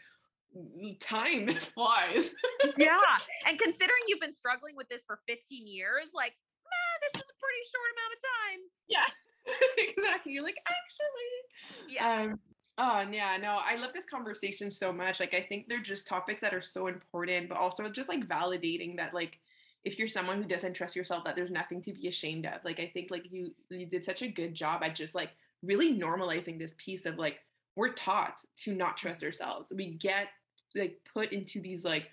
time 1.01 1.49
flies. 1.75 2.35
yeah, 2.77 2.99
and 3.47 3.59
considering 3.59 4.03
you've 4.09 4.21
been 4.21 4.35
struggling 4.35 4.77
with 4.77 4.89
this 4.89 5.05
for 5.07 5.21
15 5.27 5.67
years, 5.67 6.09
like, 6.15 6.35
man, 6.65 6.97
this 7.03 7.23
is 7.23 7.29
a 7.29 7.37
pretty 7.41 7.65
short 7.73 7.91
amount 7.97 8.13
of 8.15 8.21
time. 8.23 8.61
Yeah, 8.89 9.09
exactly. 9.91 10.33
You're 10.33 10.45
like, 10.45 10.61
actually, 10.69 11.95
yeah. 11.95 12.33
Um, 12.33 12.41
Oh, 12.79 13.05
yeah, 13.11 13.37
no, 13.41 13.59
I 13.63 13.77
love 13.77 13.93
this 13.93 14.07
conversation 14.07 14.71
so 14.71 14.93
much. 14.93 15.21
Like, 15.21 15.35
I 15.35 15.43
think 15.43 15.69
they're 15.69 15.81
just 15.83 16.07
topics 16.07 16.41
that 16.41 16.55
are 16.55 16.63
so 16.63 16.87
important, 16.87 17.49
but 17.49 17.59
also 17.59 17.89
just 17.91 18.09
like 18.09 18.27
validating 18.27 18.97
that, 18.97 19.13
like, 19.13 19.39
if 19.85 19.99
you're 19.99 20.09
someone 20.09 20.41
who 20.43 20.49
doesn't 20.49 20.75
trust 20.75 20.97
yourself, 20.97 21.25
that 21.25 21.37
there's 21.37 21.51
nothing 21.51 21.83
to 21.83 21.93
be 21.93 22.09
ashamed 22.09 22.47
of. 22.47 22.65
Like, 22.65 22.81
I 22.81 22.91
think 22.95 23.11
like 23.11 23.31
you 23.31 23.53
you 23.69 23.85
did 23.87 24.05
such 24.05 24.23
a 24.23 24.29
good 24.29 24.55
job 24.55 24.83
at 24.83 24.95
just 24.95 25.15
like 25.15 25.31
really 25.63 25.93
normalizing 25.99 26.59
this 26.59 26.75
piece 26.79 27.05
of 27.05 27.19
like 27.19 27.41
we're 27.77 27.93
taught 27.93 28.37
to 28.59 28.75
not 28.75 28.97
trust 28.97 29.25
ourselves. 29.25 29.67
We 29.75 29.95
get 29.95 30.29
like 30.77 31.01
put 31.13 31.33
into 31.33 31.61
these 31.61 31.83
like 31.85 32.09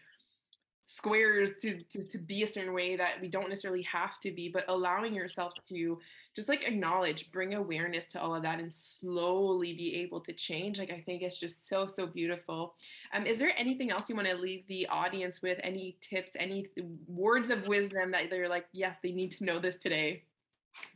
squares 0.89 1.51
to, 1.61 1.83
to 1.83 2.01
to 2.01 2.17
be 2.17 2.41
a 2.41 2.47
certain 2.47 2.73
way 2.73 2.95
that 2.95 3.21
we 3.21 3.27
don't 3.27 3.47
necessarily 3.47 3.83
have 3.83 4.19
to 4.19 4.31
be, 4.31 4.49
but 4.49 4.65
allowing 4.67 5.13
yourself 5.13 5.53
to 5.67 5.99
just 6.35 6.49
like 6.49 6.63
acknowledge, 6.63 7.31
bring 7.31 7.53
awareness 7.53 8.05
to 8.05 8.19
all 8.19 8.33
of 8.33 8.41
that 8.41 8.59
and 8.59 8.73
slowly 8.73 9.73
be 9.73 9.95
able 9.97 10.19
to 10.21 10.33
change. 10.33 10.79
Like 10.79 10.89
I 10.89 11.01
think 11.01 11.21
it's 11.21 11.37
just 11.37 11.67
so, 11.67 11.85
so 11.85 12.07
beautiful. 12.07 12.73
Um, 13.13 13.27
is 13.27 13.37
there 13.37 13.51
anything 13.55 13.91
else 13.91 14.09
you 14.09 14.15
want 14.15 14.29
to 14.29 14.35
leave 14.35 14.65
the 14.67 14.87
audience 14.87 15.43
with? 15.43 15.59
Any 15.61 15.95
tips, 16.01 16.31
any 16.35 16.67
words 17.07 17.51
of 17.51 17.67
wisdom 17.67 18.09
that 18.11 18.31
they're 18.31 18.49
like, 18.49 18.65
yes, 18.71 18.97
they 19.03 19.11
need 19.11 19.31
to 19.33 19.43
know 19.43 19.59
this 19.59 19.77
today 19.77 20.23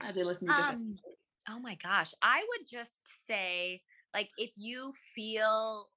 as 0.02 0.16
they 0.16 0.24
listen 0.24 0.48
to 0.48 0.54
this? 0.54 0.66
Um, 0.66 0.96
oh 1.50 1.60
my 1.60 1.78
gosh. 1.84 2.16
I 2.24 2.44
would 2.50 2.68
just 2.68 3.28
say, 3.28 3.82
like, 4.14 4.30
if 4.38 4.52
you 4.56 4.94
feel 5.14 5.90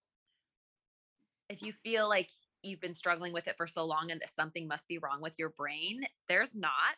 if 1.49 1.63
you 1.63 1.73
feel 1.73 2.09
like 2.09 2.29
you've 2.67 2.81
been 2.81 2.95
struggling 2.95 3.33
with 3.33 3.47
it 3.49 3.57
for 3.57 3.67
so 3.67 3.85
long 3.85 4.11
and 4.11 4.21
that 4.21 4.35
something 4.35 4.67
must 4.69 4.89
be 4.89 4.99
wrong 4.99 5.21
with 5.21 5.35
your 5.39 5.51
brain, 5.51 6.01
there's 6.29 6.55
not 6.55 6.97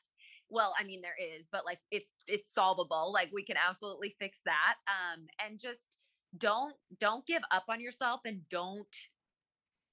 well 0.50 0.72
i 0.80 0.82
mean 0.82 1.02
there 1.02 1.12
is 1.38 1.46
but 1.52 1.66
like 1.66 1.78
it's 1.90 2.10
it's 2.26 2.54
solvable 2.54 3.12
like 3.12 3.28
we 3.34 3.44
can 3.44 3.56
absolutely 3.58 4.16
fix 4.18 4.38
that 4.46 4.76
um 4.88 5.26
and 5.46 5.60
just 5.60 5.98
don't 6.38 6.74
don't 6.98 7.26
give 7.26 7.42
up 7.50 7.64
on 7.68 7.82
yourself 7.82 8.20
and 8.24 8.40
don't 8.50 8.86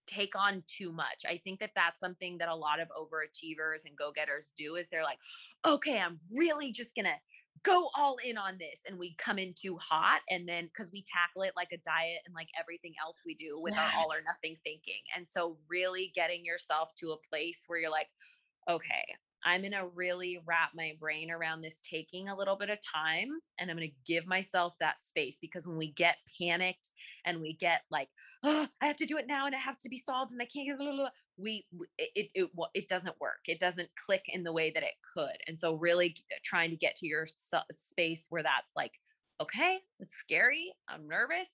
take 0.08 0.36
on 0.36 0.64
too 0.68 0.92
much. 0.92 1.24
I 1.28 1.40
think 1.44 1.60
that 1.60 1.72
that's 1.76 2.00
something 2.00 2.38
that 2.38 2.48
a 2.48 2.56
lot 2.56 2.80
of 2.80 2.90
overachievers 2.90 3.86
and 3.86 3.98
go-getters 3.98 4.52
do 4.58 4.76
is 4.76 4.86
they're 4.92 5.04
like, 5.04 5.20
"Okay, 5.66 6.00
I'm 6.00 6.20
really 6.32 6.72
just 6.72 6.94
going 6.96 7.06
to 7.06 7.16
go 7.66 7.90
all 7.96 8.18
in 8.24 8.38
on 8.38 8.58
this." 8.58 8.80
And 8.88 9.00
we 9.00 9.16
come 9.16 9.40
in 9.40 9.54
too 9.54 9.78
hot 9.78 10.22
and 10.30 10.48
then 10.48 10.70
cuz 10.76 10.92
we 10.92 11.04
tackle 11.04 11.42
it 11.44 11.54
like 11.56 11.72
a 11.72 11.78
diet 11.78 12.22
and 12.26 12.34
like 12.34 12.50
everything 12.60 12.94
else 13.02 13.18
we 13.26 13.34
do 13.36 13.60
with 13.60 13.74
yes. 13.74 13.94
our 13.94 14.02
all 14.02 14.14
or 14.14 14.22
nothing 14.22 14.58
thinking. 14.64 15.02
And 15.16 15.28
so 15.28 15.58
really 15.68 16.12
getting 16.16 16.46
yourself 16.46 16.94
to 16.96 17.12
a 17.12 17.18
place 17.30 17.64
where 17.68 17.80
you're 17.80 17.90
like, 17.90 18.10
"Okay, 18.70 19.18
I'm 19.46 19.62
going 19.62 19.74
to 19.74 19.88
really 19.94 20.40
wrap 20.46 20.72
my 20.76 20.94
brain 21.00 21.30
around 21.30 21.62
this 21.62 21.76
taking 21.88 22.28
a 22.30 22.36
little 22.36 22.56
bit 22.56 22.72
of 22.72 22.80
time 22.82 23.30
and 23.60 23.70
I'm 23.70 23.78
going 23.78 23.90
to 23.90 24.12
give 24.12 24.26
myself 24.26 24.74
that 24.80 25.00
space 25.00 25.38
because 25.40 25.68
when 25.68 25.78
we 25.78 25.92
get 25.92 26.16
panicked 26.42 26.90
and 27.26 27.40
we 27.40 27.54
get 27.54 27.82
like, 27.92 28.10
oh, 28.44 28.68
I 28.82 28.88
have 28.88 28.96
to 28.98 29.06
do 29.06 29.18
it 29.18 29.28
now 29.28 29.46
and 29.46 29.54
it 29.54 29.60
has 29.60 29.78
to 29.84 29.90
be 29.90 30.00
solved 30.00 30.32
and 30.32 30.42
I 30.42 30.46
can't 30.46 30.68
we 31.38 31.66
it, 31.98 32.30
it 32.34 32.50
it 32.74 32.90
doesn't 32.90 33.20
work. 33.20 33.40
It 33.48 33.60
doesn't 33.60 33.90
click 34.06 34.24
in 34.28 34.44
the 34.44 34.54
way 34.54 34.72
that 34.72 34.84
it 34.84 34.94
could. 35.14 35.38
And 35.48 35.60
so 35.60 35.74
really 35.74 36.16
uh, 36.32 36.36
trying 36.44 36.70
to 36.72 36.76
get 36.76 36.96
to 36.98 37.08
your 37.08 37.28
uh, 37.54 37.62
space 37.72 38.28
where 38.30 38.44
that's 38.44 38.72
like, 38.76 38.94
okay, 39.42 39.80
it's 40.00 40.16
scary. 40.24 40.74
I'm 40.88 41.08
nervous, 41.08 41.50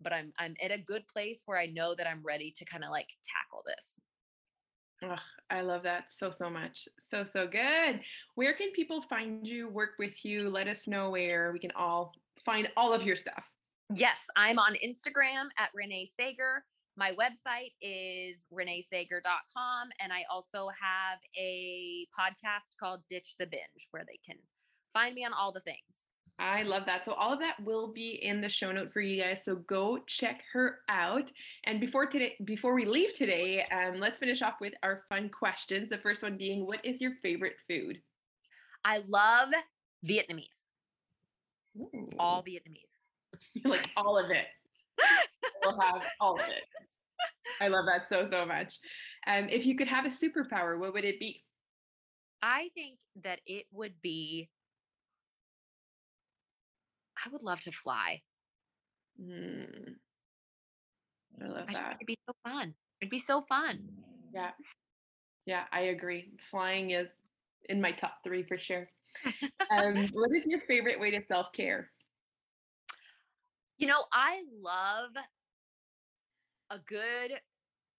but 0.00 0.12
I'm 0.12 0.32
I'm 0.38 0.54
at 0.62 0.70
a 0.70 0.78
good 0.78 1.02
place 1.12 1.42
where 1.46 1.58
I 1.58 1.66
know 1.66 1.94
that 1.96 2.06
I'm 2.06 2.22
ready 2.24 2.54
to 2.58 2.64
kind 2.64 2.84
of 2.84 2.90
like 2.90 3.08
tackle 3.26 3.62
this. 3.66 4.00
Oh, 5.02 5.16
I 5.50 5.60
love 5.60 5.82
that 5.82 6.04
so, 6.10 6.30
so 6.30 6.48
much. 6.48 6.88
So, 7.10 7.24
so 7.24 7.46
good. 7.46 8.00
Where 8.36 8.54
can 8.54 8.70
people 8.72 9.02
find 9.02 9.46
you, 9.46 9.68
work 9.68 9.90
with 9.98 10.24
you? 10.24 10.48
Let 10.48 10.68
us 10.68 10.86
know 10.86 11.10
where 11.10 11.52
we 11.52 11.58
can 11.58 11.72
all 11.76 12.12
find 12.44 12.68
all 12.76 12.92
of 12.92 13.02
your 13.02 13.16
stuff. 13.16 13.44
Yes, 13.94 14.18
I'm 14.36 14.58
on 14.58 14.74
Instagram 14.74 15.48
at 15.58 15.70
Renae 15.76 16.08
Saager. 16.18 16.60
My 16.96 17.10
website 17.10 17.72
is 17.82 18.44
renaesaager.com. 18.52 19.88
And 20.00 20.12
I 20.12 20.22
also 20.30 20.68
have 20.68 21.18
a 21.38 22.06
podcast 22.18 22.78
called 22.78 23.00
Ditch 23.10 23.34
the 23.38 23.46
Binge 23.46 23.88
where 23.90 24.04
they 24.06 24.18
can 24.24 24.36
find 24.92 25.14
me 25.14 25.24
on 25.24 25.32
all 25.32 25.52
the 25.52 25.60
things. 25.60 25.78
I 26.38 26.62
love 26.62 26.84
that. 26.86 27.04
So 27.04 27.12
all 27.12 27.32
of 27.32 27.38
that 27.40 27.62
will 27.64 27.92
be 27.92 28.20
in 28.22 28.40
the 28.40 28.48
show 28.48 28.72
note 28.72 28.92
for 28.92 29.00
you 29.00 29.22
guys. 29.22 29.44
So 29.44 29.56
go 29.56 29.98
check 30.06 30.42
her 30.52 30.78
out. 30.88 31.30
And 31.64 31.80
before 31.80 32.06
today, 32.06 32.34
before 32.44 32.74
we 32.74 32.84
leave 32.84 33.14
today, 33.14 33.64
um, 33.70 34.00
let's 34.00 34.18
finish 34.18 34.42
off 34.42 34.54
with 34.60 34.74
our 34.82 35.04
fun 35.08 35.28
questions. 35.28 35.88
The 35.88 35.98
first 35.98 36.22
one 36.22 36.36
being, 36.36 36.66
what 36.66 36.84
is 36.84 37.00
your 37.00 37.12
favorite 37.22 37.56
food? 37.68 38.00
I 38.84 39.02
love 39.06 39.50
Vietnamese. 40.04 40.48
Ooh. 41.78 42.10
All 42.18 42.42
Vietnamese. 42.42 43.64
like 43.64 43.88
all 43.96 44.18
of 44.18 44.30
it. 44.30 44.46
We'll 45.62 45.80
have 45.80 46.02
all 46.20 46.34
of 46.34 46.48
it. 46.48 46.62
I 47.60 47.68
love 47.68 47.86
that 47.86 48.08
so 48.08 48.28
so 48.30 48.46
much. 48.46 48.78
Um, 49.26 49.48
if 49.48 49.66
you 49.66 49.76
could 49.76 49.88
have 49.88 50.04
a 50.04 50.08
superpower, 50.08 50.78
what 50.78 50.92
would 50.92 51.04
it 51.04 51.20
be? 51.20 51.42
I 52.42 52.68
think 52.74 52.98
that 53.22 53.40
it 53.46 53.66
would 53.72 53.94
be 54.02 54.48
I 57.24 57.28
would 57.30 57.42
love 57.42 57.60
to 57.60 57.72
fly. 57.72 58.22
Mm. 59.20 59.94
I 61.42 61.46
love 61.46 61.64
I 61.68 61.72
that. 61.72 61.96
It'd 62.00 62.06
be 62.06 62.18
so 62.28 62.34
fun. 62.44 62.74
It'd 63.00 63.10
be 63.10 63.18
so 63.18 63.42
fun. 63.48 63.80
Yeah. 64.34 64.50
Yeah, 65.46 65.64
I 65.72 65.80
agree. 65.80 66.32
Flying 66.50 66.90
is 66.90 67.08
in 67.68 67.80
my 67.80 67.92
top 67.92 68.16
three 68.24 68.42
for 68.42 68.58
sure. 68.58 68.88
um, 69.70 70.08
what 70.12 70.30
is 70.36 70.46
your 70.46 70.60
favorite 70.68 71.00
way 71.00 71.10
to 71.10 71.20
self 71.26 71.52
care? 71.52 71.90
You 73.78 73.88
know, 73.88 74.04
I 74.12 74.42
love 74.62 75.10
a 76.70 76.78
good 76.78 77.32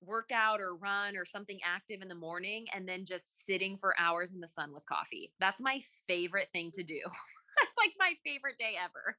workout 0.02 0.60
or 0.60 0.76
run 0.76 1.18
or 1.18 1.26
something 1.26 1.60
active 1.66 2.02
in 2.02 2.08
the 2.08 2.16
morning 2.16 2.66
and 2.74 2.88
then 2.88 3.06
just 3.06 3.26
sitting 3.46 3.78
for 3.78 3.94
hours 4.00 4.32
in 4.34 4.40
the 4.40 4.48
sun 4.48 4.74
with 4.74 4.86
coffee. 4.86 5.34
That's 5.40 5.60
my 5.60 5.82
favorite 6.08 6.50
thing 6.54 6.72
to 6.74 6.84
do. 6.84 7.00
That's 7.58 7.78
like 7.78 7.94
my 8.00 8.14
favorite 8.24 8.58
day 8.58 8.76
ever. 8.82 9.18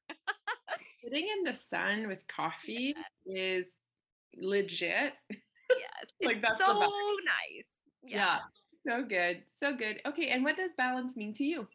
sitting 1.03 1.27
in 1.37 1.51
the 1.51 1.57
sun 1.57 2.07
with 2.07 2.27
coffee 2.35 2.95
is 3.25 3.67
legit. 4.35 5.13
Yes. 5.29 5.39
like 6.23 6.41
that's 6.41 6.59
so 6.59 6.73
nice. 6.73 7.67
Yeah. 8.03 8.17
yeah. 8.17 8.39
So 8.87 9.03
good. 9.03 9.43
So 9.59 9.75
good. 9.75 10.01
Okay. 10.07 10.29
And 10.29 10.43
what 10.43 10.55
does 10.55 10.71
balance 10.77 11.15
mean 11.15 11.33
to 11.33 11.43
you? 11.43 11.67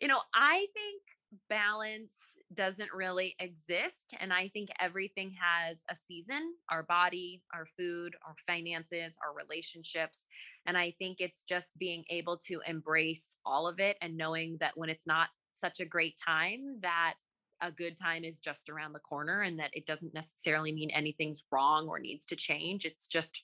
You 0.00 0.08
know, 0.08 0.20
I 0.34 0.66
think 0.74 1.02
balance 1.48 2.12
doesn't 2.54 2.92
really 2.94 3.34
exist. 3.38 4.14
And 4.20 4.32
I 4.32 4.48
think 4.48 4.70
everything 4.80 5.34
has 5.40 5.78
a 5.90 5.96
season 6.08 6.54
our 6.70 6.82
body, 6.82 7.42
our 7.54 7.66
food, 7.76 8.14
our 8.26 8.34
finances, 8.46 9.16
our 9.24 9.34
relationships. 9.34 10.26
And 10.66 10.76
I 10.76 10.94
think 10.98 11.18
it's 11.20 11.42
just 11.42 11.78
being 11.78 12.04
able 12.10 12.38
to 12.48 12.60
embrace 12.66 13.36
all 13.44 13.66
of 13.66 13.80
it 13.80 13.96
and 14.00 14.16
knowing 14.16 14.56
that 14.60 14.76
when 14.76 14.90
it's 14.90 15.06
not 15.06 15.28
such 15.54 15.80
a 15.80 15.84
great 15.84 16.18
time, 16.24 16.78
that 16.82 17.14
a 17.60 17.70
good 17.70 17.96
time 17.96 18.24
is 18.24 18.40
just 18.40 18.68
around 18.68 18.92
the 18.92 18.98
corner 18.98 19.42
and 19.42 19.58
that 19.58 19.70
it 19.72 19.86
doesn't 19.86 20.14
necessarily 20.14 20.72
mean 20.72 20.90
anything's 20.90 21.44
wrong 21.50 21.88
or 21.88 21.98
needs 21.98 22.24
to 22.26 22.36
change. 22.36 22.84
It's 22.84 23.06
just 23.06 23.42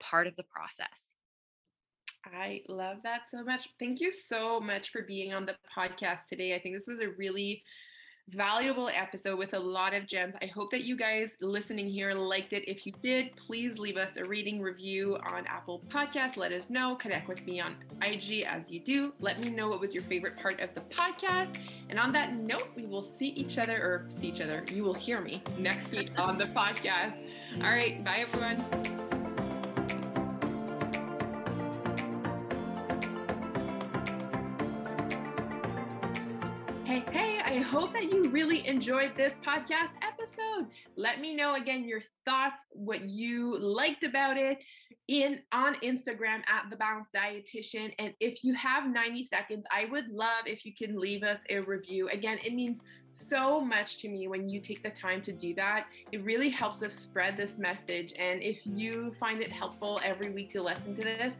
part 0.00 0.26
of 0.26 0.36
the 0.36 0.44
process. 0.44 1.14
I 2.24 2.62
love 2.68 2.98
that 3.04 3.22
so 3.30 3.42
much. 3.42 3.68
Thank 3.78 4.00
you 4.00 4.12
so 4.12 4.60
much 4.60 4.90
for 4.90 5.02
being 5.02 5.32
on 5.32 5.46
the 5.46 5.56
podcast 5.76 6.26
today. 6.28 6.54
I 6.54 6.60
think 6.60 6.74
this 6.74 6.86
was 6.86 7.00
a 7.00 7.10
really 7.16 7.62
valuable 8.32 8.88
episode 8.88 9.38
with 9.38 9.54
a 9.54 9.58
lot 9.58 9.94
of 9.94 10.06
gems. 10.06 10.34
I 10.42 10.46
hope 10.46 10.70
that 10.70 10.84
you 10.84 10.96
guys 10.96 11.32
listening 11.40 11.88
here 11.88 12.12
liked 12.12 12.52
it. 12.52 12.68
If 12.68 12.86
you 12.86 12.92
did, 13.02 13.34
please 13.36 13.78
leave 13.78 13.96
us 13.96 14.16
a 14.16 14.24
reading 14.24 14.60
review 14.60 15.18
on 15.32 15.46
Apple 15.46 15.82
Podcasts. 15.88 16.36
Let 16.36 16.52
us 16.52 16.70
know. 16.70 16.96
Connect 16.96 17.28
with 17.28 17.44
me 17.46 17.60
on 17.60 17.76
IG 18.02 18.44
as 18.44 18.70
you 18.70 18.80
do. 18.80 19.12
Let 19.20 19.42
me 19.44 19.50
know 19.50 19.68
what 19.68 19.80
was 19.80 19.92
your 19.92 20.02
favorite 20.04 20.36
part 20.36 20.60
of 20.60 20.74
the 20.74 20.80
podcast. 20.82 21.60
And 21.88 21.98
on 21.98 22.12
that 22.12 22.34
note, 22.36 22.68
we 22.76 22.86
will 22.86 23.02
see 23.02 23.28
each 23.28 23.58
other 23.58 23.76
or 23.76 24.06
see 24.20 24.28
each 24.28 24.40
other. 24.40 24.64
You 24.72 24.84
will 24.84 24.94
hear 24.94 25.20
me 25.20 25.42
next 25.58 25.90
week 25.90 26.10
on 26.18 26.38
the 26.38 26.44
podcast. 26.60 27.16
All 27.56 27.70
right. 27.70 28.02
Bye, 28.04 28.26
everyone. 28.28 29.09
Really 38.30 38.66
enjoyed 38.66 39.12
this 39.16 39.34
podcast 39.44 39.92
episode. 40.02 40.68
Let 40.96 41.20
me 41.20 41.34
know 41.34 41.54
again 41.54 41.84
your 41.84 42.02
thoughts, 42.24 42.62
what 42.70 43.08
you 43.08 43.58
liked 43.58 44.04
about 44.04 44.36
it 44.36 44.58
in 45.08 45.40
on 45.50 45.74
Instagram 45.82 46.40
at 46.46 46.70
the 46.70 46.76
balanced 46.76 47.10
dietitian. 47.12 47.92
And 47.98 48.14
if 48.20 48.44
you 48.44 48.54
have 48.54 48.88
90 48.88 49.26
seconds, 49.26 49.64
I 49.72 49.86
would 49.86 50.08
love 50.08 50.46
if 50.46 50.64
you 50.64 50.72
can 50.72 50.98
leave 51.00 51.24
us 51.24 51.42
a 51.50 51.60
review. 51.60 52.08
Again, 52.10 52.38
it 52.44 52.54
means 52.54 52.82
so 53.12 53.60
much 53.60 53.98
to 53.98 54.08
me 54.08 54.28
when 54.28 54.48
you 54.48 54.60
take 54.60 54.84
the 54.84 54.90
time 54.90 55.20
to 55.22 55.32
do 55.32 55.52
that. 55.54 55.86
It 56.12 56.22
really 56.22 56.48
helps 56.48 56.80
us 56.82 56.94
spread 56.94 57.36
this 57.36 57.58
message. 57.58 58.14
And 58.16 58.40
if 58.40 58.60
you 58.64 59.12
find 59.18 59.42
it 59.42 59.50
helpful 59.50 60.00
every 60.04 60.30
week 60.30 60.52
to 60.52 60.62
listen 60.62 60.94
to 60.94 61.02
this, 61.02 61.34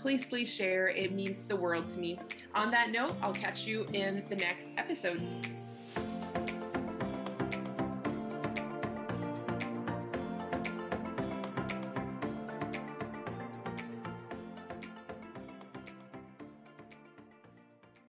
please, 0.00 0.24
please 0.24 0.48
share. 0.48 0.88
It 0.88 1.12
means 1.12 1.42
the 1.42 1.56
world 1.56 1.90
to 1.94 1.98
me. 1.98 2.20
On 2.54 2.70
that 2.70 2.90
note, 2.90 3.16
I'll 3.22 3.34
catch 3.34 3.66
you 3.66 3.86
in 3.92 4.24
the 4.28 4.36
next 4.36 4.68
episode. 4.76 5.20